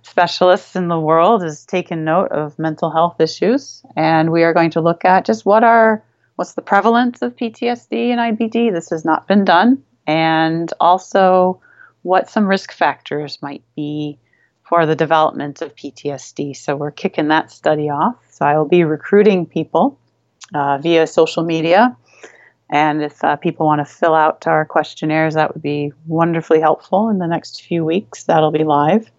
specialists 0.04 0.76
in 0.76 0.88
the 0.88 1.00
world 1.00 1.44
has 1.44 1.66
taken 1.66 2.04
note 2.04 2.32
of 2.32 2.58
mental 2.58 2.92
health 2.92 3.20
issues. 3.20 3.84
And 3.96 4.32
we 4.32 4.44
are 4.44 4.54
going 4.54 4.72
to 4.72 4.82
look 4.82 5.06
at 5.06 5.26
just 5.26 5.46
what 5.46 5.64
are 5.64 6.04
what's 6.36 6.54
the 6.54 6.62
prevalence 6.62 7.22
of 7.22 7.36
PTSD 7.36 8.10
and 8.10 8.20
IBD. 8.20 8.74
This 8.74 8.90
has 8.90 9.06
not 9.06 9.28
been 9.28 9.46
done. 9.46 9.84
And 10.08 10.72
also 10.80 11.62
what 12.02 12.30
some 12.30 12.48
risk 12.48 12.72
factors 12.72 13.40
might 13.42 13.64
be 13.76 14.18
for 14.64 14.86
the 14.86 14.96
development 14.96 15.62
of 15.62 15.76
PTSD. 15.76 16.56
So 16.56 16.76
we're 16.76 16.92
kicking 16.92 17.28
that 17.28 17.52
study 17.52 17.90
off. 17.90 18.16
So 18.32 18.46
I 18.46 18.58
will 18.58 18.68
be 18.68 18.84
recruiting 18.84 19.46
people 19.46 20.00
uh, 20.54 20.78
via 20.80 21.08
social 21.08 21.44
media 21.44 21.96
and 22.74 23.04
if 23.04 23.24
uh, 23.24 23.36
people 23.36 23.68
want 23.68 23.86
to 23.88 23.94
fill 23.94 24.16
out 24.16 24.48
our 24.48 24.66
questionnaires, 24.66 25.36
that 25.36 25.54
would 25.54 25.62
be 25.62 25.94
wonderfully 26.08 26.60
helpful 26.60 27.08
in 27.08 27.20
the 27.20 27.28
next 27.28 27.62
few 27.62 27.86
weeks. 27.86 28.24
That'll 28.24 28.50
be 28.50 28.64
live. 28.64 29.12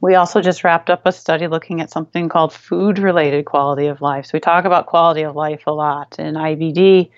We 0.00 0.14
also 0.14 0.40
just 0.40 0.64
wrapped 0.64 0.88
up 0.88 1.04
a 1.04 1.12
study 1.12 1.48
looking 1.48 1.82
at 1.82 1.90
something 1.90 2.30
called 2.30 2.54
food 2.54 2.98
related 2.98 3.44
quality 3.44 3.88
of 3.88 4.00
life. 4.00 4.24
So 4.24 4.30
we 4.32 4.40
talk 4.40 4.64
about 4.64 4.86
quality 4.86 5.20
of 5.20 5.36
life 5.36 5.64
a 5.66 5.72
lot 5.72 6.18
in 6.18 6.34
IBD. 6.34 7.10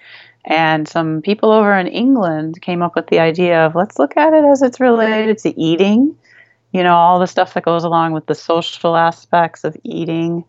And 0.44 0.88
some 0.88 1.22
people 1.22 1.52
over 1.52 1.78
in 1.78 1.86
England 1.86 2.60
came 2.60 2.82
up 2.82 2.96
with 2.96 3.06
the 3.06 3.20
idea 3.20 3.64
of 3.64 3.76
let's 3.76 4.00
look 4.00 4.16
at 4.16 4.32
it 4.32 4.44
as 4.44 4.60
it's 4.60 4.80
related 4.80 5.38
to 5.38 5.58
eating, 5.58 6.18
you 6.72 6.82
know, 6.82 6.96
all 6.96 7.20
the 7.20 7.28
stuff 7.28 7.54
that 7.54 7.64
goes 7.64 7.84
along 7.84 8.10
with 8.10 8.26
the 8.26 8.34
social 8.34 8.96
aspects 8.96 9.62
of 9.62 9.76
eating 9.84 10.44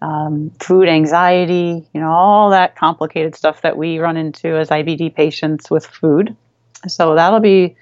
um, 0.00 0.50
food 0.60 0.88
anxiety, 0.88 1.86
you 1.92 2.00
know, 2.00 2.10
all 2.10 2.50
that 2.50 2.76
complicated 2.76 3.34
stuff 3.34 3.62
that 3.62 3.76
we 3.76 3.98
run 3.98 4.16
into 4.16 4.56
as 4.56 4.68
IBD 4.68 5.14
patients 5.14 5.70
with 5.70 5.86
food. 5.86 6.36
So 6.86 7.14
that'll 7.14 7.40
be, 7.40 7.76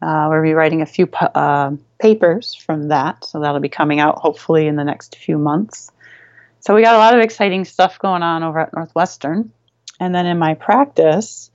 uh, 0.00 0.28
we'll 0.30 0.42
be 0.42 0.54
writing 0.54 0.82
a 0.82 0.86
few 0.86 1.08
uh, 1.12 1.72
papers 1.98 2.54
from 2.54 2.88
that. 2.88 3.24
So 3.24 3.40
that'll 3.40 3.60
be 3.60 3.68
coming 3.68 3.98
out 3.98 4.18
hopefully 4.18 4.68
in 4.68 4.76
the 4.76 4.84
next 4.84 5.16
few 5.16 5.38
months. 5.38 5.90
So 6.60 6.74
we 6.74 6.82
got 6.82 6.94
a 6.94 6.98
lot 6.98 7.14
of 7.14 7.20
exciting 7.20 7.64
stuff 7.64 7.98
going 7.98 8.22
on 8.22 8.42
over 8.42 8.60
at 8.60 8.72
Northwestern. 8.72 9.52
And 9.98 10.14
then 10.14 10.26
in 10.26 10.38
my 10.38 10.54
practice, 10.54 11.50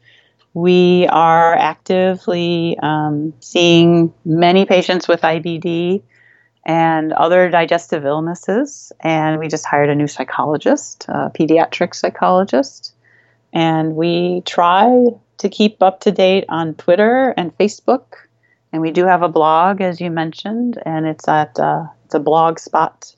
we 0.54 1.08
are 1.08 1.54
actively 1.54 2.78
um, 2.82 3.34
seeing 3.40 4.14
many 4.26 4.66
patients 4.66 5.08
with 5.08 5.22
IBD 5.22 6.02
and 6.66 7.14
other 7.14 7.50
digestive 7.50 8.06
illnesses. 8.06 8.92
And 9.00 9.40
we 9.40 9.48
just 9.48 9.66
hired 9.66 9.90
a 9.90 9.96
new 9.96 10.08
psychologist, 10.08 11.06
a 11.08 11.32
pediatric 11.32 11.96
psychologist. 11.96 12.94
And 13.54 13.96
we 13.96 14.42
try 14.46 15.08
to 15.40 15.50
keep 15.50 15.82
up 15.82 16.02
to 16.02 16.12
date 16.12 16.46
on 16.50 16.76
Twitter 16.76 17.34
and 17.36 17.58
Facebook. 17.58 18.06
And 18.72 18.82
we 18.82 18.92
do 18.92 19.06
have 19.06 19.24
a 19.24 19.30
blog, 19.30 19.82
as 19.82 20.00
you 20.00 20.12
mentioned, 20.12 20.82
and 20.86 21.06
it's 21.06 21.28
at 21.28 21.60
uh, 21.60 21.88
it's 22.06 22.14
a 22.14 22.20
blog 22.20 22.60
spot 22.60 23.16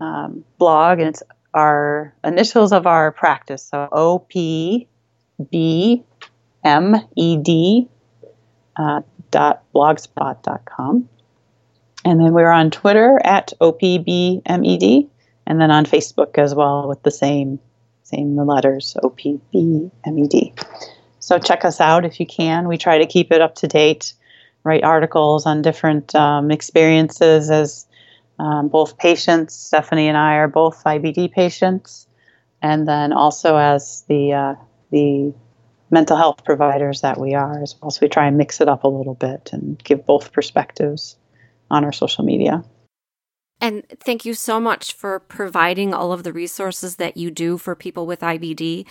um, 0.00 0.44
blog, 0.58 0.98
and 0.98 1.08
it's 1.08 1.22
our 1.54 2.14
initials 2.24 2.72
of 2.72 2.86
our 2.86 3.12
practice. 3.12 3.64
So 3.64 3.88
O 3.92 4.18
P 4.18 4.88
B 5.50 6.04
M 6.64 6.96
E 7.16 7.36
D 7.36 7.88
uh, 8.76 9.02
dot 9.30 9.62
blogspot.com. 9.74 11.08
And 12.04 12.20
then 12.20 12.32
we're 12.32 12.50
on 12.50 12.70
Twitter 12.70 13.20
at 13.22 13.52
OPBMED, 13.60 15.08
and 15.46 15.60
then 15.60 15.70
on 15.70 15.86
Facebook 15.86 16.38
as 16.38 16.54
well 16.54 16.88
with 16.88 17.02
the 17.02 17.10
same 17.10 17.58
same 18.02 18.36
the 18.36 18.44
letters 18.44 18.96
OPBMED. 19.02 20.64
So 21.20 21.38
check 21.38 21.64
us 21.64 21.80
out 21.80 22.04
if 22.04 22.20
you 22.20 22.26
can. 22.26 22.68
We 22.68 22.76
try 22.76 22.98
to 22.98 23.06
keep 23.06 23.32
it 23.32 23.40
up 23.40 23.54
to 23.56 23.68
date, 23.68 24.12
write 24.64 24.82
articles 24.82 25.46
on 25.46 25.62
different 25.62 26.14
um, 26.14 26.50
experiences 26.50 27.50
as 27.50 27.86
um, 28.38 28.68
both 28.68 28.98
patients. 28.98 29.54
Stephanie 29.54 30.08
and 30.08 30.18
I 30.18 30.34
are 30.34 30.48
both 30.48 30.82
IBD 30.84 31.32
patients, 31.32 32.06
and 32.60 32.86
then 32.86 33.12
also 33.12 33.56
as 33.56 34.04
the 34.08 34.32
uh, 34.32 34.54
the 34.90 35.32
mental 35.90 36.16
health 36.16 36.44
providers 36.44 37.02
that 37.02 37.20
we 37.20 37.34
are 37.34 37.62
as 37.62 37.76
well. 37.80 37.90
So 37.90 38.00
we 38.02 38.08
try 38.08 38.26
and 38.26 38.36
mix 38.36 38.60
it 38.60 38.68
up 38.68 38.84
a 38.84 38.88
little 38.88 39.14
bit 39.14 39.50
and 39.52 39.82
give 39.84 40.06
both 40.06 40.32
perspectives 40.32 41.16
on 41.72 41.84
our 41.84 41.92
social 41.92 42.24
media. 42.24 42.62
And 43.60 43.84
thank 44.00 44.24
you 44.24 44.34
so 44.34 44.60
much 44.60 44.92
for 44.92 45.20
providing 45.20 45.94
all 45.94 46.12
of 46.12 46.24
the 46.24 46.32
resources 46.32 46.96
that 46.96 47.16
you 47.16 47.30
do 47.30 47.58
for 47.58 47.74
people 47.74 48.06
with 48.06 48.20
IBD. 48.20 48.86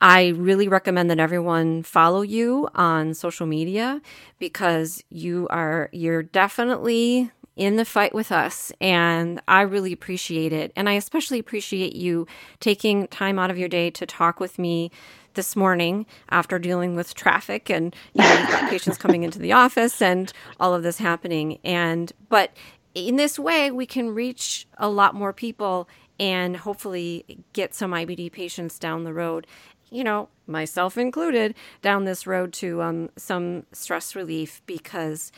I 0.00 0.28
really 0.28 0.66
recommend 0.68 1.10
that 1.10 1.18
everyone 1.18 1.82
follow 1.82 2.22
you 2.22 2.68
on 2.74 3.12
social 3.12 3.46
media 3.46 4.00
because 4.38 5.04
you 5.10 5.46
are 5.50 5.90
you're 5.92 6.22
definitely 6.22 7.30
in 7.56 7.76
the 7.76 7.84
fight 7.84 8.14
with 8.14 8.32
us 8.32 8.72
and 8.80 9.42
I 9.46 9.60
really 9.60 9.92
appreciate 9.92 10.54
it. 10.54 10.72
And 10.74 10.88
I 10.88 10.94
especially 10.94 11.38
appreciate 11.38 11.94
you 11.94 12.26
taking 12.58 13.06
time 13.08 13.38
out 13.38 13.50
of 13.50 13.58
your 13.58 13.68
day 13.68 13.90
to 13.90 14.06
talk 14.06 14.40
with 14.40 14.58
me 14.58 14.90
this 15.34 15.54
morning 15.56 16.06
after 16.28 16.58
dealing 16.58 16.96
with 16.96 17.14
traffic 17.14 17.70
and 17.70 17.94
you 18.14 18.22
know, 18.22 18.66
patients 18.68 18.98
coming 18.98 19.22
into 19.22 19.38
the 19.38 19.52
office 19.52 20.00
and 20.02 20.32
all 20.58 20.74
of 20.74 20.82
this 20.82 20.98
happening. 20.98 21.58
And 21.64 22.12
but 22.28 22.52
in 22.94 23.16
this 23.16 23.38
way 23.38 23.70
we 23.70 23.86
can 23.86 24.14
reach 24.14 24.66
a 24.78 24.88
lot 24.88 25.14
more 25.14 25.32
people 25.32 25.88
and 26.18 26.56
hopefully 26.56 27.24
get 27.52 27.74
some 27.74 27.92
IBD 27.92 28.30
patients 28.32 28.78
down 28.78 29.04
the 29.04 29.12
road 29.12 29.46
you 29.90 30.04
know, 30.04 30.28
myself 30.46 30.96
included, 30.96 31.54
down 31.82 32.04
this 32.04 32.26
road 32.26 32.52
to 32.54 32.82
um, 32.82 33.10
some 33.16 33.66
stress 33.72 34.14
relief 34.14 34.62
because, 34.66 35.32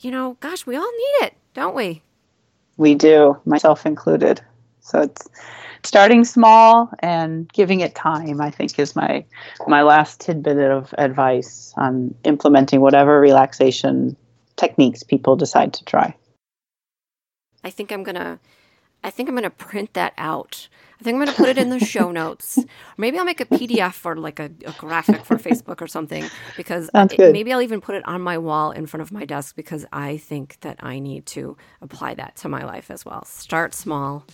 you 0.00 0.10
know, 0.10 0.36
gosh, 0.40 0.66
we 0.66 0.76
all 0.76 0.90
need 0.90 1.26
it, 1.26 1.34
don't 1.54 1.74
we? 1.74 2.02
We 2.76 2.94
do, 2.94 3.40
myself 3.44 3.84
included. 3.84 4.40
So 4.86 5.02
it's 5.02 5.28
starting 5.82 6.24
small 6.24 6.88
and 7.00 7.52
giving 7.52 7.80
it 7.80 7.96
time. 7.96 8.40
I 8.40 8.50
think 8.50 8.78
is 8.78 8.94
my 8.94 9.24
my 9.66 9.82
last 9.82 10.20
tidbit 10.20 10.58
of 10.58 10.94
advice 10.96 11.74
on 11.76 12.14
implementing 12.22 12.80
whatever 12.80 13.20
relaxation 13.20 14.16
techniques 14.54 15.02
people 15.02 15.34
decide 15.34 15.72
to 15.74 15.84
try. 15.84 16.14
I 17.64 17.70
think 17.70 17.90
I'm 17.90 18.04
gonna 18.04 18.38
I 19.02 19.10
think 19.10 19.28
I'm 19.28 19.34
gonna 19.34 19.50
print 19.50 19.94
that 19.94 20.12
out 20.16 20.68
I 21.00 21.04
think 21.04 21.16
I'm 21.16 21.20
going 21.20 21.34
to 21.34 21.36
put 21.36 21.48
it 21.50 21.58
in 21.58 21.68
the 21.68 21.78
show 21.84 22.10
notes. 22.10 22.58
Maybe 22.96 23.18
I'll 23.18 23.24
make 23.24 23.40
a 23.40 23.44
PDF 23.44 24.04
or 24.06 24.16
like 24.16 24.40
a, 24.40 24.50
a 24.64 24.72
graphic 24.78 25.24
for 25.24 25.36
Facebook 25.36 25.82
or 25.82 25.86
something 25.86 26.24
because 26.56 26.88
it, 26.94 27.18
maybe 27.18 27.52
I'll 27.52 27.60
even 27.60 27.80
put 27.82 27.96
it 27.96 28.08
on 28.08 28.22
my 28.22 28.38
wall 28.38 28.70
in 28.70 28.86
front 28.86 29.02
of 29.02 29.12
my 29.12 29.26
desk 29.26 29.56
because 29.56 29.84
I 29.92 30.16
think 30.16 30.58
that 30.60 30.78
I 30.80 30.98
need 30.98 31.26
to 31.26 31.56
apply 31.82 32.14
that 32.14 32.36
to 32.36 32.48
my 32.48 32.64
life 32.64 32.90
as 32.90 33.04
well. 33.04 33.24
Start 33.26 33.74
small 33.74 34.24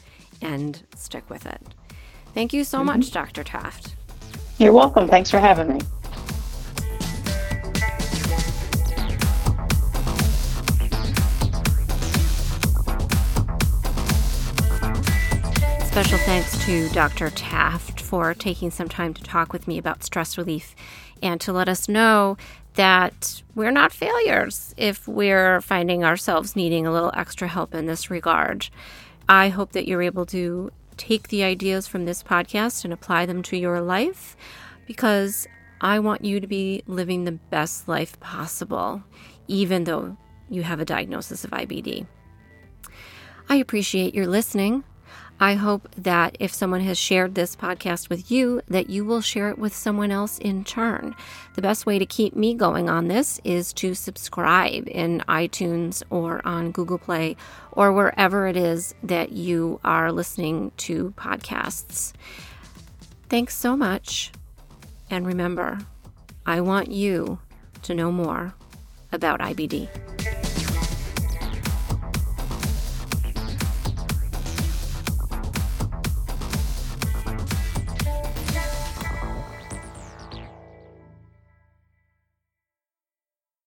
and 0.42 0.84
stick 0.96 1.28
with 1.30 1.46
it. 1.46 1.60
Thank 2.34 2.52
you 2.52 2.64
so 2.64 2.78
mm-hmm. 2.78 2.86
much, 2.86 3.10
Dr. 3.10 3.44
Taft. 3.44 3.94
You're 4.58 4.72
welcome. 4.72 5.08
Thanks 5.08 5.30
for 5.30 5.38
having 5.38 5.74
me. 5.74 5.80
Special 15.92 16.18
thanks 16.20 16.64
to 16.64 16.88
Dr. 16.90 17.28
Taft 17.30 18.00
for 18.00 18.32
taking 18.32 18.70
some 18.70 18.88
time 18.88 19.12
to 19.12 19.22
talk 19.22 19.52
with 19.52 19.68
me 19.68 19.76
about 19.76 20.02
stress 20.02 20.38
relief 20.38 20.74
and 21.22 21.38
to 21.42 21.52
let 21.52 21.68
us 21.68 21.86
know 21.86 22.38
that 22.74 23.42
we're 23.54 23.70
not 23.70 23.92
failures 23.92 24.74
if 24.78 25.06
we're 25.06 25.60
finding 25.60 26.02
ourselves 26.02 26.56
needing 26.56 26.86
a 26.86 26.92
little 26.92 27.12
extra 27.14 27.46
help 27.46 27.74
in 27.74 27.84
this 27.84 28.10
regard. 28.10 28.70
I 29.28 29.48
hope 29.48 29.72
that 29.72 29.86
you're 29.86 30.02
able 30.02 30.26
to 30.26 30.70
take 30.96 31.28
the 31.28 31.42
ideas 31.44 31.86
from 31.86 32.04
this 32.04 32.22
podcast 32.22 32.84
and 32.84 32.92
apply 32.92 33.26
them 33.26 33.42
to 33.44 33.56
your 33.56 33.80
life 33.80 34.36
because 34.86 35.46
I 35.80 35.98
want 35.98 36.24
you 36.24 36.40
to 36.40 36.46
be 36.46 36.82
living 36.86 37.24
the 37.24 37.32
best 37.32 37.88
life 37.88 38.18
possible, 38.20 39.02
even 39.48 39.84
though 39.84 40.16
you 40.48 40.62
have 40.62 40.80
a 40.80 40.84
diagnosis 40.84 41.44
of 41.44 41.50
IBD. 41.50 42.06
I 43.48 43.56
appreciate 43.56 44.14
your 44.14 44.26
listening. 44.26 44.84
I 45.42 45.54
hope 45.54 45.88
that 45.96 46.36
if 46.38 46.54
someone 46.54 46.82
has 46.82 46.96
shared 46.96 47.34
this 47.34 47.56
podcast 47.56 48.08
with 48.08 48.30
you, 48.30 48.62
that 48.68 48.88
you 48.88 49.04
will 49.04 49.20
share 49.20 49.48
it 49.48 49.58
with 49.58 49.74
someone 49.74 50.12
else 50.12 50.38
in 50.38 50.62
turn. 50.62 51.16
The 51.56 51.62
best 51.62 51.84
way 51.84 51.98
to 51.98 52.06
keep 52.06 52.36
me 52.36 52.54
going 52.54 52.88
on 52.88 53.08
this 53.08 53.40
is 53.42 53.72
to 53.72 53.94
subscribe 53.94 54.86
in 54.86 55.20
iTunes 55.28 56.04
or 56.10 56.46
on 56.46 56.70
Google 56.70 56.96
Play 56.96 57.36
or 57.72 57.92
wherever 57.92 58.46
it 58.46 58.56
is 58.56 58.94
that 59.02 59.32
you 59.32 59.80
are 59.82 60.12
listening 60.12 60.70
to 60.76 61.12
podcasts. 61.16 62.12
Thanks 63.28 63.56
so 63.56 63.76
much. 63.76 64.30
And 65.10 65.26
remember, 65.26 65.80
I 66.46 66.60
want 66.60 66.92
you 66.92 67.40
to 67.82 67.94
know 67.94 68.12
more 68.12 68.54
about 69.10 69.40
IBD. 69.40 70.51